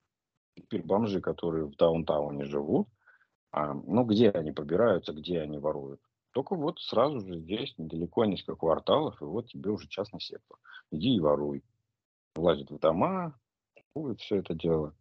теперь 0.56 0.84
бомжи, 0.84 1.20
которые 1.20 1.66
в 1.66 1.76
даунтауне 1.76 2.44
живут, 2.44 2.88
а, 3.52 3.74
ну, 3.74 4.04
где 4.04 4.30
они 4.30 4.52
побираются, 4.52 5.12
где 5.12 5.40
они 5.42 5.58
воруют? 5.58 6.00
Только 6.34 6.56
вот 6.56 6.80
сразу 6.80 7.20
же 7.20 7.38
здесь, 7.38 7.78
недалеко, 7.78 8.24
несколько 8.24 8.56
кварталов, 8.56 9.22
и 9.22 9.24
вот 9.24 9.46
тебе 9.46 9.70
уже 9.70 9.86
частный 9.86 10.20
сектор. 10.20 10.58
Иди 10.90 11.14
и 11.14 11.20
воруй. 11.20 11.62
Влазят 12.34 12.72
в 12.72 12.78
дома, 12.80 13.38
воруют 13.94 14.20
все 14.20 14.38
это 14.38 14.52
дело. 14.52 14.96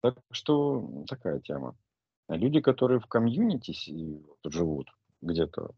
Так 0.00 0.20
что 0.30 1.04
такая 1.08 1.40
тема. 1.40 1.76
Люди, 2.28 2.60
которые 2.60 3.00
в 3.00 3.06
комьюнити 3.06 3.74
живут, 4.44 4.88
где-то 5.22 5.74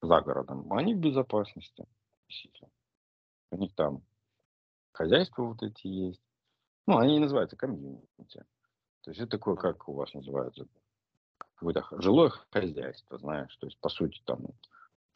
за 0.00 0.20
городом, 0.20 0.72
они 0.72 0.94
в 0.94 1.00
безопасности. 1.00 1.88
У 3.50 3.56
них 3.56 3.74
там 3.74 4.04
хозяйства 4.92 5.42
вот 5.42 5.60
эти 5.64 5.88
есть. 5.88 6.22
Ну, 6.86 6.98
они 6.98 7.18
называются 7.18 7.56
комьюнити. 7.56 8.44
То 9.00 9.10
есть 9.10 9.20
это 9.20 9.30
такое, 9.30 9.56
как 9.56 9.88
у 9.88 9.94
вас 9.94 10.14
называется, 10.14 10.68
какое-то 11.56 11.86
жилое 12.00 12.30
хозяйство, 12.50 13.18
знаешь. 13.18 13.56
То 13.56 13.66
есть, 13.66 13.78
по 13.80 13.88
сути, 13.88 14.20
там 14.24 14.46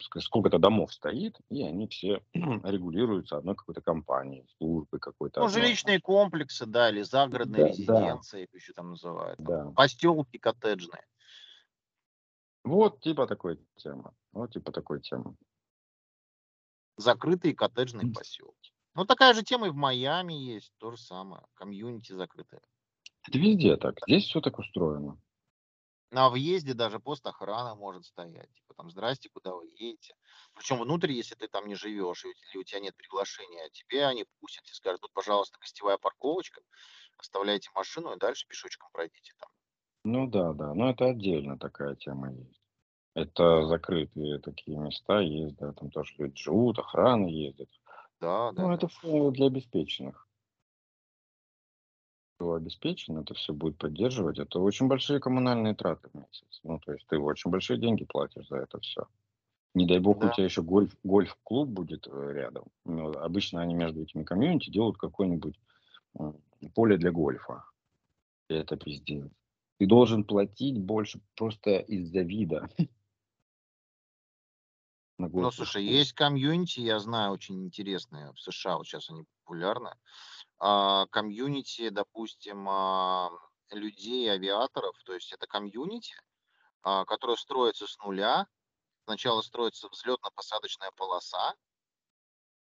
ск- 0.01 0.19
сколько-то 0.21 0.59
домов 0.59 0.93
стоит, 0.93 1.37
и 1.49 1.63
они 1.63 1.87
все 1.87 2.23
регулируются 2.33 3.37
одной 3.37 3.55
какой-то 3.55 3.81
компанией, 3.81 4.47
службой 4.57 4.99
какой-то 4.99 5.41
Ну, 5.41 5.47
одной. 5.47 5.61
жилищные 5.61 5.99
комплексы, 5.99 6.65
да, 6.65 6.89
или 6.89 7.01
загородные 7.01 7.63
Да, 7.63 7.67
да, 7.67 7.71
резиденции, 7.71 8.43
их 8.43 8.53
еще 8.53 8.73
там 8.73 8.91
называют. 8.91 9.37
Там, 9.37 9.45
да. 9.45 9.71
постелки 9.71 10.37
коттеджные. 10.37 11.05
Вот 12.63 13.01
типа 13.01 13.25
такой 13.27 13.59
темы. 13.77 14.11
Вот 14.31 14.51
типа 14.51 14.71
такой 14.71 15.01
темы. 15.01 15.35
Закрытые 16.97 17.55
коттеджные 17.55 18.11
поселки. 18.13 18.73
Ну, 18.95 19.05
такая 19.05 19.33
же 19.33 19.43
тема 19.43 19.67
и 19.67 19.69
в 19.69 19.75
Майами 19.75 20.33
есть, 20.33 20.73
то 20.77 20.91
же 20.91 20.97
самое. 20.97 21.43
Комьюнити 21.53 22.11
закрытые. 22.11 22.61
Это 23.27 23.37
везде 23.37 23.77
так. 23.77 23.95
Здесь 24.05 24.25
все 24.25 24.41
так 24.41 24.59
устроено. 24.59 25.17
На 26.11 26.29
въезде 26.29 26.73
даже 26.75 26.99
пост 26.99 27.25
охраны 27.25 27.73
может 27.75 28.05
стоять. 28.05 28.53
Типа 28.53 28.75
там, 28.75 28.91
здрасте, 28.91 29.29
куда 29.29 29.55
вы 29.55 29.65
едете? 29.67 30.15
Причем 30.53 30.79
внутрь, 30.79 31.11
если 31.11 31.33
ты 31.35 31.47
там 31.47 31.67
не 31.67 31.73
живешь, 31.75 32.25
или 32.25 32.57
у 32.57 32.63
тебя 32.63 32.79
нет 32.79 32.95
приглашения, 32.95 33.69
тебе 33.71 34.05
они 34.05 34.25
пустят 34.39 34.65
и 34.69 34.73
скажут, 34.73 35.01
тут, 35.01 35.13
пожалуйста, 35.13 35.57
гостевая 35.59 35.97
парковочка, 35.97 36.61
оставляйте 37.17 37.69
машину 37.75 38.15
и 38.15 38.19
дальше 38.19 38.47
пешочком 38.47 38.89
пройдите 38.93 39.33
там. 39.39 39.49
Ну 40.03 40.27
да, 40.27 40.51
да. 40.53 40.73
Но 40.73 40.89
это 40.89 41.05
отдельно 41.05 41.57
такая 41.57 41.95
тема 41.95 42.31
есть. 42.33 42.61
Это 43.15 43.65
закрытые 43.67 44.39
такие 44.39 44.77
места 44.79 45.21
есть, 45.21 45.57
да, 45.57 45.73
там 45.73 45.91
тоже 45.91 46.15
люди 46.17 46.37
живут, 46.41 46.79
охрана 46.79 47.27
ездит. 47.27 47.69
да, 48.19 48.51
да, 48.51 48.67
Ну, 48.67 48.73
да. 48.75 48.83
это 48.83 48.89
для 49.31 49.47
обеспеченных. 49.47 50.28
Обеспечен, 52.39 53.17
это 53.17 53.33
все 53.33 53.53
будет 53.53 53.77
поддерживать. 53.77 54.39
Это 54.39 54.59
очень 54.59 54.87
большие 54.87 55.19
коммунальные 55.19 55.75
траты 55.75 56.09
в 56.13 56.15
месяц. 56.15 56.59
Ну, 56.63 56.79
то 56.79 56.93
есть 56.93 57.05
ты 57.07 57.17
очень 57.19 57.51
большие 57.51 57.79
деньги 57.79 58.05
платишь 58.05 58.47
за 58.47 58.57
это 58.57 58.79
все. 58.79 59.07
Не 59.75 59.85
дай 59.85 59.99
бог, 59.99 60.17
у 60.17 60.21
Да. 60.21 60.31
тебя 60.31 60.45
еще 60.45 60.61
гольф, 60.63 60.95
гольф-клуб 61.03 61.69
будет 61.69 62.07
э, 62.07 62.33
рядом. 62.33 62.65
Ну, 62.85 63.11
обычно 63.13 63.61
они 63.61 63.75
между 63.75 64.01
этими 64.01 64.23
комьюнити 64.23 64.69
делают 64.69 64.97
какое-нибудь 64.97 65.59
поле 66.73 66.97
для 66.97 67.11
гольфа. 67.11 67.65
И 68.49 68.53
это 68.53 68.77
пиздец. 68.77 69.29
Ты 69.77 69.87
должен 69.87 70.23
платить 70.23 70.79
больше 70.79 71.21
просто 71.35 71.77
из-за 71.79 72.21
вида 72.21 72.69
Ну, 75.33 75.51
слушай, 75.51 75.83
есть 75.83 76.13
комьюнити, 76.13 76.79
я 76.79 76.99
знаю, 76.99 77.31
очень 77.33 77.63
интересные 77.65 78.31
в 78.33 78.39
США, 78.39 78.77
вот 78.77 78.87
сейчас 78.87 79.09
они 79.09 79.25
популярны. 79.43 79.91
А, 80.59 81.07
комьюнити, 81.07 81.89
допустим, 81.89 82.67
а, 82.69 83.31
людей-авиаторов, 83.71 84.95
то 85.05 85.13
есть 85.13 85.31
это 85.33 85.47
комьюнити, 85.47 86.13
а, 86.83 87.05
которое 87.05 87.37
строится 87.37 87.87
с 87.87 87.97
нуля. 87.99 88.47
Сначала 89.05 89.41
строится 89.41 89.87
взлетно-посадочная 89.89 90.91
полоса, 90.95 91.55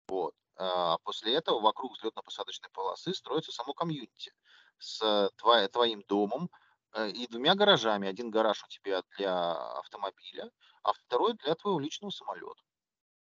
вот. 0.08 0.34
А 0.56 0.98
после 0.98 1.34
этого 1.34 1.60
вокруг 1.60 1.96
взлетно-посадочной 1.96 2.70
полосы 2.72 3.12
строится 3.14 3.52
само 3.52 3.72
комьюнити 3.74 4.32
с 4.78 5.02
тво- 5.42 5.68
твоим 5.68 6.02
домом 6.06 6.50
э, 6.94 7.10
и 7.10 7.26
двумя 7.26 7.54
гаражами. 7.54 8.08
Один 8.08 8.30
гараж 8.30 8.62
у 8.64 8.68
тебя 8.68 9.02
для 9.16 9.52
автомобиля, 9.78 10.50
а 10.82 10.92
второй 10.92 11.34
для 11.34 11.54
твоего 11.56 11.80
личного 11.80 12.10
самолета. 12.10 12.62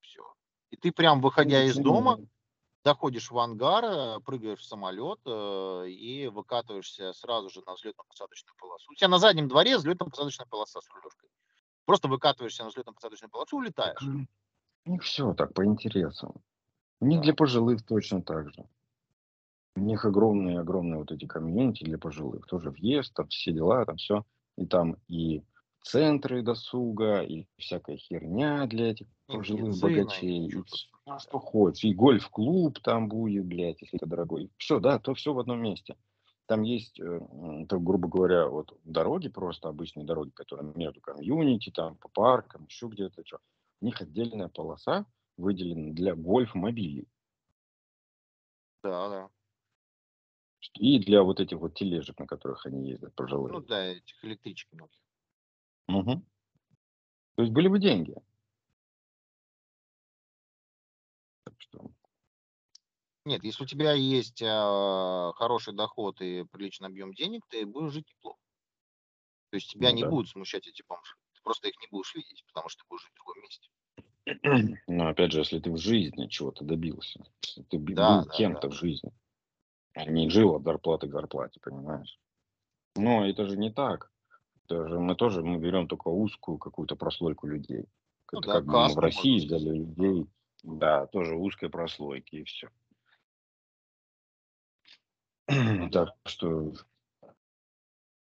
Все. 0.00 0.34
И 0.70 0.76
ты 0.76 0.90
прям 0.90 1.20
выходя 1.20 1.64
из 1.64 1.78
дома, 1.78 2.18
Доходишь 2.84 3.30
в 3.30 3.38
ангар, 3.38 3.84
э, 3.84 4.20
прыгаешь 4.24 4.58
в 4.60 4.64
самолет 4.64 5.20
э, 5.24 5.88
и 5.88 6.26
выкатываешься 6.28 7.12
сразу 7.12 7.48
же 7.48 7.60
на 7.66 7.74
взлетно-посадочную 7.74 8.56
полосу. 8.58 8.90
У 8.90 8.94
тебя 8.94 9.08
на 9.08 9.18
заднем 9.18 9.48
дворе 9.48 9.76
взлетно-посадочная 9.78 10.46
полоса 10.48 10.80
с 10.80 10.88
рулежкой. 10.90 11.30
Просто 11.86 12.08
выкатываешься 12.08 12.64
на 12.64 12.70
взлетно-посадочную 12.70 13.30
полосу 13.30 13.58
улетаешь. 13.58 14.12
у 14.86 14.90
них 14.90 15.02
все 15.02 15.32
так 15.34 15.54
по 15.54 15.64
интересам. 15.64 16.42
У 17.00 17.06
них 17.06 17.22
для 17.22 17.32
Да. 17.32 17.36
пожилых 17.36 17.84
точно 17.86 18.22
так 18.22 18.50
же. 18.52 18.64
У 19.76 19.80
них 19.80 20.04
огромные-огромные 20.04 20.98
вот 20.98 21.12
эти 21.12 21.26
комьюнити 21.26 21.84
для 21.84 21.98
пожилых. 21.98 22.46
Тоже 22.46 22.70
въезд, 22.70 23.14
там 23.14 23.28
все 23.28 23.52
дела, 23.52 23.84
там 23.86 23.96
все. 23.96 24.24
И 24.56 24.66
там 24.66 24.96
и 25.08 25.42
центры 25.82 26.42
досуга, 26.42 27.22
и 27.22 27.46
всякая 27.58 27.96
херня 27.96 28.66
для 28.66 28.90
этих 28.92 29.06
И 29.28 29.32
пожилых 29.32 29.76
богачей. 29.78 30.46
И 30.48 30.64
Да. 31.06 31.18
что 31.18 31.38
хочешь. 31.38 31.84
И 31.84 31.94
гольф-клуб 31.94 32.78
там 32.80 33.08
будет, 33.08 33.44
блядь, 33.46 33.82
если 33.82 33.96
это 33.98 34.06
дорогой. 34.06 34.50
Все, 34.58 34.80
да, 34.80 34.98
то 34.98 35.14
все 35.14 35.32
в 35.34 35.38
одном 35.38 35.60
месте. 35.62 35.96
Там 36.46 36.62
есть, 36.62 37.00
э, 37.00 37.20
то, 37.68 37.80
грубо 37.80 38.08
говоря, 38.08 38.48
вот 38.48 38.78
дороги, 38.84 39.28
просто 39.28 39.68
обычные 39.68 40.04
дороги, 40.06 40.30
которые 40.30 40.72
между 40.74 41.00
комьюнити, 41.00 41.70
там, 41.70 41.96
по 41.96 42.08
паркам, 42.08 42.66
еще 42.66 42.88
где-то, 42.88 43.22
что. 43.24 43.38
У 43.80 43.86
них 43.86 44.00
отдельная 44.00 44.48
полоса 44.48 45.06
выделена 45.36 45.92
для 45.92 46.14
гольф-мобилей. 46.14 47.08
Да, 48.82 49.08
да. 49.08 49.28
И 50.78 50.98
для 50.98 51.22
вот 51.24 51.40
этих 51.40 51.58
вот 51.58 51.74
тележек, 51.74 52.18
на 52.18 52.26
которых 52.26 52.66
они 52.66 52.88
ездят, 52.88 53.14
Ну 53.46 53.60
пожилые. 53.60 53.60
да, 53.60 53.84
этих 53.86 54.24
электричек 54.24 54.72
многих. 54.72 55.01
Мгм. 55.92 56.22
То 57.36 57.42
есть 57.42 57.52
были 57.52 57.68
бы 57.68 57.78
деньги. 57.78 58.14
Так 61.44 61.54
что, 61.60 61.92
Нет, 63.24 63.42
если 63.44 63.64
у 63.64 63.66
тебя 63.66 63.92
есть 63.94 64.40
а, 64.44 65.32
хороший 65.34 65.74
доход 65.74 66.20
и 66.20 66.44
приличный 66.44 66.88
объем 66.88 67.12
денег, 67.14 67.42
ты 67.48 67.66
будешь 67.66 67.92
жить 67.92 68.08
неплохо. 68.08 68.38
То 69.50 69.54
есть 69.56 69.70
тебя 69.70 69.92
ну 69.92 69.92
не 69.92 70.02
да. 70.02 70.08
будут 70.08 70.28
смущать 70.28 70.66
эти 70.66 70.82
бомжи. 70.82 71.14
Ты 71.34 71.42
просто 71.42 71.68
их 71.68 71.78
не 71.80 71.86
будешь 71.86 72.12
видеть, 72.16 72.44
потому 72.48 72.68
что 72.68 72.82
ты 72.82 72.88
будешь 72.88 73.02
жить 73.04 73.12
в 73.12 73.16
другом 73.24 73.40
месте. 73.42 73.68
Но 74.86 75.08
опять 75.08 75.32
же, 75.32 75.40
если 75.40 75.58
ты 75.58 75.70
в 75.70 75.76
жизни 75.78 76.26
чего-то 76.28 76.64
добился, 76.64 77.24
если 77.42 77.62
ты 77.62 77.78
Да, 77.98 78.08
был 78.18 78.26
да, 78.26 78.36
кем-то 78.36 78.68
в 78.68 78.72
жизни, 78.72 79.12
а 79.94 80.06
не 80.06 80.30
жил 80.30 80.56
от 80.56 80.64
зарплаты 80.64 81.08
к 81.08 81.12
зарплате, 81.12 81.60
понимаешь? 81.62 82.18
Но 82.96 83.26
это 83.26 83.46
же 83.46 83.58
не 83.58 83.72
так. 83.72 84.11
Это 84.64 84.88
же 84.88 84.98
мы 84.98 85.14
тоже 85.16 85.42
мы 85.42 85.58
берем 85.58 85.88
только 85.88 86.08
узкую 86.08 86.58
какую-то 86.58 86.96
прослойку 86.96 87.46
людей. 87.46 87.86
Ну 88.32 88.38
Это 88.38 88.48
да, 88.48 88.54
как 88.54 88.66
бы 88.66 88.94
в 88.94 88.98
России 88.98 89.44
взяли 89.44 89.78
людей, 89.78 90.26
да, 90.62 91.06
тоже 91.06 91.34
узкой 91.36 91.68
прослойки 91.68 92.36
и 92.36 92.44
все. 92.44 92.68
Так 95.92 96.14
что, 96.26 96.72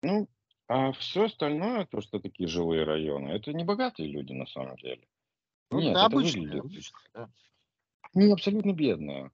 ну, 0.02 0.28
а 0.68 0.94
все 0.94 1.26
остальное, 1.26 1.86
то, 1.86 2.02
что 2.02 2.20
такие 2.20 2.48
жилые 2.48 2.84
районы, 2.86 3.30
это 3.30 3.54
не 3.54 3.64
богатые 3.64 4.10
люди 4.10 4.32
на 4.32 4.48
самом 4.48 4.78
деле. 4.78 5.06
Ну 5.70 5.80
Нет, 5.80 5.94
да, 5.94 6.06
это 6.06 6.16
обычные, 6.16 6.62
выглядит. 6.62 6.92
да. 7.14 7.30
Они 8.14 8.32
абсолютно 8.32 8.74
бедные. 8.74 9.32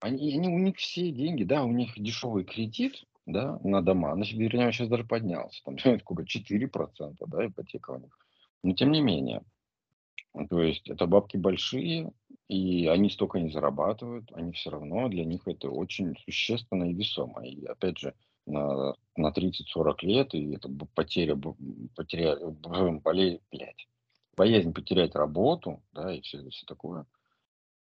Они, 0.00 0.32
они, 0.34 0.48
у 0.48 0.58
них 0.58 0.76
все 0.78 1.10
деньги, 1.10 1.44
да, 1.44 1.64
у 1.64 1.72
них 1.72 1.98
дешевый 2.00 2.44
кредит, 2.44 3.04
да, 3.32 3.58
на 3.64 3.82
дома. 3.82 4.14
На 4.14 4.24
вернее, 4.24 4.72
сейчас 4.72 4.88
даже 4.88 5.04
поднялся. 5.04 5.62
Там 5.64 5.78
сколько? 6.00 6.22
4%, 6.22 7.16
да, 7.26 7.46
ипотека 7.46 7.90
у 7.90 7.98
них. 7.98 8.18
Но 8.62 8.74
тем 8.74 8.92
не 8.92 9.00
менее. 9.00 9.42
То 10.48 10.62
есть 10.62 10.88
это 10.88 11.06
бабки 11.06 11.36
большие, 11.36 12.12
и 12.48 12.86
они 12.86 13.10
столько 13.10 13.40
не 13.40 13.50
зарабатывают, 13.50 14.30
они 14.32 14.52
все 14.52 14.70
равно, 14.70 15.08
для 15.08 15.24
них 15.24 15.42
это 15.46 15.70
очень 15.70 16.16
существенно 16.24 16.84
и 16.84 16.94
весомо. 16.94 17.44
И 17.44 17.64
опять 17.64 17.98
же, 17.98 18.14
на, 18.46 18.94
на 19.16 19.28
30-40 19.30 19.94
лет, 20.02 20.34
и 20.34 20.54
это 20.54 20.68
потеря, 20.94 21.38
потеря, 21.96 22.36
болезнь, 23.02 23.40
блядь, 23.50 23.88
боязнь 24.36 24.72
потерять 24.72 25.14
работу, 25.14 25.82
да, 25.92 26.14
и 26.14 26.20
все, 26.20 26.48
все 26.50 26.66
такое. 26.66 27.06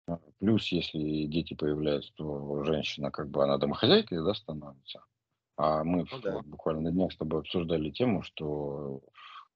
А, 0.06 0.18
плюс, 0.38 0.68
если 0.68 1.26
дети 1.26 1.54
появляются, 1.54 2.12
то 2.14 2.64
женщина, 2.64 3.10
как 3.10 3.28
бы, 3.30 3.42
она 3.42 3.58
домохозяйкой, 3.58 4.24
да, 4.24 4.34
становится. 4.34 5.02
А 5.62 5.84
мы 5.84 6.06
ну, 6.10 6.20
да. 6.22 6.40
буквально 6.40 6.80
на 6.80 6.90
днях 6.90 7.12
с 7.12 7.18
тобой 7.18 7.40
обсуждали 7.40 7.90
тему, 7.90 8.22
что 8.22 9.02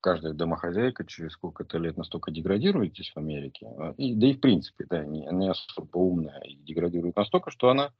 каждая 0.00 0.34
домохозяйка 0.34 1.06
через 1.06 1.32
сколько-то 1.32 1.78
лет 1.78 1.96
настолько 1.96 2.30
деградирует 2.30 2.92
здесь 2.92 3.10
в 3.10 3.16
Америке, 3.16 3.66
а, 3.78 3.94
и, 3.96 4.14
да 4.14 4.26
и 4.26 4.34
в 4.34 4.40
принципе, 4.40 4.84
да, 4.84 5.02
не, 5.02 5.26
не 5.32 5.48
особо 5.48 5.96
умная, 5.96 6.42
и 6.42 6.56
деградирует 6.56 7.16
настолько, 7.16 7.50
что 7.50 7.70
она 7.70 7.90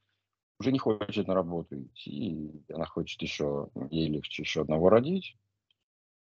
уже 0.60 0.70
не 0.70 0.78
хочет 0.78 1.26
на 1.26 1.34
работу 1.34 1.80
идти, 1.80 2.10
и 2.10 2.72
она 2.74 2.84
хочет 2.84 3.22
еще, 3.22 3.70
ей 3.90 4.10
легче 4.10 4.42
еще 4.42 4.60
одного 4.60 4.90
родить, 4.90 5.38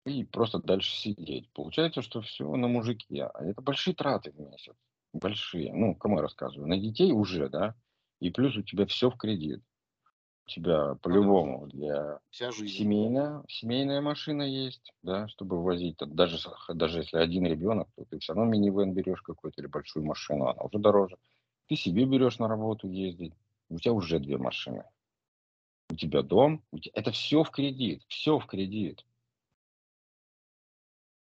и 0.07 0.23
просто 0.23 0.57
дальше 0.57 0.95
сидеть. 0.95 1.51
Получается, 1.53 2.01
что 2.01 2.21
все 2.21 2.51
на 2.55 2.67
мужике. 2.67 3.25
А 3.25 3.45
это 3.45 3.61
большие 3.61 3.93
траты 3.93 4.31
в 4.31 4.39
месяц. 4.39 4.73
Большие. 5.13 5.71
Ну, 5.71 5.93
кому 5.93 6.15
я 6.15 6.23
рассказываю? 6.23 6.67
На 6.67 6.79
детей 6.79 7.11
уже, 7.11 7.47
да? 7.47 7.75
И 8.19 8.31
плюс 8.31 8.55
у 8.57 8.63
тебя 8.63 8.87
все 8.87 9.11
в 9.11 9.17
кредит 9.17 9.61
тебя 10.49 10.95
по-любому 10.95 11.67
для 11.67 12.19
Вся 12.29 12.51
жизнь. 12.51 12.77
семейная, 12.77 13.43
семейная 13.47 14.01
машина 14.01 14.43
есть, 14.43 14.93
да, 15.01 15.27
чтобы 15.29 15.63
возить, 15.63 15.97
даже, 15.99 16.37
даже 16.73 16.99
если 16.99 17.17
один 17.17 17.45
ребенок, 17.45 17.87
то 17.95 18.05
ты 18.05 18.19
все 18.19 18.33
равно 18.33 18.51
минивэн 18.51 18.93
берешь 18.93 19.21
какой-то 19.21 19.61
или 19.61 19.67
большую 19.67 20.05
машину, 20.05 20.47
она 20.47 20.61
уже 20.61 20.79
дороже. 20.79 21.17
Ты 21.67 21.75
себе 21.75 22.05
берешь 22.05 22.39
на 22.39 22.47
работу 22.47 22.87
ездить, 22.89 23.33
у 23.69 23.77
тебя 23.77 23.93
уже 23.93 24.19
две 24.19 24.37
машины. 24.37 24.83
У 25.91 25.95
тебя 25.95 26.21
дом, 26.21 26.63
у 26.71 26.79
тебя... 26.79 26.91
это 26.95 27.11
все 27.11 27.43
в 27.43 27.51
кредит, 27.51 28.03
все 28.07 28.39
в 28.39 28.45
кредит. 28.45 29.05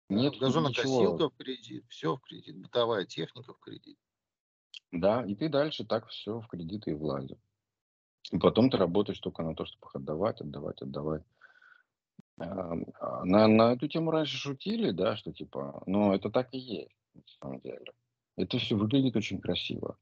Нет 0.09 0.38
газонокосилка 0.39 1.30
в 1.30 1.36
кредит, 1.38 1.86
все 1.88 2.16
в 2.16 2.22
кредит, 2.22 2.57
бытовая 2.57 3.05
техника 3.05 3.53
в 3.53 3.59
кредит. 3.59 3.97
Да, 4.91 5.26
и 5.26 5.36
ты 5.36 5.47
дальше 5.47 5.86
так 5.86 6.07
все 6.07 6.39
в 6.41 6.47
кредиты 6.47 6.91
и 6.91 6.95
влазишь. 6.95 7.38
И 8.32 8.38
потом 8.38 8.69
ты 8.69 8.78
работаешь 8.78 9.19
только 9.19 9.43
на 9.43 9.55
то, 9.55 9.65
чтобы 9.65 9.88
их 9.88 9.95
отдавать, 9.95 10.41
отдавать, 10.41 10.82
отдавать. 10.82 11.24
А, 12.38 12.76
на, 13.24 13.47
на 13.47 13.74
эту 13.74 13.88
тему 13.88 14.11
раньше 14.11 14.38
шутили, 14.38 14.91
да, 14.91 15.15
что 15.15 15.32
типа, 15.32 15.84
ну 15.86 16.13
это 16.13 16.30
так 16.30 16.53
и 16.53 16.57
есть, 16.57 16.95
на 17.13 17.22
самом 17.39 17.59
деле. 17.59 17.93
Это 18.38 18.57
все 18.57 18.76
выглядит 18.76 19.15
очень 19.15 19.39
красиво. 19.39 19.97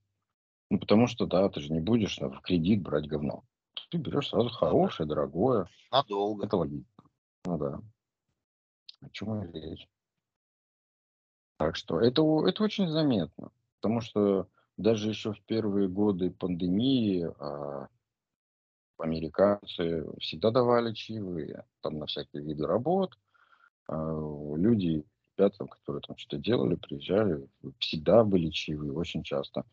Ну, 0.69 0.79
потому 0.79 1.07
что, 1.07 1.25
да, 1.25 1.49
ты 1.49 1.61
же 1.61 1.73
не 1.73 1.79
будешь 1.79 2.19
в 2.19 2.41
кредит 2.41 2.81
брать 2.81 3.07
говно. 3.07 3.43
Ты 3.89 3.97
берешь 3.97 4.29
сразу 4.29 4.49
хорошее, 4.49 5.09
дорогое. 5.09 5.67
Надолго. 5.91 6.45
Это 6.45 6.57
логично. 6.57 7.03
Ну 7.45 7.57
да. 7.57 7.81
О 9.01 9.09
чем 9.09 9.43
и 9.43 9.51
речь. 9.51 9.87
Так 11.57 11.75
что 11.75 11.99
это, 11.99 12.21
это 12.47 12.63
очень 12.63 12.87
заметно. 12.87 13.51
Потому 13.81 14.01
что 14.01 14.47
даже 14.77 15.09
еще 15.09 15.33
в 15.33 15.41
первые 15.41 15.87
годы 15.87 16.29
пандемии 16.29 17.27
а, 17.39 17.87
американцы 18.99 20.05
всегда 20.19 20.51
давали 20.51 20.93
чаевые, 20.93 21.65
там 21.81 21.99
на 21.99 22.05
всякие 22.05 22.43
виды 22.43 22.65
работ. 22.65 23.17
А, 23.87 23.95
люди, 24.55 25.03
ребята, 25.37 25.65
которые 25.65 26.01
там 26.01 26.17
что-то 26.17 26.37
делали, 26.37 26.75
приезжали, 26.75 27.47
всегда 27.79 28.23
были 28.23 28.49
чаевые, 28.49 28.93
очень 28.93 29.23
часто. 29.23 29.65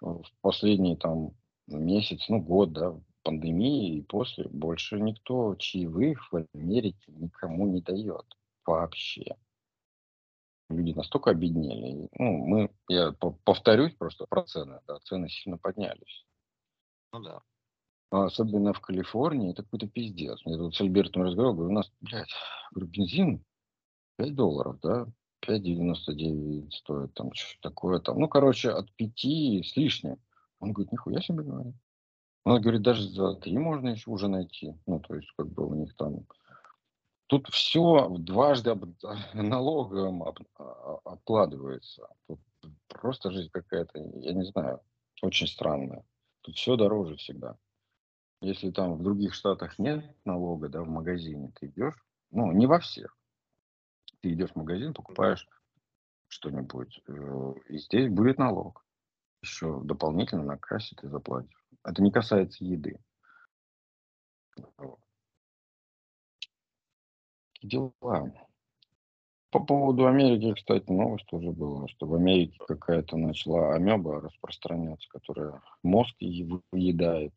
В 0.00 0.24
последний 0.40 0.96
там 0.96 1.32
месяц, 1.66 2.28
ну 2.28 2.40
год, 2.40 2.72
да, 2.72 2.94
пандемии 3.22 3.98
и 3.98 4.02
после 4.02 4.48
больше 4.48 4.98
никто 5.00 5.54
чаевых 5.56 6.32
в 6.32 6.46
Америке 6.54 7.12
никому 7.12 7.66
не 7.66 7.82
дает 7.82 8.24
вообще. 8.64 9.36
Люди 10.70 10.92
настолько 10.92 11.30
обеднели. 11.30 12.08
Ну, 12.12 12.46
мы, 12.46 12.70
я 12.88 13.12
повторюсь 13.44 13.94
просто 13.94 14.26
про 14.26 14.44
цены, 14.44 14.80
да, 14.86 14.98
цены 15.00 15.28
сильно 15.28 15.58
поднялись. 15.58 16.26
Ну 17.12 17.20
да. 17.20 17.42
А 18.10 18.24
особенно 18.24 18.72
в 18.72 18.80
Калифорнии, 18.80 19.52
это 19.52 19.62
какой-то 19.62 19.86
пиздец. 19.86 20.40
Я 20.44 20.56
тут 20.56 20.74
с 20.74 20.80
Альбертом 20.80 21.22
разговаривал, 21.22 21.56
говорю, 21.56 21.70
у 21.70 21.74
нас, 21.74 21.90
блядь, 22.00 22.32
бензин 22.74 23.44
5 24.16 24.34
долларов, 24.34 24.78
да, 24.82 25.06
5,99 25.46 26.70
стоит, 26.70 27.14
там, 27.14 27.32
что 27.34 27.60
такое 27.60 28.00
там. 28.00 28.18
Ну, 28.18 28.28
короче, 28.28 28.70
от 28.70 28.90
5 28.94 29.64
с 29.64 29.76
лишним. 29.76 30.18
Он 30.60 30.72
говорит, 30.72 30.92
нихуя 30.92 31.20
себе, 31.20 31.42
говорит. 31.42 31.74
Он 32.44 32.60
говорит, 32.60 32.82
даже 32.82 33.02
за 33.02 33.34
3 33.34 33.58
можно 33.58 33.90
еще 33.90 34.10
уже 34.10 34.28
найти. 34.28 34.74
Ну, 34.86 35.00
то 35.00 35.14
есть, 35.14 35.28
как 35.36 35.48
бы 35.48 35.66
у 35.66 35.74
них 35.74 35.94
там... 35.96 36.26
Тут 37.26 37.46
все 37.48 38.08
дважды 38.18 38.70
об... 38.70 38.86
налогом 39.34 40.22
об... 40.22 40.38
А, 40.56 40.98
обкладывается. 41.04 42.08
Тут 42.26 42.40
просто 42.88 43.30
жизнь 43.30 43.50
какая-то, 43.52 43.98
я 43.98 44.32
не 44.32 44.44
знаю, 44.44 44.80
очень 45.20 45.46
странная. 45.46 46.04
Тут 46.40 46.56
все 46.56 46.76
дороже 46.76 47.16
всегда. 47.16 47.58
Если 48.40 48.70
там 48.70 48.94
в 48.94 49.02
других 49.02 49.34
штатах 49.34 49.78
нет 49.78 50.04
налога, 50.24 50.68
да, 50.68 50.82
в 50.82 50.88
магазине 50.88 51.52
ты 51.58 51.66
идешь, 51.66 51.96
ну, 52.30 52.52
не 52.52 52.66
во 52.66 52.78
всех. 52.78 53.16
Ты 54.20 54.32
идешь 54.32 54.52
в 54.52 54.56
магазин, 54.56 54.94
покупаешь 54.94 55.46
что-нибудь, 56.28 57.00
э, 57.08 57.54
и 57.68 57.78
здесь 57.78 58.10
будет 58.10 58.38
налог. 58.38 58.84
Еще 59.42 59.80
дополнительно 59.82 60.44
на 60.44 60.56
кассе 60.56 60.94
ты 60.96 61.08
заплатишь. 61.08 61.64
Это 61.84 62.02
не 62.02 62.12
касается 62.12 62.64
еды. 62.64 63.00
Дела. 67.62 68.32
По 69.50 69.60
поводу 69.60 70.06
Америки, 70.06 70.54
кстати, 70.54 70.90
новость 70.90 71.26
тоже 71.26 71.50
была, 71.50 71.88
что 71.88 72.06
в 72.06 72.14
Америке 72.14 72.58
какая-то 72.68 73.16
начала 73.16 73.74
амеба 73.74 74.20
распространяться, 74.20 75.08
которая 75.08 75.62
мозг 75.82 76.14
выедает. 76.70 77.34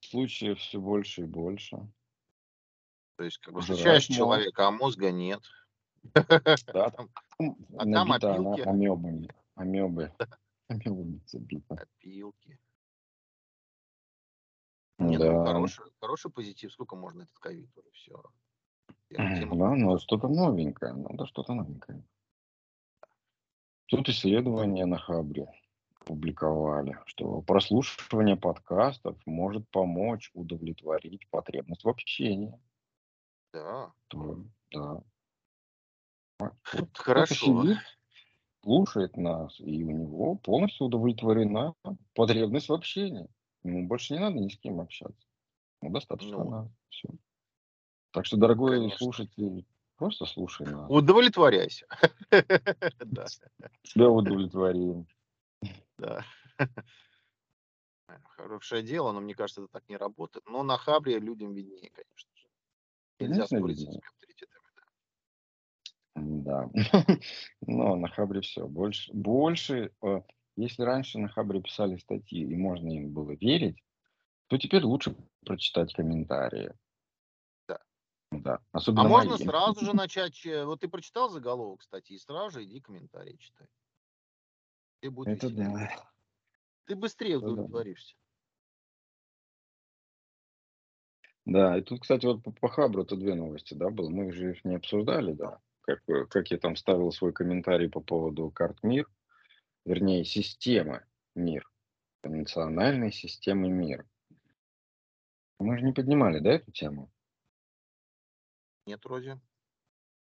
Случаев 0.00 0.58
все 0.58 0.78
больше 0.78 1.22
и 1.22 1.26
больше. 1.26 1.78
То 3.16 3.24
есть, 3.24 3.38
как 3.38 3.54
бы 3.54 3.60
встречаешь 3.60 4.04
человека, 4.04 4.68
а 4.68 4.70
мозга 4.70 5.10
нет. 5.10 5.42
Да, 6.14 6.20
там, 6.90 7.10
а 7.78 7.84
там 7.84 8.12
опилки. 8.12 8.60
Амебами. 8.60 9.28
Амебы. 9.54 10.12
Амебами 10.68 11.20
забита. 11.26 11.74
Опилки. 11.74 12.60
Нет, 14.98 15.18
ну, 15.20 15.26
да. 15.26 15.32
ну, 15.32 15.44
хороший, 15.44 15.84
хороший 16.00 16.30
позитив. 16.30 16.72
Сколько 16.72 16.96
можно 16.96 17.22
этот 17.22 17.38
ковид 17.38 17.70
уже 17.76 17.90
все? 17.90 18.22
Да, 19.10 19.74
но 19.74 19.98
что-то 19.98 20.28
новенькое. 20.28 20.92
Надо 20.92 21.26
что-то 21.26 21.54
новенькое. 21.54 22.02
Тут 23.86 24.08
исследование 24.08 24.86
на 24.86 24.98
Хабре 24.98 25.48
публиковали, 26.06 26.98
что 27.04 27.42
прослушивание 27.42 28.36
подкастов 28.36 29.18
может 29.26 29.68
помочь 29.70 30.30
удовлетворить 30.34 31.28
потребность 31.30 31.82
в 31.82 31.88
общении. 31.88 32.58
Да. 33.52 33.92
То, 34.06 34.44
да. 34.70 35.02
Вот 36.38 36.88
Хорошо. 36.94 37.34
Сидит, 37.34 37.78
слушает 38.62 39.16
нас, 39.16 39.58
и 39.58 39.82
у 39.82 39.90
него 39.90 40.36
полностью 40.36 40.86
удовлетворена 40.86 41.74
потребность 42.14 42.68
в 42.68 42.72
общении. 42.72 43.26
Ему 43.64 43.88
больше 43.88 44.14
не 44.14 44.20
надо 44.20 44.38
ни 44.38 44.48
с 44.48 44.56
кем 44.58 44.80
общаться. 44.80 45.26
Ну, 45.82 45.90
достаточно 45.90 46.38
ну, 46.38 46.50
надо. 46.50 46.70
Все. 46.88 47.08
Так 48.12 48.26
что, 48.26 48.36
дорогой 48.36 48.76
конечно. 48.76 48.98
слушатель, 48.98 49.66
просто 49.96 50.24
слушай 50.26 50.66
нас. 50.66 50.88
Удовлетворяйся. 50.88 51.86
Тебя 52.30 54.08
удовлетворим. 54.08 55.08
Да. 55.98 56.24
Хорошее 58.36 58.82
дело, 58.82 59.12
но 59.12 59.20
мне 59.20 59.34
кажется, 59.34 59.62
это 59.62 59.72
так 59.72 59.88
не 59.88 59.96
работает. 59.96 60.46
Но 60.46 60.62
на 60.62 60.76
Хабре 60.78 61.18
людям 61.18 61.52
виднее, 61.54 61.90
конечно 61.90 62.30
же. 62.34 62.48
Нельзя 63.18 63.46
Конечно, 63.46 63.58
спорить 63.58 63.78
с 63.78 63.82
этими 63.82 64.02
авторитетами. 64.06 64.62
Да. 66.14 66.70
Но 67.66 67.96
на 67.96 68.08
Хабре 68.08 68.40
все. 68.40 68.66
Больше, 68.66 69.12
больше, 69.12 69.92
э, 70.02 70.22
если 70.56 70.82
раньше 70.82 71.18
на 71.18 71.28
Хабре 71.28 71.60
писали 71.60 71.96
статьи, 71.96 72.42
и 72.42 72.56
можно 72.56 72.88
им 72.88 73.12
было 73.12 73.32
верить, 73.32 73.82
то 74.46 74.56
теперь 74.56 74.84
лучше 74.84 75.14
прочитать 75.44 75.92
комментарии. 75.92 76.72
Да. 77.68 77.78
Да. 78.30 78.38
Да, 78.38 78.54
А 78.72 78.78
особенно 78.78 79.08
можно 79.08 79.36
мои. 79.36 79.44
сразу 79.44 79.84
же 79.84 79.92
начать, 79.96 80.34
че- 80.34 80.64
вот 80.64 80.80
ты 80.80 80.88
прочитал 80.88 81.28
заголовок, 81.28 81.80
кстати, 81.80 82.12
и 82.12 82.18
сразу 82.18 82.58
же 82.58 82.64
иди 82.64 82.80
комментарии 82.80 83.36
читай. 83.36 83.66
Тебе 85.00 85.10
будет 85.10 85.28
Это 85.28 85.48
веселее. 85.48 85.68
да. 85.74 86.10
Ты 86.86 86.96
быстрее 86.96 87.36
Это 87.36 87.46
удовлетворишься. 87.48 88.16
Да, 91.44 91.78
и 91.78 91.82
тут, 91.82 92.02
кстати, 92.02 92.26
вот 92.26 92.42
по, 92.42 92.50
по 92.50 92.68
Хабру-то 92.68 93.16
две 93.16 93.34
новости, 93.34 93.74
да, 93.74 93.90
было. 93.90 94.10
Мы 94.10 94.32
же 94.32 94.52
их 94.52 94.64
не 94.64 94.74
обсуждали, 94.76 95.32
да. 95.32 95.60
Как, 95.82 96.00
э, 96.08 96.26
как 96.26 96.50
я 96.50 96.58
там 96.58 96.74
ставил 96.74 97.12
свой 97.12 97.32
комментарий 97.32 97.88
по 97.88 98.00
поводу 98.00 98.50
карт 98.50 98.82
МИР, 98.82 99.08
вернее, 99.84 100.24
системы 100.24 101.06
МИР, 101.36 101.68
национальной 102.24 103.12
системы 103.12 103.68
МИР. 103.68 104.04
Мы 105.60 105.78
же 105.78 105.84
не 105.84 105.92
поднимали, 105.92 106.40
да, 106.40 106.50
эту 106.52 106.72
тему? 106.72 107.10
Нет, 108.86 109.04
вроде. 109.04 109.40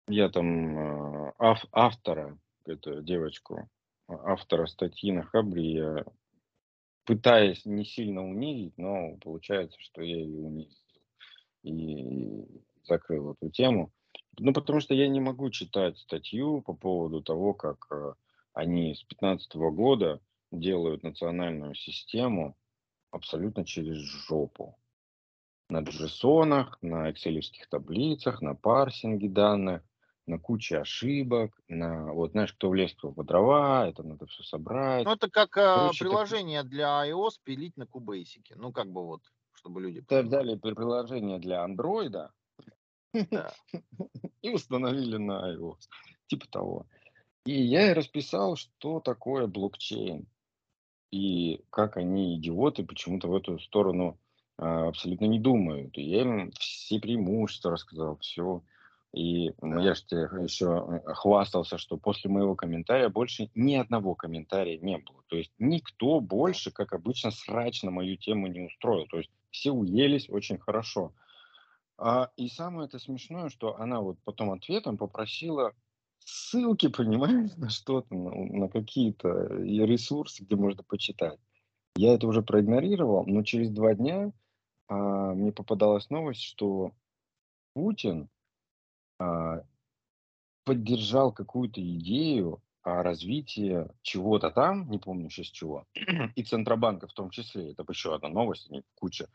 Я 0.09 0.29
там 0.29 0.79
э, 0.79 1.33
ав- 1.39 1.67
автора, 1.73 2.37
эту 2.67 3.03
девочку, 3.03 3.69
автора 4.25 4.67
статьи 4.67 5.13
на 5.13 5.23
Хабре, 5.23 5.73
я 5.73 6.05
пытаясь 7.05 7.65
не 7.65 7.85
сильно 7.85 8.23
унизить, 8.27 8.77
но 8.79 9.17
получается, 9.19 9.79
что 9.81 10.03
я 10.03 10.17
ее 10.17 10.41
унизил 10.41 10.79
и 11.63 12.45
закрыл 12.85 13.33
эту 13.33 13.51
тему. 13.51 13.93
Ну, 14.39 14.53
потому 14.53 14.81
что 14.81 14.95
я 14.95 15.09
не 15.09 15.21
могу 15.21 15.51
читать 15.51 15.99
статью 15.99 16.63
по 16.63 16.75
поводу 16.75 17.23
того, 17.23 17.55
как 17.55 17.87
э, 17.91 18.15
они 18.53 18.95
с 18.95 18.99
2015 18.99 19.55
года 19.55 20.21
делают 20.51 21.03
национальную 21.03 21.75
систему 21.75 22.57
абсолютно 23.11 23.65
через 23.65 23.97
жопу. 23.97 24.77
На 25.69 25.81
джессонах, 25.81 26.79
на 26.83 27.11
экселевских 27.11 27.69
таблицах, 27.69 28.43
на 28.43 28.55
парсинге 28.55 29.29
данных, 29.29 29.83
на 30.27 30.39
куче 30.39 30.79
ошибок, 30.79 31.59
на, 31.69 32.13
вот 32.13 32.33
знаешь, 32.33 32.53
кто 32.53 32.71
в 32.71 32.75
лес, 32.75 32.93
кто 32.95 33.13
по 33.13 33.25
дрова, 33.25 33.87
это 33.89 34.03
надо 34.03 34.27
все 34.27 34.43
собрать. 34.43 35.05
Ну, 35.05 35.13
это 35.13 35.29
как 35.31 35.57
а, 35.59 35.77
Короче, 35.77 35.99
так- 35.99 36.09
приложение 36.09 36.63
для 36.63 37.07
iOS 37.09 37.33
пилить 37.43 37.77
на 37.77 37.87
кубейсике. 37.87 38.55
Ну, 38.57 38.73
как 38.73 38.91
бы 38.91 39.05
вот, 39.05 39.21
чтобы 39.53 39.81
люди 39.83 40.01
при- 40.01 40.57
приложение 40.57 41.39
для 41.39 41.63
андроида 41.63 42.33
Да. 43.13 43.53
и 44.43 44.51
установили 44.51 45.19
на 45.19 45.55
iOS. 45.55 45.81
Типа 46.27 46.47
того. 46.49 46.87
И 47.45 47.61
я 47.61 47.91
и 47.91 47.95
расписал, 47.95 48.57
что 48.57 49.01
такое 49.01 49.47
блокчейн. 49.47 50.27
И 51.11 51.63
как 51.71 51.97
они, 51.99 52.37
идиоты, 52.37 52.83
почему-то 52.85 53.29
в 53.29 53.37
эту 53.37 53.59
сторону 53.61 54.19
а, 54.57 54.89
абсолютно 54.89 55.27
не 55.27 55.39
думают. 55.39 55.97
И 55.99 56.03
я 56.03 56.23
им 56.23 56.51
все 56.53 56.99
преимущества 56.99 57.73
рассказал, 57.73 58.17
все. 58.19 58.63
И 59.15 59.51
м, 59.63 59.77
Да. 59.77 59.83
я 59.83 59.95
же 59.95 60.05
тебе 60.05 60.23
еще 60.43 61.03
э, 61.07 61.13
хвастался, 61.15 61.79
что 61.79 61.97
после 61.97 62.31
моего 62.31 62.57
комментария 62.57 63.09
больше 63.09 63.49
ни 63.55 63.75
одного 63.77 64.15
комментария 64.17 64.79
не 64.79 64.99
было. 64.99 65.23
То 65.29 65.37
есть 65.37 65.53
никто 65.59 66.21
больше, 66.21 66.73
как 66.73 66.93
обычно, 66.93 67.31
срач 67.31 67.83
на 67.85 67.93
мою 67.93 68.17
тему 68.17 68.49
не 68.49 68.61
устроил. 68.61 69.07
То 69.07 69.19
есть 69.19 69.31
все 69.51 69.71
уелись 69.71 70.29
очень 70.29 70.59
хорошо. 70.59 71.13
А, 71.97 72.31
и 72.37 72.49
самое 72.49 72.89
это 72.89 72.99
смешное, 72.99 73.51
что 73.51 73.77
она 73.79 74.01
вот 74.01 74.19
потом 74.25 74.51
ответом 74.53 74.99
попросила 74.99 75.75
ссылки, 76.19 76.89
понимаешь, 76.97 77.53
на 77.57 77.71
что-то, 77.71 78.15
на, 78.15 78.31
на 78.35 78.69
какие-то 78.69 79.63
и 79.63 79.79
ресурсы, 79.87 80.45
где 80.45 80.57
можно 80.57 80.83
почитать. 80.83 81.39
Я 81.97 82.15
это 82.15 82.27
уже 82.27 82.43
проигнорировал, 82.43 83.27
но 83.27 83.43
через 83.45 83.71
два 83.71 83.95
дня 83.95 84.33
а, 84.89 85.35
мне 85.35 85.53
попадалась 85.53 86.11
новость, 86.11 86.43
что 86.43 86.93
Путин 87.75 88.29
поддержал 90.65 91.33
какую-то 91.33 91.81
идею 91.81 92.63
о 92.83 93.03
развитии 93.03 93.87
чего-то 94.03 94.51
там, 94.51 94.91
не 94.91 94.99
помню 94.99 95.31
сейчас 95.31 95.47
чего, 95.47 95.87
и 96.37 96.43
Центробанка 96.43 97.07
в 97.07 97.13
том 97.13 97.31
числе, 97.31 97.73
это 97.73 97.85
еще 97.89 98.15
одна 98.15 98.29
новость, 98.29 98.71
они 98.71 98.83
куча, 98.95 99.29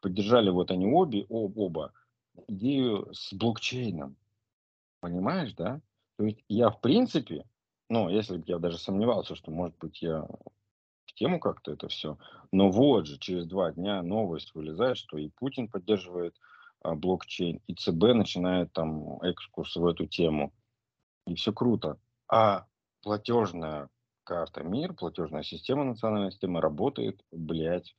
поддержали 0.00 0.50
вот 0.50 0.70
они 0.70 0.86
обе, 0.86 1.26
об- 1.28 1.58
оба 1.58 1.92
идею 2.48 3.12
с 3.12 3.32
блокчейном, 3.32 4.16
понимаешь, 5.00 5.54
да? 5.54 5.80
То 6.16 6.24
есть 6.26 6.44
я 6.48 6.70
в 6.70 6.80
принципе, 6.80 7.44
ну, 7.88 8.08
если 8.08 8.36
бы 8.36 8.44
я 8.46 8.58
даже 8.58 8.78
сомневался, 8.78 9.34
что, 9.34 9.50
может 9.50 9.76
быть, 9.78 10.02
я 10.02 10.26
в 11.06 11.14
тему 11.14 11.40
как-то 11.40 11.72
это 11.72 11.88
все, 11.88 12.18
но 12.52 12.70
вот 12.70 13.06
же 13.06 13.18
через 13.18 13.46
два 13.46 13.72
дня 13.72 14.02
новость 14.02 14.54
вылезает, 14.54 14.96
что 14.96 15.18
и 15.18 15.28
Путин 15.28 15.68
поддерживает 15.68 16.36
а, 16.36 16.53
блокчейн, 16.84 17.60
и 17.66 17.74
ЦБ 17.74 18.14
начинает 18.14 18.72
там 18.72 19.20
экскурс 19.22 19.76
в 19.76 19.86
эту 19.86 20.06
тему, 20.06 20.52
и 21.26 21.34
все 21.34 21.52
круто. 21.52 21.98
А 22.30 22.66
платежная 23.02 23.88
карта 24.24 24.62
МИР, 24.64 24.94
платежная 24.94 25.42
система 25.42 25.84
национальной 25.84 26.32
системы 26.32 26.60
работает, 26.60 27.22
блядь, 27.32 27.94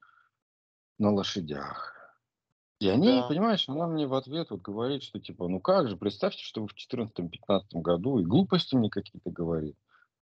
на 0.99 1.09
лошадях. 1.11 1.93
И 2.79 2.89
они, 2.89 3.21
Да. 3.21 3.27
понимаешь, 3.27 3.69
она 3.69 3.87
мне 3.87 4.07
в 4.07 4.13
ответ 4.13 4.49
вот 4.51 4.61
говорит, 4.61 5.03
что 5.03 5.19
типа, 5.19 5.47
ну 5.47 5.59
как 5.61 5.89
же, 5.89 5.97
представьте, 5.97 6.43
что 6.43 6.61
вы 6.61 6.67
в 6.67 6.73
2014-2015 6.73 7.81
году 7.81 8.19
и 8.19 8.25
глупости 8.25 8.75
мне 8.75 8.89
какие-то 8.89 9.31
говорит. 9.31 9.77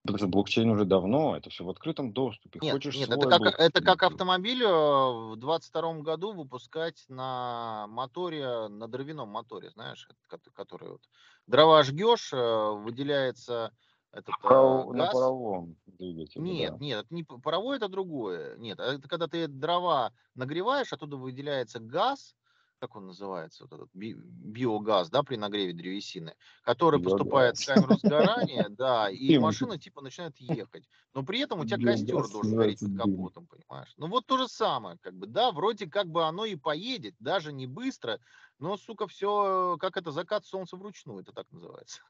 Потому 0.04 0.18
что 0.18 0.28
блокчейн 0.28 0.70
уже 0.70 0.86
давно, 0.86 1.36
это 1.36 1.50
все 1.50 1.64
в 1.64 1.70
открытом 1.70 2.14
доступе. 2.14 2.60
Нет, 2.62 2.74
Хочешь 2.74 2.96
нет, 2.96 3.10
это 3.10 3.28
как, 3.28 3.40
блокчейн, 3.40 3.68
это 3.68 3.82
как 3.84 4.04
автомобиль 4.04 4.64
э, 4.64 4.68
в 4.68 5.36
22 5.36 6.00
году 6.00 6.34
выпускать 6.34 7.04
на 7.10 7.86
моторе, 7.88 8.70
на 8.70 8.88
дровяном 8.88 9.30
моторе, 9.30 9.70
знаешь, 9.72 10.08
кот- 10.30 10.48
который 10.54 10.90
вот 10.90 11.02
дрова 11.48 11.84
жгешь, 11.84 12.32
э, 12.34 12.72
выделяется 12.72 13.74
этот 14.12 14.36
э, 14.36 14.42
Паров- 14.42 14.88
на 14.88 15.04
газ. 15.04 15.14
паровом 15.14 15.76
двигателе, 15.86 16.44
Нет, 16.46 16.72
да. 16.72 16.78
нет, 16.80 17.06
это 17.06 17.14
не 17.14 17.24
паровой, 17.24 17.78
это 17.78 17.90
другое. 17.90 18.58
Нет, 18.58 18.80
а 18.80 18.94
это 18.94 19.08
когда 19.08 19.28
ты 19.28 19.48
дрова 19.48 20.14
нагреваешь, 20.34 20.94
оттуда 20.94 21.18
выделяется 21.18 21.80
газ, 21.80 22.36
как 22.80 22.96
он 22.96 23.08
называется, 23.08 23.64
вот 23.64 23.74
этот 23.74 23.90
би- 23.94 24.16
биогаз, 24.16 25.10
да, 25.10 25.24
при 25.24 25.36
нагреве 25.36 25.74
древесины, 25.74 26.36
который 26.64 27.00
поступает 27.00 27.58
в 27.58 27.60
Биогаз. 27.60 27.66
камеру 27.66 27.96
сгорания, 27.98 28.70
да, 28.70 29.10
и 29.12 29.38
машина 29.38 29.78
типа 29.78 30.02
начинает 30.02 30.38
ехать. 30.38 30.88
Но 31.14 31.24
при 31.24 31.40
этом 31.40 31.60
у 31.60 31.66
тебя 31.66 31.78
костер 31.78 32.16
Биогаз 32.16 32.32
должен 32.32 32.56
гореть 32.56 32.80
под 32.82 32.94
капотом, 32.94 33.48
понимаешь? 33.48 33.94
Ну 33.98 34.08
вот 34.08 34.26
то 34.26 34.38
же 34.38 34.48
самое, 34.48 34.98
как 35.02 35.14
бы, 35.16 35.28
да, 35.28 35.52
вроде 35.52 35.88
как 35.88 36.08
бы 36.08 36.26
оно 36.26 36.46
и 36.46 36.56
поедет, 36.56 37.16
даже 37.20 37.54
не 37.54 37.68
быстро, 37.68 38.20
но, 38.58 38.78
сука, 38.78 39.08
все, 39.08 39.78
как 39.80 39.98
это, 39.98 40.12
закат 40.12 40.46
солнца 40.46 40.76
вручную, 40.76 41.22
это 41.22 41.32
так 41.32 41.52
называется. 41.52 42.02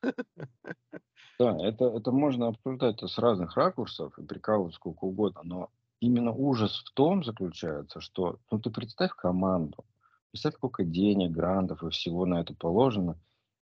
Да, 1.40 1.56
это, 1.66 1.86
это 1.86 2.12
можно 2.12 2.48
обсуждать 2.48 3.02
с 3.02 3.18
разных 3.18 3.56
ракурсов 3.56 4.18
и 4.20 4.26
прикалывать 4.26 4.76
сколько 4.76 5.06
угодно, 5.06 5.42
но 5.44 5.70
именно 6.02 6.32
ужас 6.34 6.84
в 6.84 6.94
том 6.94 7.24
заключается, 7.24 8.02
что, 8.02 8.40
ну 8.52 8.60
ты 8.60 8.70
представь 8.70 9.12
команду, 9.12 9.86
представь, 10.32 10.56
сколько 10.56 10.84
денег, 10.84 11.32
грантов 11.32 11.84
и 11.84 11.90
всего 11.90 12.26
на 12.26 12.42
это 12.42 12.54
положено, 12.54 13.20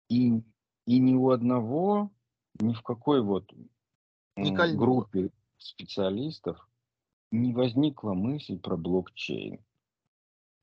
и, 0.09 0.43
и 0.87 0.99
ни 0.99 1.15
у 1.15 1.31
одного, 1.31 2.11
ни 2.61 2.75
в 2.75 2.83
какой 2.83 3.23
вот 3.23 3.53
кольнуло. 4.35 4.77
группе 4.77 5.31
специалистов 5.59 6.69
не 7.31 7.53
возникла 7.53 8.15
мысль 8.15 8.59
про 8.59 8.77
блокчейн. 8.77 9.65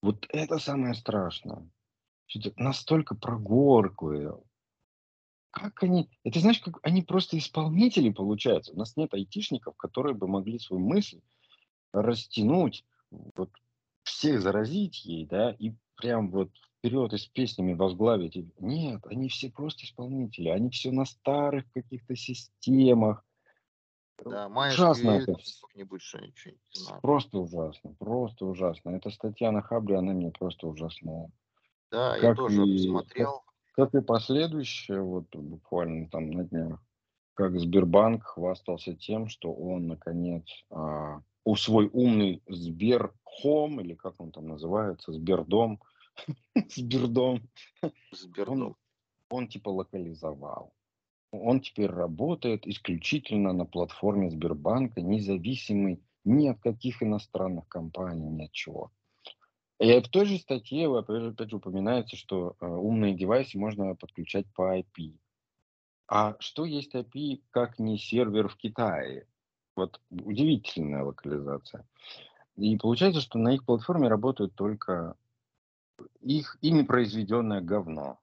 Вот 0.02 0.26
это 0.30 0.58
самое 0.58 0.94
страшное. 0.94 1.70
Что 2.28 2.40
это 2.50 2.62
настолько 2.62 3.14
прогорклые, 3.14 4.38
как 5.52 5.84
они... 5.84 6.10
Это 6.24 6.40
знаешь, 6.40 6.60
как 6.60 6.80
они 6.82 7.02
просто 7.02 7.38
исполнители 7.38 8.10
получаются. 8.10 8.72
У 8.72 8.78
нас 8.78 8.96
нет 8.96 9.14
айтишников, 9.14 9.76
которые 9.76 10.16
бы 10.16 10.28
могли 10.28 10.60
свою 10.60 10.84
мысль 10.84 11.22
растянуть, 11.92 12.86
вот 13.36 13.52
всех 14.04 14.42
заразить 14.42 15.04
ей, 15.04 15.26
да, 15.26 15.52
и 15.52 15.74
прям 16.02 16.32
вот 16.32 16.50
вперед 16.80 17.14
и 17.14 17.18
с 17.18 17.28
песнями 17.28 17.74
возглавить. 17.74 18.36
Нет, 18.60 19.02
они 19.06 19.30
все 19.30 19.50
просто 19.50 19.86
исполнители. 19.86 20.50
Они 20.50 20.70
все 20.70 20.92
на 20.92 21.06
старых 21.06 21.72
каких-то 21.74 22.16
системах. 22.16 23.24
Да, 24.24 24.48
Ужасно 24.48 25.12
это. 25.12 25.38
что-нибудь, 25.40 26.02
что-нибудь. 26.02 26.56
Просто 27.02 27.40
ужасно. 27.40 27.94
Просто 27.98 28.46
ужасно. 28.46 28.92
Эта 28.92 29.10
статья 29.10 29.52
на 29.52 29.62
Хабре, 29.62 29.98
она 29.98 30.14
мне 30.14 30.32
просто 30.32 30.68
ужасная. 30.68 31.32
Да, 31.92 32.16
я 32.16 32.22
Как 32.22 32.38
тоже 32.38 32.64
и, 32.68 32.88
как, 32.88 32.94
посмотрел. 32.94 33.42
как 33.74 33.96
и 33.96 34.02
последующее, 34.02 35.02
вот 35.02 35.26
буквально 35.36 36.08
там 36.10 36.30
на 36.32 36.44
днях, 36.46 36.80
как 37.34 37.60
Сбербанк 37.60 38.24
хвастался 38.24 38.94
тем, 38.96 39.28
что 39.28 39.52
он, 39.52 39.88
наконец, 39.88 40.46
а, 40.70 41.22
у 41.44 41.56
свой 41.56 41.90
умный 41.92 42.42
Сберхом, 42.48 43.82
или 43.82 43.96
как 43.96 44.22
он 44.22 44.32
там 44.32 44.48
называется, 44.48 45.12
Сбердом, 45.14 45.82
Сбердом, 46.70 47.42
он, 47.82 47.92
Сбердом. 48.12 48.76
он 49.30 49.48
типа 49.48 49.70
локализовал. 49.70 50.74
Он 51.32 51.62
теперь 51.62 51.90
работает 51.90 52.68
исключительно 52.68 53.54
на 53.54 53.66
платформе 53.66 54.30
Сбербанка, 54.30 55.02
независимый 55.02 56.04
ни 56.26 56.48
от 56.48 56.60
каких 56.60 57.02
иностранных 57.02 57.68
компаний, 57.68 58.30
ни 58.30 58.46
от 58.46 58.52
чего. 58.52 58.92
И 59.80 60.00
в 60.00 60.10
той 60.10 60.26
же 60.26 60.38
статье 60.38 60.88
опять 60.96 61.50
же 61.50 61.56
упоминается, 61.56 62.16
что 62.16 62.56
э, 62.60 62.68
умные 62.68 63.16
девайсы 63.16 63.58
можно 63.58 63.96
подключать 63.96 64.46
по 64.54 64.78
IP. 64.78 65.18
А 66.08 66.36
что 66.40 66.66
есть 66.66 66.94
IP, 66.94 67.42
как 67.50 67.80
не 67.80 67.98
сервер 67.98 68.48
в 68.48 68.58
Китае? 68.58 69.26
Вот 69.76 70.00
удивительная 70.12 71.04
локализация. 71.04 71.88
И 72.58 72.78
получается, 72.78 73.22
что 73.22 73.40
на 73.40 73.56
их 73.56 73.66
платформе 73.66 74.08
работают 74.08 74.54
только 74.54 75.16
их 76.22 76.58
ими 76.62 76.84
произведенное 76.84 77.62
говно. 77.62 78.20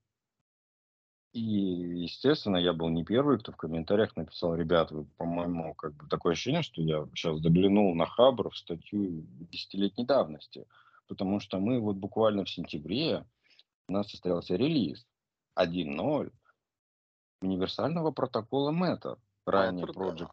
И, 1.32 1.40
естественно, 1.40 2.56
я 2.56 2.72
был 2.72 2.88
не 2.88 3.04
первый, 3.04 3.38
кто 3.38 3.52
в 3.52 3.56
комментариях 3.56 4.16
написал, 4.16 4.54
ребят, 4.54 4.90
вы, 4.90 5.04
по-моему, 5.04 5.74
как 5.74 5.94
бы 5.94 6.08
такое 6.08 6.32
ощущение, 6.32 6.62
что 6.62 6.80
я 6.80 7.06
сейчас 7.14 7.38
заглянул 7.40 7.94
на 7.94 8.06
Хабр 8.06 8.50
в 8.50 8.56
статью 8.56 9.26
десятилетней 9.50 10.06
давности, 10.06 10.66
потому 11.06 11.38
что 11.40 11.60
мы 11.60 11.80
вот 11.80 11.96
буквально 11.96 12.44
в 12.44 12.50
сентябре 12.50 13.26
у 13.88 13.92
нас 13.92 14.10
состоялся 14.10 14.56
релиз 14.56 15.06
1.0 15.58 16.32
универсального 17.42 18.10
протокола 18.10 18.72
Matter, 18.72 19.18
ранее 19.44 19.86
Project 19.86 20.32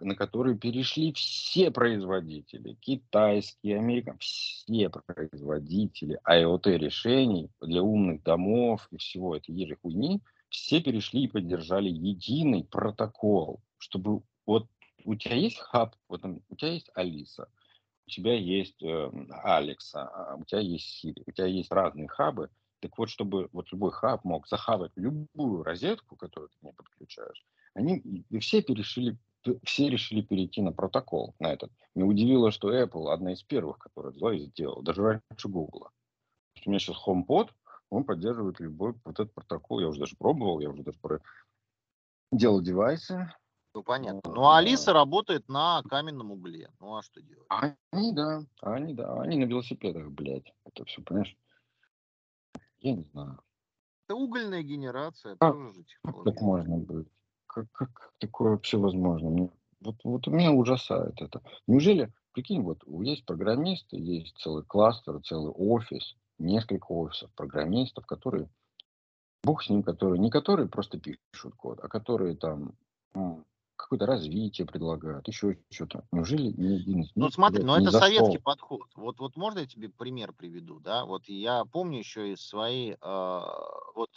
на 0.00 0.14
который 0.14 0.56
перешли 0.56 1.12
все 1.12 1.70
производители, 1.70 2.74
китайские, 2.74 3.78
американские, 3.78 4.88
все 4.90 5.02
производители 5.06 6.20
IoT-решений 6.28 7.50
для 7.60 7.82
умных 7.82 8.22
домов 8.22 8.86
и 8.90 8.98
всего 8.98 9.36
этой 9.36 9.54
ежи 9.54 9.76
хуйни, 9.80 10.20
все 10.48 10.80
перешли 10.80 11.24
и 11.24 11.28
поддержали 11.28 11.88
единый 11.88 12.64
протокол, 12.64 13.60
чтобы 13.78 14.22
вот 14.46 14.68
у 15.04 15.14
тебя 15.14 15.36
есть 15.36 15.58
хаб, 15.58 15.94
вот 16.08 16.24
у 16.24 16.56
тебя 16.56 16.72
есть 16.72 16.90
Алиса, 16.94 17.48
у 18.06 18.10
тебя 18.10 18.34
есть 18.34 18.82
э, 18.82 19.10
Алекса, 19.42 20.08
а 20.08 20.36
у 20.36 20.44
тебя 20.44 20.60
есть 20.60 20.86
Сири, 20.86 21.22
у 21.26 21.32
тебя 21.32 21.46
есть 21.46 21.70
разные 21.70 22.08
хабы, 22.08 22.50
так 22.80 22.96
вот, 22.98 23.08
чтобы 23.08 23.48
вот 23.52 23.70
любой 23.72 23.92
хаб 23.92 24.24
мог 24.24 24.48
захавать 24.48 24.92
любую 24.96 25.62
розетку, 25.62 26.16
которую 26.16 26.50
ты 26.50 26.56
не 26.62 26.72
подключаешь, 26.72 27.46
они 27.74 28.24
все 28.40 28.62
перешли 28.62 29.16
все 29.64 29.88
решили 29.88 30.20
перейти 30.20 30.62
на 30.62 30.72
протокол, 30.72 31.34
на 31.38 31.52
этот. 31.52 31.70
Не 31.94 32.04
удивило, 32.04 32.50
что 32.50 32.74
Apple 32.74 33.12
одна 33.12 33.32
из 33.32 33.42
первых, 33.42 33.78
которая 33.78 34.12
взяла 34.12 34.34
и 34.34 34.40
сделала, 34.40 34.82
даже 34.82 35.02
раньше 35.02 35.48
Google. 35.48 35.88
У 36.64 36.70
меня 36.70 36.78
сейчас 36.78 36.96
HomePod, 37.06 37.50
он 37.88 38.04
поддерживает 38.04 38.60
любой 38.60 38.94
вот 39.04 39.18
этот 39.18 39.32
протокол. 39.32 39.80
Я 39.80 39.88
уже 39.88 40.00
даже 40.00 40.16
пробовал, 40.16 40.60
я 40.60 40.70
уже 40.70 40.82
даже 40.82 40.98
про... 40.98 41.20
делал 42.30 42.60
девайсы. 42.60 43.32
Ну, 43.74 43.82
понятно. 43.82 44.20
Ну, 44.24 44.42
а 44.42 44.58
Алиса 44.58 44.92
работает 44.92 45.48
на 45.48 45.82
каменном 45.84 46.32
угле. 46.32 46.70
Ну, 46.80 46.96
а 46.96 47.02
что 47.02 47.22
делать? 47.22 47.46
Они, 47.92 48.12
да, 48.12 48.44
они, 48.62 48.94
да, 48.94 49.20
они 49.20 49.38
на 49.38 49.44
велосипедах, 49.44 50.10
блядь. 50.10 50.52
Это 50.64 50.84
все, 50.84 51.02
понимаешь? 51.02 51.36
Я 52.80 52.94
не 52.94 53.04
знаю. 53.12 53.40
Это 54.06 54.16
угольная 54.16 54.62
генерация, 54.62 55.36
а, 55.38 55.52
тоже 55.52 55.72
же 55.72 55.84
технология. 55.84 56.32
Так 56.32 56.42
можно 56.42 56.76
быть 56.78 57.08
как, 57.50 57.66
как 57.72 58.12
такое 58.18 58.52
вообще 58.52 58.78
возможно? 58.78 59.30
Мне, 59.30 59.50
вот, 59.80 59.96
вот 60.04 60.26
меня 60.28 60.52
ужасает 60.52 61.20
это. 61.20 61.42
Неужели, 61.66 62.12
прикинь, 62.32 62.62
вот 62.62 62.82
есть 63.02 63.24
программисты, 63.24 63.96
есть 63.96 64.36
целый 64.38 64.64
кластер, 64.64 65.20
целый 65.22 65.52
офис, 65.52 66.16
несколько 66.38 66.92
офисов 66.92 67.30
программистов, 67.34 68.06
которые, 68.06 68.48
бог 69.42 69.62
с 69.62 69.68
ним, 69.68 69.82
которые, 69.82 70.20
не 70.20 70.30
которые 70.30 70.68
просто 70.68 70.98
пишут 70.98 71.54
код, 71.56 71.80
а 71.82 71.88
которые 71.88 72.36
там 72.36 72.74
какое-то 73.76 74.06
развитие 74.06 74.66
предлагают, 74.66 75.26
еще 75.26 75.58
что-то. 75.70 76.04
Неужели 76.12 76.52
ни 76.56 76.80
один 76.80 77.00
из 77.00 77.10
Ну 77.16 77.30
смотри, 77.30 77.64
но 77.64 77.78
не 77.78 77.88
это 77.88 77.98
советский 77.98 78.38
подход. 78.38 78.86
Вот, 78.94 79.18
вот 79.18 79.36
можно 79.36 79.60
я 79.60 79.66
тебе 79.66 79.88
пример 79.88 80.32
приведу, 80.32 80.78
да? 80.78 81.04
Вот 81.04 81.28
я 81.28 81.64
помню 81.64 81.98
еще 81.98 82.32
из 82.32 82.46
своей, 82.46 82.92
э, 82.92 83.40
вот 83.94 84.10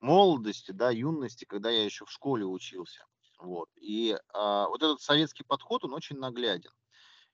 молодости, 0.00 0.72
да, 0.72 0.90
юности, 0.90 1.44
когда 1.44 1.70
я 1.70 1.84
еще 1.84 2.04
в 2.04 2.10
школе 2.10 2.44
учился. 2.44 3.04
Вот. 3.38 3.68
И 3.76 4.16
а, 4.32 4.68
вот 4.68 4.82
этот 4.82 5.00
советский 5.00 5.44
подход, 5.44 5.84
он 5.84 5.94
очень 5.94 6.16
нагляден. 6.18 6.72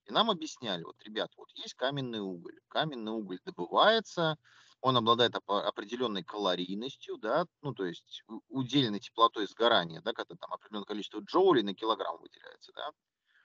И 0.06 0.12
нам 0.12 0.30
объясняли, 0.30 0.82
вот, 0.82 1.00
ребят, 1.04 1.30
вот 1.36 1.50
есть 1.54 1.74
каменный 1.74 2.20
уголь. 2.20 2.58
Каменный 2.68 3.12
уголь 3.12 3.38
добывается, 3.44 4.36
он 4.80 4.96
обладает 4.96 5.34
определенной 5.46 6.24
калорийностью, 6.24 7.18
да, 7.18 7.46
ну, 7.62 7.72
то 7.72 7.84
есть 7.84 8.24
удельной 8.48 8.98
теплотой 8.98 9.46
сгорания, 9.46 10.00
да, 10.00 10.12
когда 10.12 10.34
там 10.34 10.52
определенное 10.52 10.86
количество 10.86 11.20
джоулей 11.20 11.62
на 11.62 11.74
килограмм 11.74 12.18
выделяется, 12.20 12.72
да. 12.74 12.90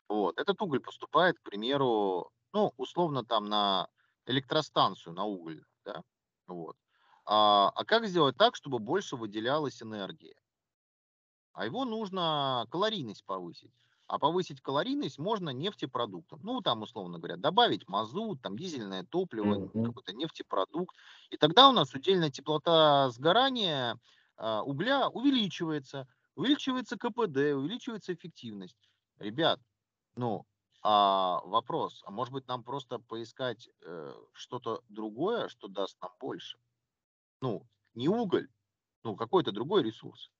Вот. 0.09 0.39
Этот 0.39 0.61
уголь 0.61 0.79
поступает, 0.79 1.37
к 1.39 1.43
примеру, 1.43 2.31
ну, 2.53 2.73
условно 2.77 3.23
там 3.23 3.45
на 3.45 3.87
электростанцию, 4.25 5.13
на 5.13 5.25
уголь, 5.25 5.63
да, 5.85 6.01
вот. 6.47 6.75
А, 7.29 7.73
а 7.75 7.83
как 7.83 8.07
сделать 8.07 8.37
так, 8.37 8.55
чтобы 8.55 8.79
больше 8.79 9.17
выделялась 9.17 9.83
энергии? 9.83 10.35
А 11.51 11.65
его 11.65 11.83
нужно 11.83 12.65
калорийность 12.71 13.25
повысить. 13.25 13.73
А 14.07 14.17
повысить 14.17 14.61
калорийность 14.61 15.19
можно 15.19 15.49
нефтепродуктом. 15.49 16.39
Ну, 16.43 16.61
там, 16.61 16.83
условно 16.83 17.17
говоря, 17.17 17.35
добавить 17.35 17.89
мазут, 17.89 18.41
там, 18.41 18.57
дизельное 18.57 19.03
топливо, 19.03 19.55
mm-hmm. 19.55 19.85
какой-то 19.85 20.13
нефтепродукт. 20.13 20.95
И 21.29 21.35
тогда 21.35 21.67
у 21.67 21.73
нас 21.73 21.93
удельная 21.93 22.29
теплота 22.29 23.09
сгорания 23.09 23.99
а, 24.37 24.63
угля 24.63 25.09
увеличивается. 25.09 26.07
Увеличивается 26.35 26.97
КПД, 26.97 27.55
увеличивается 27.55 28.13
эффективность. 28.13 28.77
Ребят, 29.19 29.59
ну, 30.15 30.45
а 30.81 31.41
вопрос, 31.43 32.03
а 32.05 32.11
может 32.11 32.31
быть 32.31 32.47
нам 32.47 32.63
просто 32.63 32.99
поискать 32.99 33.67
э, 33.81 34.13
что-то 34.33 34.83
другое, 34.87 35.49
что 35.49 35.67
даст 35.67 35.99
нам 36.01 36.11
больше? 36.19 36.57
Ну, 37.41 37.67
не 37.93 38.09
уголь, 38.09 38.49
ну, 39.03 39.15
какой-то 39.15 39.51
другой 39.51 39.83
ресурс. 39.83 40.31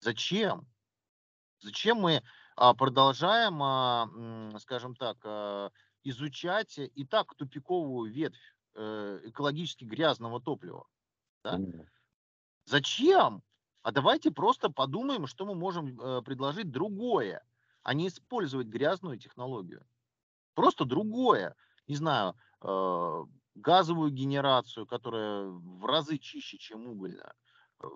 Зачем? 0.00 0.66
Зачем 1.60 1.98
мы 1.98 2.22
а, 2.56 2.74
продолжаем, 2.74 3.62
а, 3.62 4.08
скажем 4.60 4.94
так, 4.94 5.18
а, 5.24 5.70
изучать 6.04 6.78
и 6.78 7.04
так 7.04 7.34
тупиковую 7.34 8.12
ветвь 8.12 8.54
э, 8.74 9.20
экологически 9.24 9.84
грязного 9.84 10.40
топлива? 10.40 10.86
Да? 11.42 11.58
Зачем? 12.64 13.42
А 13.82 13.92
давайте 13.92 14.30
просто 14.30 14.70
подумаем, 14.70 15.26
что 15.26 15.46
мы 15.46 15.54
можем 15.54 16.00
э, 16.00 16.22
предложить 16.22 16.70
другое, 16.70 17.44
а 17.82 17.94
не 17.94 18.08
использовать 18.08 18.66
грязную 18.66 19.18
технологию. 19.18 19.86
Просто 20.54 20.84
другое. 20.84 21.56
Не 21.86 21.96
знаю, 21.96 22.34
э, 22.62 23.24
газовую 23.60 24.10
генерацию, 24.10 24.86
которая 24.86 25.44
в 25.44 25.84
разы 25.84 26.18
чище, 26.18 26.58
чем 26.58 26.86
угольная, 26.86 27.34
э, 27.82 27.86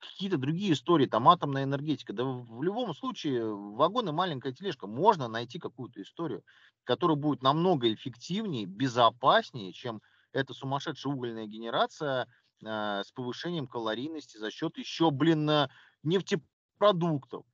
какие-то 0.00 0.36
другие 0.38 0.72
истории, 0.72 1.06
там 1.06 1.28
атомная 1.28 1.64
энергетика. 1.64 2.12
Да 2.12 2.24
в 2.24 2.62
любом 2.62 2.94
случае 2.94 3.54
вагон 3.54 4.08
и 4.08 4.12
маленькая 4.12 4.52
тележка. 4.52 4.86
Можно 4.86 5.28
найти 5.28 5.58
какую-то 5.58 6.02
историю, 6.02 6.44
которая 6.84 7.16
будет 7.16 7.42
намного 7.42 7.92
эффективнее, 7.92 8.66
безопаснее, 8.66 9.72
чем 9.72 10.02
эта 10.32 10.52
сумасшедшая 10.52 11.12
угольная 11.12 11.46
генерация 11.46 12.28
э, 12.62 13.02
с 13.04 13.12
повышением 13.12 13.66
калорийности 13.66 14.36
за 14.36 14.50
счет 14.50 14.76
еще, 14.78 15.10
блин, 15.10 15.68
нефтепродуктов. 16.02 17.44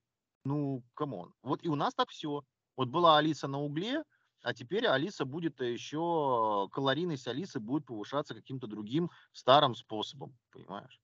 Ну, 0.44 0.82
come 0.94 1.17
on. 1.17 1.34
Вот 1.42 1.62
и 1.62 1.68
у 1.68 1.74
нас 1.74 1.94
так 1.94 2.08
все. 2.08 2.42
Вот 2.76 2.88
была 2.88 3.18
Алиса 3.18 3.46
на 3.46 3.60
угле, 3.60 4.04
а 4.42 4.54
теперь 4.54 4.86
Алиса 4.86 5.24
будет 5.24 5.60
еще, 5.60 6.68
калорийность 6.72 7.28
Алисы 7.28 7.60
будет 7.60 7.86
повышаться 7.86 8.34
каким-то 8.34 8.66
другим 8.66 9.10
старым 9.32 9.74
способом, 9.74 10.38
понимаешь? 10.50 11.00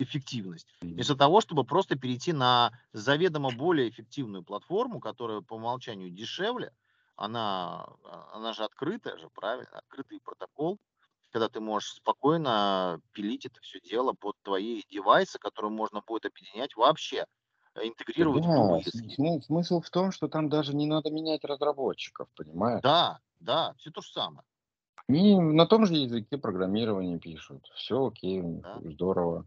Эффективность. 0.00 0.66
Вместо 0.96 1.14
того, 1.14 1.40
чтобы 1.40 1.64
просто 1.64 1.96
перейти 1.96 2.32
на 2.32 2.72
заведомо 2.92 3.52
более 3.52 3.88
эффективную 3.88 4.42
платформу, 4.42 4.98
которая 4.98 5.40
по 5.40 5.54
умолчанию 5.54 6.10
дешевле, 6.10 6.72
она, 7.14 7.84
а, 8.04 8.30
она 8.34 8.52
же 8.52 8.64
открытая 8.64 9.16
же, 9.18 9.30
правильно? 9.30 9.70
Открытый 9.78 10.20
протокол, 10.20 10.80
когда 11.30 11.48
ты 11.48 11.60
можешь 11.60 11.90
спокойно 11.92 13.00
пилить 13.12 13.46
это 13.46 13.60
все 13.60 13.80
дело 13.80 14.14
под 14.14 14.36
твои 14.42 14.82
девайсы, 14.90 15.38
которые 15.38 15.70
можно 15.70 16.00
будет 16.04 16.26
объединять 16.26 16.74
вообще 16.74 17.26
интегрировать 17.82 18.44
да, 18.44 18.50
в 18.50 18.82
смысл, 18.82 19.40
смысл 19.40 19.80
в 19.80 19.90
том, 19.90 20.12
что 20.12 20.28
там 20.28 20.48
даже 20.48 20.74
не 20.74 20.86
надо 20.86 21.10
менять 21.10 21.44
разработчиков, 21.44 22.28
понимаешь? 22.36 22.82
Да, 22.82 23.20
да, 23.40 23.74
все 23.78 23.90
то 23.90 24.00
же 24.00 24.10
самое. 24.12 24.44
Они 25.08 25.38
на 25.38 25.66
том 25.66 25.86
же 25.86 25.94
языке 25.94 26.38
программирования 26.38 27.18
пишут. 27.18 27.66
Все 27.74 28.06
окей, 28.06 28.40
да. 28.42 28.80
здорово. 28.84 29.46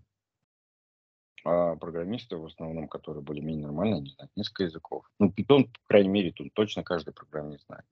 А 1.43 1.75
программисты 1.77 2.37
в 2.37 2.45
основном, 2.45 2.87
которые 2.87 3.23
более-менее 3.23 3.65
нормально, 3.65 4.01
не 4.01 4.09
знают 4.09 4.31
несколько 4.35 4.65
языков. 4.65 5.09
Ну, 5.19 5.29
Python, 5.29 5.71
по 5.71 5.87
крайней 5.87 6.09
мере, 6.09 6.31
тут 6.31 6.53
точно 6.53 6.83
каждый 6.83 7.13
программист 7.13 7.65
знает. 7.67 7.85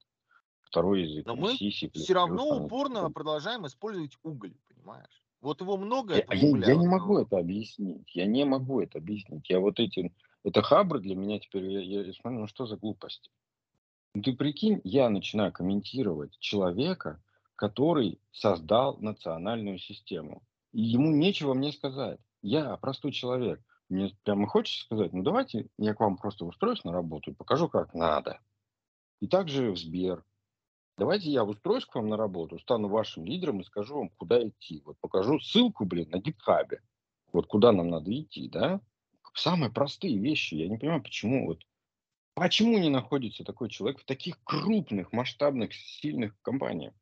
Второй 0.62 1.04
язык. 1.04 1.26
Но 1.26 1.36
мы 1.36 1.56
C, 1.56 1.72
C++, 1.72 1.90
все 1.90 2.14
равно 2.14 2.66
упорно 2.66 3.10
продолжаем 3.10 3.66
использовать 3.66 4.18
уголь, 4.24 4.54
понимаешь? 4.68 5.25
Вот 5.42 5.62
его 5.62 5.78
много. 5.78 6.16
Я, 6.16 6.26
я, 6.32 6.58
я 6.58 6.76
не 6.76 6.88
могу 6.88 7.20
это 7.20 7.38
объяснить. 7.38 8.10
Я 8.16 8.26
не 8.26 8.46
могу 8.46 8.82
это 8.82 8.98
объяснить. 8.98 9.50
Я 9.50 9.60
вот 9.60 9.80
эти 9.80 10.12
это 10.46 10.62
хабры 10.62 11.00
для 11.00 11.16
меня 11.16 11.40
теперь, 11.40 11.66
я, 11.66 12.04
я 12.04 12.14
смотрю, 12.14 12.42
ну 12.42 12.48
что 12.48 12.68
за 12.68 12.78
глупости? 12.78 13.32
Ну, 14.14 14.22
ты 14.22 14.34
прикинь, 14.34 14.80
я 14.84 15.10
начинаю 15.10 15.52
комментировать 15.52 16.38
человека, 16.38 17.20
который 17.56 18.20
создал 18.32 18.98
национальную 19.00 19.80
систему. 19.80 20.44
И 20.72 20.82
ему 20.84 21.12
нечего 21.12 21.56
мне 21.56 21.72
сказать. 21.72 22.20
Я 22.44 22.78
простой 22.78 23.12
человек. 23.12 23.60
Мне 23.90 24.16
прямо 24.24 24.48
хочется 24.48 24.86
сказать, 24.86 25.14
ну 25.14 25.24
давайте 25.24 25.68
я 25.80 25.96
к 25.96 26.00
вам 26.00 26.16
просто 26.18 26.46
устроюсь 26.46 26.84
на 26.84 26.92
работу 26.92 27.32
и 27.32 27.34
покажу, 27.34 27.68
как 27.68 27.96
надо. 27.96 28.40
И 29.22 29.28
также 29.28 29.72
в 29.72 29.78
Сбер. 29.78 30.24
Давайте 30.98 31.30
я 31.30 31.44
устроюсь 31.44 31.86
к 31.86 31.96
вам 31.96 32.10
на 32.10 32.18
работу, 32.18 32.58
стану 32.60 32.88
вашим 32.88 33.26
лидером 33.26 33.60
и 33.62 33.66
скажу 33.66 33.96
вам, 33.96 34.10
куда 34.10 34.48
идти. 34.48 34.82
Вот 34.86 34.98
покажу 35.00 35.40
ссылку, 35.40 35.86
блин, 35.86 36.10
на 36.10 36.20
гитхабе. 36.20 36.82
Вот 37.34 37.48
куда 37.48 37.72
нам 37.72 37.90
надо 37.90 38.18
идти, 38.18 38.48
да? 38.48 38.80
Самые 39.34 39.72
простые 39.72 40.18
вещи. 40.18 40.56
Я 40.56 40.70
не 40.70 40.78
понимаю, 40.78 41.04
почему 41.04 41.48
вот 41.48 41.64
Почему 42.36 42.78
не 42.78 42.90
находится 42.90 43.46
такой 43.46 43.70
человек 43.70 44.02
в 44.02 44.04
таких 44.04 44.38
крупных, 44.44 45.14
масштабных, 45.14 45.74
сильных 45.74 46.34
компаниях? 46.42 46.94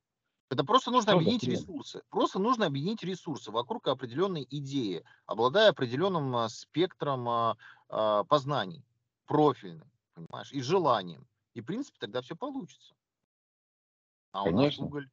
Это 0.51 0.63
просто 0.63 0.91
нужно 0.91 1.13
Что 1.13 1.17
объединить 1.17 1.43
ресурсы. 1.43 2.03
Просто 2.09 2.37
нужно 2.37 2.67
объединить 2.67 3.03
ресурсы 3.03 3.49
вокруг 3.49 3.87
определенной 3.87 4.45
идеи, 4.47 5.03
обладая 5.25 5.71
определенным 5.71 6.35
а, 6.35 6.49
спектром 6.49 7.27
а, 7.27 7.57
а, 7.89 8.23
познаний, 8.25 8.85
профильным, 9.25 9.89
понимаешь, 10.13 10.51
и 10.51 10.61
желанием. 10.61 11.27
И, 11.55 11.61
в 11.61 11.65
принципе, 11.65 11.97
тогда 11.99 12.21
все 12.21 12.35
получится. 12.35 12.93
А 14.33 14.43
у 14.43 14.47
нас 14.47 14.75
Конечно. 14.75 14.85
уголь. 14.85 15.09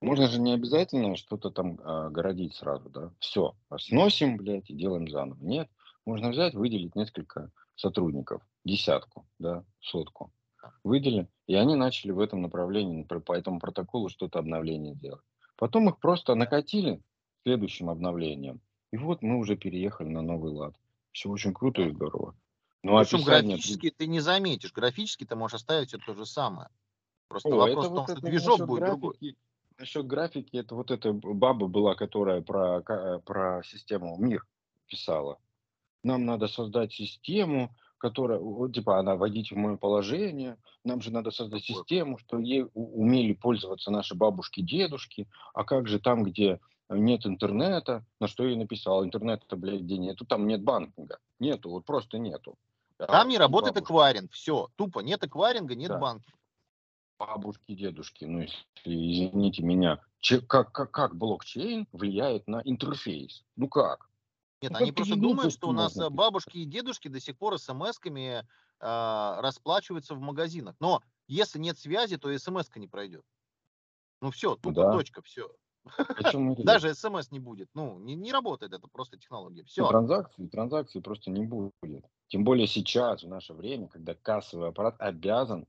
Можно 0.00 0.28
же 0.28 0.40
не 0.40 0.52
обязательно 0.52 1.16
что-то 1.16 1.50
там 1.50 1.78
а, 1.82 2.10
городить 2.10 2.54
сразу, 2.54 2.90
да? 2.90 3.12
Все, 3.20 3.54
сносим, 3.78 4.36
блядь, 4.36 4.68
и 4.68 4.74
делаем 4.74 5.08
заново. 5.08 5.38
Нет, 5.40 5.70
можно 6.04 6.30
взять, 6.30 6.54
выделить 6.54 6.96
несколько 6.96 7.50
сотрудников, 7.76 8.42
десятку, 8.64 9.26
да, 9.38 9.64
сотку. 9.80 10.32
Выделили, 10.84 11.28
и 11.46 11.54
они 11.54 11.74
начали 11.74 12.10
в 12.10 12.18
этом 12.18 12.42
направлении, 12.42 12.98
например, 12.98 13.22
по 13.22 13.32
этому 13.32 13.60
протоколу 13.60 14.08
что-то 14.08 14.38
обновление 14.38 14.94
делать. 14.94 15.24
Потом 15.56 15.88
их 15.88 15.98
просто 15.98 16.34
накатили 16.34 17.02
следующим 17.44 17.88
обновлением. 17.88 18.60
И 18.92 18.96
вот 18.96 19.22
мы 19.22 19.38
уже 19.38 19.56
переехали 19.56 20.08
на 20.08 20.22
новый 20.22 20.52
лад. 20.52 20.74
Все 21.12 21.30
очень 21.30 21.54
круто 21.54 21.82
и 21.82 21.90
здорово. 21.90 22.36
Но 22.82 22.98
Причем 22.98 23.18
описание... 23.18 23.56
графически 23.56 23.90
ты 23.90 24.06
не 24.06 24.20
заметишь. 24.20 24.72
Графически 24.72 25.24
ты 25.24 25.36
можешь 25.36 25.56
оставить 25.56 25.88
все 25.88 25.98
то 25.98 26.14
же 26.14 26.26
самое. 26.26 26.68
Просто 27.30 27.48
О, 27.50 27.56
вопрос 27.58 27.86
в 27.86 27.88
том, 27.88 28.06
вот 28.06 28.10
что 28.10 28.20
движок 28.26 28.66
будет 28.66 28.84
другой. 28.86 29.10
графики, 29.20 29.36
насчет 29.78 30.06
графики, 30.08 30.56
это 30.56 30.74
вот 30.74 30.90
эта 30.90 31.12
баба 31.12 31.68
была, 31.68 31.94
которая 31.94 32.40
про, 32.42 32.80
про 33.24 33.62
систему 33.62 34.16
мир 34.18 34.44
писала. 34.88 35.38
Нам 36.02 36.26
надо 36.26 36.48
создать 36.48 36.92
систему, 36.92 37.70
которая, 37.98 38.40
вот, 38.40 38.74
типа, 38.74 38.98
она 38.98 39.14
вводить 39.14 39.52
в 39.52 39.56
мое 39.56 39.76
положение. 39.76 40.56
Нам 40.82 41.00
же 41.02 41.12
надо 41.12 41.30
создать 41.30 41.62
систему, 41.62 42.18
что 42.18 42.40
ей 42.40 42.66
умели 42.74 43.32
пользоваться 43.34 43.92
наши 43.92 44.16
бабушки, 44.16 44.60
дедушки. 44.60 45.28
А 45.54 45.62
как 45.62 45.86
же 45.86 46.00
там, 46.00 46.24
где 46.24 46.58
нет 46.88 47.24
интернета, 47.26 48.04
на 48.18 48.26
что 48.26 48.44
я 48.44 48.56
написал, 48.56 49.04
интернета, 49.04 49.54
блядь, 49.54 49.82
где 49.82 49.98
нету, 49.98 50.24
там 50.26 50.48
нет 50.48 50.64
банкинга. 50.64 51.18
Нету, 51.38 51.70
вот 51.70 51.84
просто 51.84 52.18
нету. 52.18 52.56
А 52.98 53.06
Там 53.06 53.28
не 53.28 53.38
работает 53.38 53.74
бабушки- 53.76 53.84
эквайринг. 53.92 54.32
Все. 54.32 54.68
Тупо. 54.74 54.98
Нет 54.98 55.22
эквайринга, 55.22 55.76
нет 55.76 55.90
Да. 55.90 55.98
банки. 55.98 56.32
Бабушки, 57.20 57.74
дедушки, 57.74 58.24
ну, 58.24 58.40
если, 58.40 58.56
извините 58.84 59.62
меня, 59.62 60.02
че- 60.20 60.40
как, 60.40 60.72
как, 60.72 60.90
как 60.90 61.14
блокчейн 61.16 61.86
влияет 61.92 62.48
на 62.48 62.62
интерфейс? 62.64 63.44
Ну 63.56 63.68
как? 63.68 64.08
Нет, 64.62 64.72
Ну, 64.72 64.78
они 64.78 64.92
просто 64.92 65.16
думают, 65.16 65.52
что 65.52 65.68
у 65.68 65.72
нас 65.72 65.96
можно 65.96 66.06
э, 66.06 66.06
писать? 66.06 66.16
бабушки 66.16 66.58
и 66.58 66.64
дедушки 66.64 67.08
до 67.08 67.20
сих 67.20 67.36
пор 67.36 67.58
смс-ками 67.58 68.46
а, 68.80 69.40
расплачиваются 69.42 70.14
в 70.14 70.20
магазинах. 70.20 70.76
Но 70.80 71.02
если 71.28 71.58
нет 71.58 71.78
связи, 71.78 72.16
то 72.16 72.36
смс-ка 72.36 72.80
не 72.80 72.88
пройдет. 72.88 73.24
Ну 74.22 74.30
все, 74.30 74.56
тупо 74.56 74.82
Да. 74.82 74.92
точка, 74.92 75.22
все. 75.22 75.50
Даже 76.64 76.94
смс 76.94 77.30
не 77.30 77.40
будет. 77.40 77.68
Ну, 77.74 77.98
не, 77.98 78.14
не 78.14 78.32
работает 78.32 78.72
это 78.72 78.86
просто 78.88 79.18
технология. 79.18 79.62
Ну, 79.62 79.66
Все. 79.66 79.88
Транзакции, 79.88 80.46
транзакции 80.46 81.00
просто 81.00 81.30
не 81.30 81.46
будет. 81.46 82.04
Тем 82.28 82.44
более 82.44 82.66
сейчас, 82.66 83.22
в 83.22 83.28
наше 83.28 83.54
время, 83.54 83.88
когда 83.88 84.14
кассовый 84.14 84.68
аппарат 84.68 84.96
обязан 84.98 85.66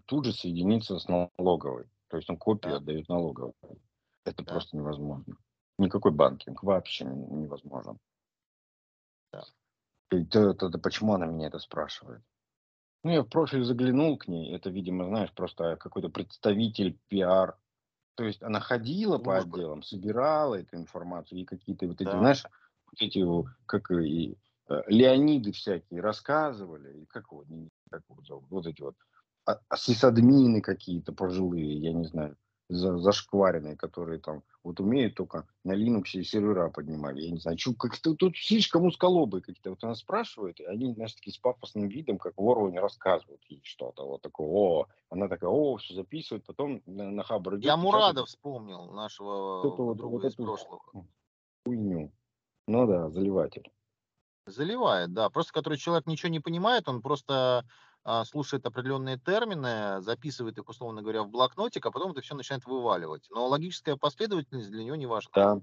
тут 0.00 0.24
же 0.26 0.32
соединиться 0.32 0.98
с 0.98 1.06
налоговой. 1.08 1.86
То 2.08 2.16
есть 2.16 2.28
он 2.30 2.36
копию 2.36 2.72
Да. 2.72 2.76
отдает 2.78 3.08
налоговой. 3.08 3.54
Это 4.24 4.44
Да. 4.44 4.52
просто 4.52 4.76
невозможно. 4.76 5.36
Никакой 5.78 6.12
банкинг 6.12 6.62
вообще 6.62 7.04
не- 7.04 7.42
невозможен. 7.42 7.98
Да. 9.32 9.44
И 10.12 10.24
то- 10.24 10.50
это- 10.50 10.66
это 10.66 10.78
почему 10.78 11.14
она 11.14 11.26
меня 11.26 11.48
это 11.48 11.58
спрашивает? 11.58 12.22
Ну, 13.04 13.10
я 13.10 13.22
в 13.22 13.28
профиль 13.28 13.64
заглянул 13.64 14.16
к 14.16 14.28
ней. 14.28 14.54
Это, 14.54 14.70
видимо, 14.70 15.06
знаешь, 15.06 15.32
просто 15.32 15.76
какой-то 15.76 16.08
представитель 16.08 16.98
пиар. 17.08 17.58
То 18.14 18.24
есть 18.24 18.42
она 18.42 18.60
ходила 18.60 19.18
по 19.18 19.40
Службы. 19.40 19.56
отделам, 19.58 19.82
собирала 19.82 20.56
эту 20.56 20.76
информацию 20.76 21.40
и 21.40 21.44
какие-то 21.44 21.86
вот 21.86 22.00
эти, 22.00 22.10
Да. 22.10 22.18
знаешь, 22.18 22.44
вот 22.86 23.00
эти, 23.00 23.24
как 23.66 23.90
и 23.90 24.36
э, 24.68 24.82
Леониды 24.86 25.50
всякие 25.52 26.00
рассказывали, 26.00 27.00
и 27.02 27.06
как 27.06 27.24
его, 27.32 27.42
не- 27.44 27.68
как 27.90 28.02
его 28.08 28.22
зовут, 28.22 28.48
вот 28.50 28.66
эти 28.66 28.80
вот 28.80 28.94
сисадмины 29.76 30.60
какие-то 30.60 31.12
пожилые, 31.12 31.76
я 31.78 31.92
не 31.92 32.04
знаю, 32.04 32.36
за- 32.68 32.96
зашкваренные, 32.98 33.76
которые 33.76 34.18
там 34.20 34.42
вот 34.64 34.80
умеют 34.80 35.14
только 35.16 35.46
на 35.64 35.72
Linux 35.72 36.22
сервера 36.22 36.70
поднимали. 36.70 37.20
Я 37.22 37.30
не 37.32 37.38
знаю, 37.40 37.56
чё, 37.56 37.74
как-то 37.74 38.14
тут 38.14 38.36
слишком 38.38 38.84
узколобые 38.86 39.42
какие-то. 39.42 39.70
Вот 39.70 39.82
она 39.84 39.94
спрашивает, 39.94 40.60
и 40.60 40.64
они, 40.64 40.94
знаешь, 40.94 41.12
такие 41.14 41.34
с 41.34 41.38
пафосным 41.38 41.88
видом, 41.88 42.18
как 42.18 42.34
вору 42.38 42.68
не 42.70 42.78
рассказывают 42.78 43.42
ей 43.48 43.60
что-то. 43.64 44.06
Вот 44.06 44.22
такое, 44.22 44.46
о, 44.48 44.86
она 45.10 45.28
такая, 45.28 45.50
о, 45.50 45.76
все 45.76 45.94
записывает, 45.94 46.46
потом 46.46 46.80
на, 46.86 47.10
на 47.10 47.22
хабр 47.24 47.56
Я 47.56 47.76
Мурада 47.76 48.24
вспомнил, 48.24 48.90
нашего 48.92 49.62
вот- 49.76 49.96
друга 49.96 50.12
вот 50.12 50.24
из 50.24 50.36
прошлого. 50.36 50.80
хуйню. 51.66 52.12
Ну 52.68 52.86
да, 52.86 53.10
заливатель. 53.10 53.70
Заливает, 54.46 55.12
да. 55.12 55.28
Просто 55.30 55.52
который 55.52 55.78
человек 55.78 56.06
ничего 56.06 56.30
не 56.30 56.40
понимает, 56.40 56.88
он 56.88 57.00
просто 57.02 57.34
а, 57.34 57.64
слушает 58.26 58.66
определенные 58.66 59.18
термины, 59.18 60.00
записывает 60.02 60.58
их, 60.58 60.68
условно 60.68 61.02
говоря, 61.02 61.22
в 61.22 61.28
блокнотик, 61.30 61.84
а 61.86 61.90
потом 61.90 62.12
это 62.12 62.20
все 62.20 62.34
начинает 62.34 62.64
вываливать. 62.66 63.26
Но 63.30 63.46
логическая 63.46 63.96
последовательность 63.96 64.70
для 64.70 64.84
него 64.84 64.96
не 64.96 65.06
важна. 65.06 65.30
Да. 65.34 65.60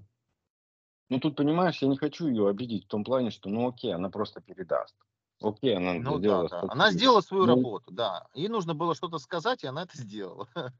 Ну 1.10 1.18
тут, 1.20 1.36
понимаешь, 1.36 1.82
я 1.82 1.88
не 1.88 1.96
хочу 1.98 2.28
ее 2.28 2.48
обидеть 2.48 2.84
в 2.84 2.88
том 2.88 3.04
плане, 3.04 3.30
что, 3.30 3.48
ну 3.50 3.68
окей, 3.68 3.92
она 3.94 4.08
просто 4.10 4.40
передаст. 4.40 4.96
Окей, 5.42 5.76
она 5.76 5.94
Ну 5.94 6.18
да, 6.18 6.18
сделала 6.18 6.48
да. 6.48 6.58
статью. 6.58 6.70
Она 6.72 6.90
сделала 6.92 7.20
свою 7.20 7.46
Ну, 7.46 7.46
работу, 7.46 7.92
да. 7.92 8.26
Ей 8.34 8.48
нужно 8.48 8.74
было 8.74 8.94
что-то 8.94 9.18
сказать, 9.18 9.64
и 9.64 9.66
она 9.66 9.82
это 9.82 9.96
сделала. 9.96 10.48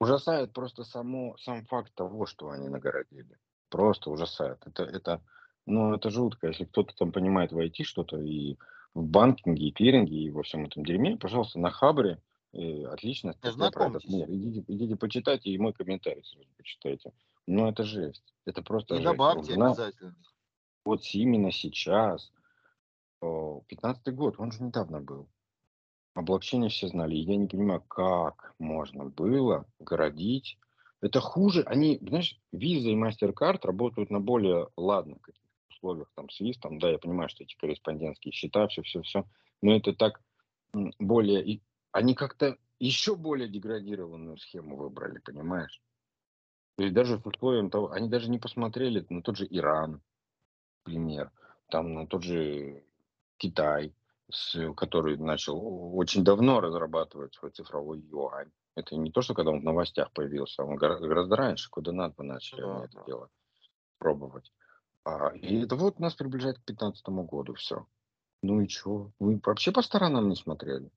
Ужасает 0.00 0.52
просто 0.52 0.82
само, 0.84 1.36
сам 1.38 1.64
факт 1.66 1.94
того, 1.94 2.26
что 2.26 2.50
они 2.50 2.68
нагородили. 2.68 3.38
Просто 3.68 4.10
ужасает. 4.10 4.66
Это, 4.66 4.82
это, 4.84 5.22
ну, 5.66 5.94
это 5.94 6.10
жутко. 6.10 6.48
Если 6.48 6.64
кто-то 6.64 6.94
там 6.96 7.12
понимает 7.12 7.52
в 7.52 7.58
IT 7.58 7.82
что-то 7.84 8.18
и 8.18 8.56
в 8.94 9.02
банкинге, 9.04 9.68
и 9.68 9.72
клиринге, 9.72 10.16
и 10.16 10.30
во 10.30 10.42
всем 10.42 10.64
этом 10.64 10.84
дерьме, 10.84 11.16
пожалуйста, 11.16 11.58
на 11.58 11.70
Хабре 11.70 12.18
э, 12.52 12.84
отлично 12.84 13.34
про 13.40 13.86
этот 13.88 14.08
мир. 14.08 14.28
Идите, 14.30 14.64
идите 14.66 14.96
почитайте, 14.96 15.50
и 15.50 15.58
мой 15.58 15.72
комментарий 15.72 16.24
сразу 16.24 16.46
почитайте. 16.56 17.12
Ну, 17.46 17.68
это 17.68 17.84
жесть. 17.84 18.34
Это 18.46 18.62
просто 18.62 18.94
И 18.94 18.98
жесть. 18.98 19.04
добавьте 19.10 19.52
Жена- 19.52 19.68
обязательно. 19.68 20.14
вот 20.84 21.02
именно 21.12 21.50
сейчас, 21.52 22.32
о, 23.20 23.62
15 23.68 24.14
год, 24.14 24.36
он 24.38 24.50
же 24.52 24.62
недавно 24.62 25.00
был. 25.00 25.28
О 26.14 26.22
блокчейне 26.22 26.68
все 26.68 26.88
знали. 26.88 27.14
И 27.16 27.22
я 27.22 27.36
не 27.36 27.46
понимаю, 27.46 27.82
как 27.82 28.54
можно 28.58 29.04
было 29.04 29.64
городить. 29.78 30.58
Это 31.00 31.20
хуже. 31.20 31.62
Они, 31.62 31.98
знаешь, 32.02 32.38
Visa 32.52 32.90
и 32.90 32.96
MasterCard 32.96 33.60
работают 33.62 34.10
на 34.10 34.20
более 34.20 34.68
ладных 34.76 35.20
каких 35.22 35.40
условиях, 35.80 36.10
там, 36.14 36.26
Swiss, 36.26 36.54
там, 36.60 36.78
да, 36.78 36.90
я 36.90 36.98
понимаю, 36.98 37.28
что 37.28 37.42
эти 37.42 37.56
корреспондентские 37.56 38.32
счета, 38.32 38.68
все-все-все, 38.68 39.26
но 39.62 39.76
это 39.76 39.94
так 39.94 40.20
более... 40.98 41.44
и 41.44 41.62
Они 41.92 42.14
как-то 42.14 42.56
еще 42.78 43.16
более 43.16 43.48
деградированную 43.48 44.38
схему 44.38 44.76
выбрали, 44.76 45.18
понимаешь? 45.18 45.82
То 46.76 46.84
есть 46.84 46.94
даже 46.94 47.18
с 47.18 47.26
условием 47.26 47.70
того, 47.70 47.90
они 47.90 48.08
даже 48.08 48.30
не 48.30 48.38
посмотрели 48.38 49.04
на 49.08 49.22
тот 49.22 49.36
же 49.36 49.46
Иран, 49.50 50.00
пример, 50.84 51.30
там 51.68 51.92
на 51.94 52.06
тот 52.06 52.22
же 52.22 52.82
Китай, 53.36 53.94
с- 54.30 54.72
который 54.74 55.16
начал 55.18 55.94
очень 55.96 56.24
давно 56.24 56.60
разрабатывать 56.60 57.34
свой 57.34 57.50
цифровой 57.50 58.00
юань. 58.00 58.50
Это 58.76 58.96
не 58.96 59.10
то, 59.10 59.20
что 59.20 59.34
когда 59.34 59.50
он 59.50 59.60
в 59.60 59.64
новостях 59.64 60.12
появился, 60.12 60.62
он 60.62 60.76
гора- 60.76 61.00
гораздо 61.00 61.36
раньше, 61.36 61.68
куда 61.70 61.92
надо 61.92 62.22
начали 62.22 62.62
Да, 62.62 62.76
они 62.76 62.84
это 62.84 63.02
дело 63.04 63.30
пробовать. 63.98 64.50
А, 65.04 65.28
и 65.28 65.62
это 65.62 65.76
вот 65.76 65.98
нас 65.98 66.14
приближает 66.14 66.56
к 66.58 66.66
2015 66.66 67.06
году, 67.28 67.54
все. 67.54 67.86
Ну 68.42 68.60
и 68.60 68.68
что? 68.68 69.12
Вы 69.18 69.40
вообще 69.44 69.72
по 69.72 69.82
сторонам 69.82 70.28
не 70.28 70.36
смотрели? 70.36 70.90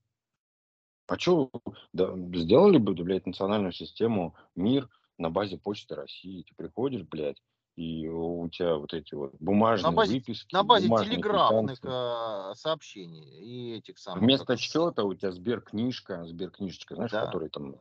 А 1.07 1.19
что, 1.19 1.51
да, 1.91 2.13
сделали 2.15 2.77
бы, 2.77 2.93
блядь, 2.93 3.25
национальную 3.25 3.73
систему 3.73 4.35
МИР 4.55 4.89
на 5.17 5.29
базе 5.29 5.57
Почты 5.57 5.95
России? 5.95 6.43
Ты 6.43 6.55
приходишь, 6.55 7.03
блядь, 7.03 7.41
и 7.75 8.07
у 8.07 8.47
тебя 8.49 8.75
вот 8.75 8.93
эти 8.93 9.13
вот 9.13 9.33
бумажные 9.39 9.91
На 9.91 9.95
базе, 9.97 10.13
выписки, 10.13 10.53
на 10.53 10.63
базе 10.63 10.87
телеграфных 10.87 11.79
квитанции. 11.79 12.51
э, 12.51 12.55
сообщений 12.55 13.39
и 13.41 13.77
этих 13.77 13.97
самых, 13.97 14.21
Вместо 14.21 14.55
счета 14.57 15.03
у 15.03 15.13
тебя 15.13 15.31
Сберкнижка, 15.31 16.25
Сберкнижечка, 16.25 16.95
знаешь, 16.95 17.11
в 17.11 17.15
да, 17.15 17.25
которой 17.25 17.49
там 17.49 17.75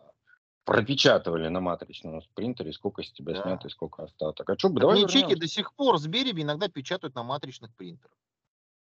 пропечатывали 0.65 1.49
на 1.49 1.61
матричном 1.61 2.23
принтере, 2.35 2.73
сколько 2.73 3.03
с 3.03 3.13
тебя 3.13 3.35
снято 3.35 3.67
да. 3.67 3.69
и 3.69 3.71
сколько 3.71 4.05
остаток. 4.05 4.49
А 4.51 4.59
что 4.59 4.69
бы, 4.71 4.81
Так 4.81 4.81
давай 4.81 5.07
чеки 5.07 5.35
вернемся. 5.35 5.41
до 5.41 5.49
сих 5.49 5.75
пор 5.75 5.99
с 5.99 6.07
Береби 6.07 6.43
иногда 6.43 6.69
печатают 6.69 7.15
на 7.15 7.23
матричных 7.23 7.75
принтерах. 7.75 8.17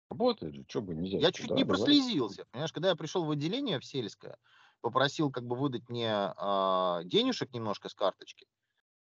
Работает 0.10 0.54
же, 0.56 0.66
что 0.68 0.82
бы 0.82 0.95
нельзя. 0.95 1.18
Я 1.18 1.32
чуть 1.32 1.49
Да, 1.49 1.56
не 1.56 1.64
давай. 1.64 1.66
прослезился. 1.66 2.45
Понимаешь, 2.52 2.72
когда 2.74 2.90
я 2.90 2.95
пришел 2.95 3.26
в 3.26 3.32
отделение 3.32 3.80
в 3.80 3.86
сельское, 3.86 4.38
попросил 4.82 5.32
как 5.32 5.44
бы 5.45 5.56
выдать 5.56 5.90
мне 5.90 6.10
а, 6.14 7.02
денежек 7.04 7.52
немножко 7.54 7.90
с 7.90 7.94
карточки. 7.95 8.48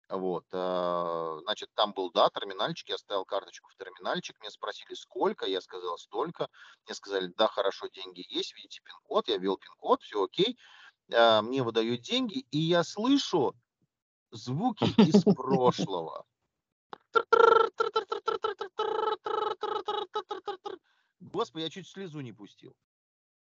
Вот, 0.09 0.45
а, 0.53 1.39
значит, 1.43 1.69
там 1.75 1.93
был, 1.93 2.11
да, 2.11 2.29
терминальчик, 2.29 2.89
я 2.89 2.97
ставил 2.99 3.25
карточку 3.25 3.71
в 3.71 3.75
терминальчик, 3.75 4.39
мне 4.39 4.51
спросили, 4.51 4.93
сколько, 4.93 5.47
я 5.47 5.61
сказал, 5.61 5.97
столько, 5.97 6.49
мне 6.85 6.93
сказали, 6.95 7.33
да, 7.35 7.47
хорошо, 7.47 7.87
деньги 7.87 8.23
есть, 8.29 8.55
видите 8.55 8.81
пин-код, 8.83 9.27
я 9.29 9.37
ввел 9.37 9.57
пин-код, 9.57 10.03
все 10.03 10.23
окей, 10.23 10.59
А, 11.13 11.41
мне 11.41 11.63
выдают 11.63 12.01
деньги, 12.01 12.39
и 12.51 12.57
я 12.57 12.83
слышу 12.83 13.55
звуки 14.31 14.85
из 15.09 15.23
прошлого. 15.23 16.25
Господи, 21.19 21.63
я 21.63 21.69
чуть 21.69 21.87
слезу 21.87 22.21
не 22.21 22.33
пустил. 22.33 22.75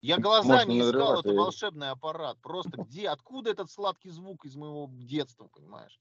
Я 0.01 0.19
глазами 0.19 0.73
не 0.73 0.81
искал 0.81 1.23
я- 1.25 1.33
волшебный 1.33 1.91
аппарат. 1.91 2.37
Просто 2.43 2.77
где, 2.77 3.09
откуда 3.09 3.51
этот 3.51 3.71
сладкий 3.71 4.11
звук 4.11 4.45
из 4.45 4.57
моего 4.57 4.89
детства, 4.91 5.49
понимаешь? 5.53 6.01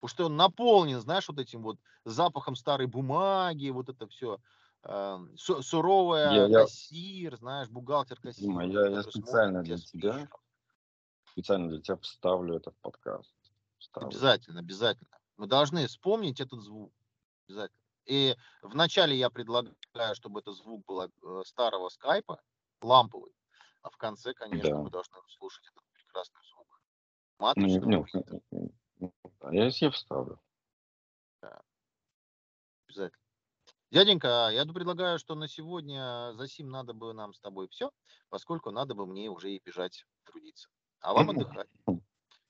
Потому 0.00 0.08
что 0.08 0.26
он 0.26 0.36
наполнен, 0.36 1.00
знаешь, 1.00 1.28
вот 1.28 1.38
этим 1.38 1.62
вот 1.62 1.78
запахом 2.04 2.56
старой 2.56 2.86
бумаги, 2.86 3.68
вот 3.70 3.88
это 3.88 4.06
все. 4.08 4.38
суровая 5.36 6.32
Я- 6.32 6.46
я- 6.46 6.60
кассир, 6.60 7.36
знаешь, 7.36 7.68
бухгалтер 7.68 8.20
кассир. 8.20 8.44
Дима, 8.44 8.64
я- 8.64 8.86
я 8.86 9.02
смотрит 9.02 9.12
специально 9.12 9.62
для 9.62 9.76
тебя. 9.78 10.28
Специально 11.36 11.68
для 11.68 11.82
тебя 11.82 11.98
вставлю 11.98 12.56
это 12.56 12.70
в 12.70 12.76
подкаст. 12.76 13.34
Вставлю. 13.76 14.08
Обязательно, 14.08 14.60
обязательно. 14.60 15.18
Мы 15.36 15.46
должны 15.46 15.86
вспомнить 15.86 16.40
этот 16.40 16.62
звук. 16.62 16.94
Обязательно. 17.46 17.78
И 18.06 18.34
вначале 18.62 19.14
я 19.14 19.28
предлагаю, 19.28 20.14
чтобы 20.14 20.40
это 20.40 20.52
звук 20.52 20.86
был 20.86 21.02
э, 21.02 21.42
старого 21.44 21.90
скайпа, 21.90 22.40
ламповый. 22.80 23.34
А 23.82 23.90
в 23.90 23.98
конце, 23.98 24.32
конечно, 24.32 24.70
Да. 24.70 24.78
мы 24.78 24.88
должны 24.88 25.18
услышать 25.26 25.66
этот 25.66 25.84
прекрасный 25.92 26.40
звук. 26.54 26.80
Ну, 27.38 27.46
Матричного 27.46 28.06
ну, 28.50 28.72
ну, 28.98 29.12
да, 29.38 29.52
Я 29.52 29.70
себе 29.70 29.90
вставлю. 29.90 30.40
Обязательно. 32.88 33.22
Дяденька, 33.90 34.48
я 34.52 34.64
предлагаю, 34.64 35.18
что 35.18 35.34
на 35.34 35.48
сегодня 35.48 36.32
за 36.32 36.48
сим 36.48 36.70
надо 36.70 36.94
бы 36.94 37.12
нам 37.12 37.34
с 37.34 37.40
тобой 37.40 37.68
все, 37.68 37.90
поскольку 38.30 38.70
надо 38.70 38.94
бы 38.94 39.06
мне 39.06 39.28
уже 39.28 39.50
и 39.50 39.60
бежать 39.62 40.06
трудиться. 40.24 40.70
А 41.00 41.14
вам 41.14 41.30
отдыхать. 41.30 41.68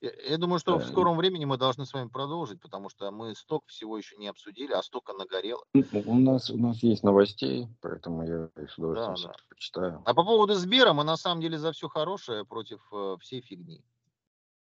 Я, 0.00 0.10
я 0.28 0.38
думаю, 0.38 0.58
что 0.58 0.78
в 0.78 0.84
скором 0.84 1.16
времени 1.16 1.46
мы 1.46 1.56
должны 1.56 1.86
с 1.86 1.92
вами 1.94 2.08
продолжить, 2.08 2.60
потому 2.60 2.90
что 2.90 3.10
мы 3.10 3.34
сток 3.34 3.64
всего 3.66 3.96
еще 3.96 4.16
не 4.16 4.28
обсудили, 4.28 4.72
а 4.72 4.82
стока 4.82 5.14
нагорело. 5.14 5.64
Ну, 5.72 5.84
У 6.06 6.18
нас, 6.18 6.50
у 6.50 6.58
нас 6.58 6.82
есть 6.82 7.02
новостей, 7.02 7.68
поэтому 7.80 8.22
я 8.26 8.50
их 8.62 8.70
с 8.70 8.78
удовольствием 8.78 9.14
Да, 9.16 9.28
да. 9.28 9.34
почитаю. 9.48 10.02
А 10.04 10.14
по 10.14 10.22
поводу 10.22 10.54
Сбера, 10.54 10.92
мы 10.92 11.04
на 11.04 11.16
самом 11.16 11.40
деле 11.40 11.58
за 11.58 11.72
все 11.72 11.88
хорошее 11.88 12.44
против 12.44 12.80
э, 12.92 13.16
всей 13.20 13.40
фигни. 13.40 13.82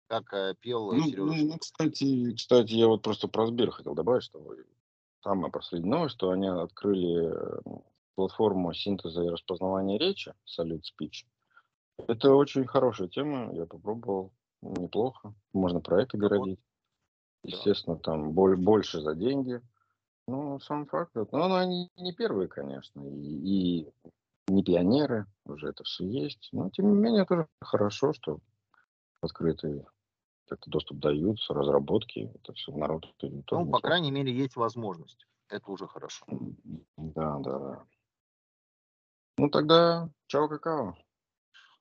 Как 0.07 0.31
э, 0.33 0.53
пел 0.59 0.91
э, 0.91 0.97
Ну, 0.97 1.03
Сережа 1.03 1.23
ну, 1.23 1.33
Шнуров. 1.33 1.51
ну, 1.53 1.57
кстати, 1.57 2.35
кстати, 2.35 2.73
я 2.73 2.87
вот 2.87 3.01
просто 3.01 3.27
про 3.27 3.47
Сбер 3.47 3.71
хотел 3.71 3.95
добавить, 3.95 4.23
что 4.23 4.39
самая 5.23 5.51
последняя 5.51 5.89
новость, 5.89 6.15
что 6.15 6.29
они 6.29 6.47
открыли 6.47 7.33
э, 7.33 7.79
платформу 8.13 8.73
синтеза 8.73 9.23
и 9.23 9.29
распознавания 9.29 9.97
речи, 9.97 10.33
Salute 10.45 10.83
Speech. 10.83 11.25
Это 12.07 12.33
очень 12.33 12.65
хорошая 12.65 13.07
тема, 13.07 13.53
я 13.53 13.65
попробовал, 13.65 14.31
неплохо. 14.61 15.33
Можно 15.53 15.79
проекты 15.79 16.17
городить. 16.17 16.59
Естественно, 17.43 17.97
там 17.97 18.31
боль- 18.31 18.57
больше 18.57 19.01
за 19.01 19.15
деньги. 19.15 19.61
Ну, 20.27 20.59
сам 20.59 20.87
факт. 20.87 21.15
Но 21.15 21.27
ну, 21.31 21.55
они 21.55 21.91
не 21.97 22.13
первые, 22.13 22.47
конечно, 22.47 23.01
и, 23.01 23.83
и 23.83 23.93
не 24.47 24.63
пионеры, 24.63 25.27
уже 25.45 25.69
это 25.69 25.83
все 25.83 26.05
есть. 26.05 26.49
Но, 26.51 26.69
тем 26.69 26.91
не 26.91 26.99
менее, 26.99 27.25
тоже 27.25 27.47
хорошо, 27.61 28.13
что 28.13 28.39
открытый 29.21 29.85
как-то 30.47 30.69
доступ 30.69 30.99
даются, 30.99 31.53
разработки, 31.53 32.31
это 32.35 32.53
все 32.53 32.71
народ. 32.71 33.05
это 33.17 33.31
Ну, 33.51 33.71
по 33.71 33.79
крайней 33.79 34.11
мере, 34.11 34.31
есть 34.33 34.55
возможность. 34.55 35.27
Это 35.49 35.71
уже 35.71 35.87
хорошо. 35.87 36.25
Да, 36.97 37.37
да, 37.39 37.59
да. 37.59 37.85
Ну 39.37 39.49
тогда, 39.49 40.09
чао, 40.27 40.47
какао. 40.47 40.95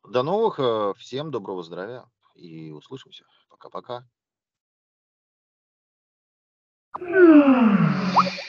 До 0.05 0.22
новых. 0.22 0.59
э, 0.59 0.93
Всем 0.98 1.31
доброго 1.31 1.62
здравия 1.62 2.05
и 2.35 2.70
услышимся. 2.70 3.24
Пока-пока. 3.48 4.06
Thank 6.97 8.40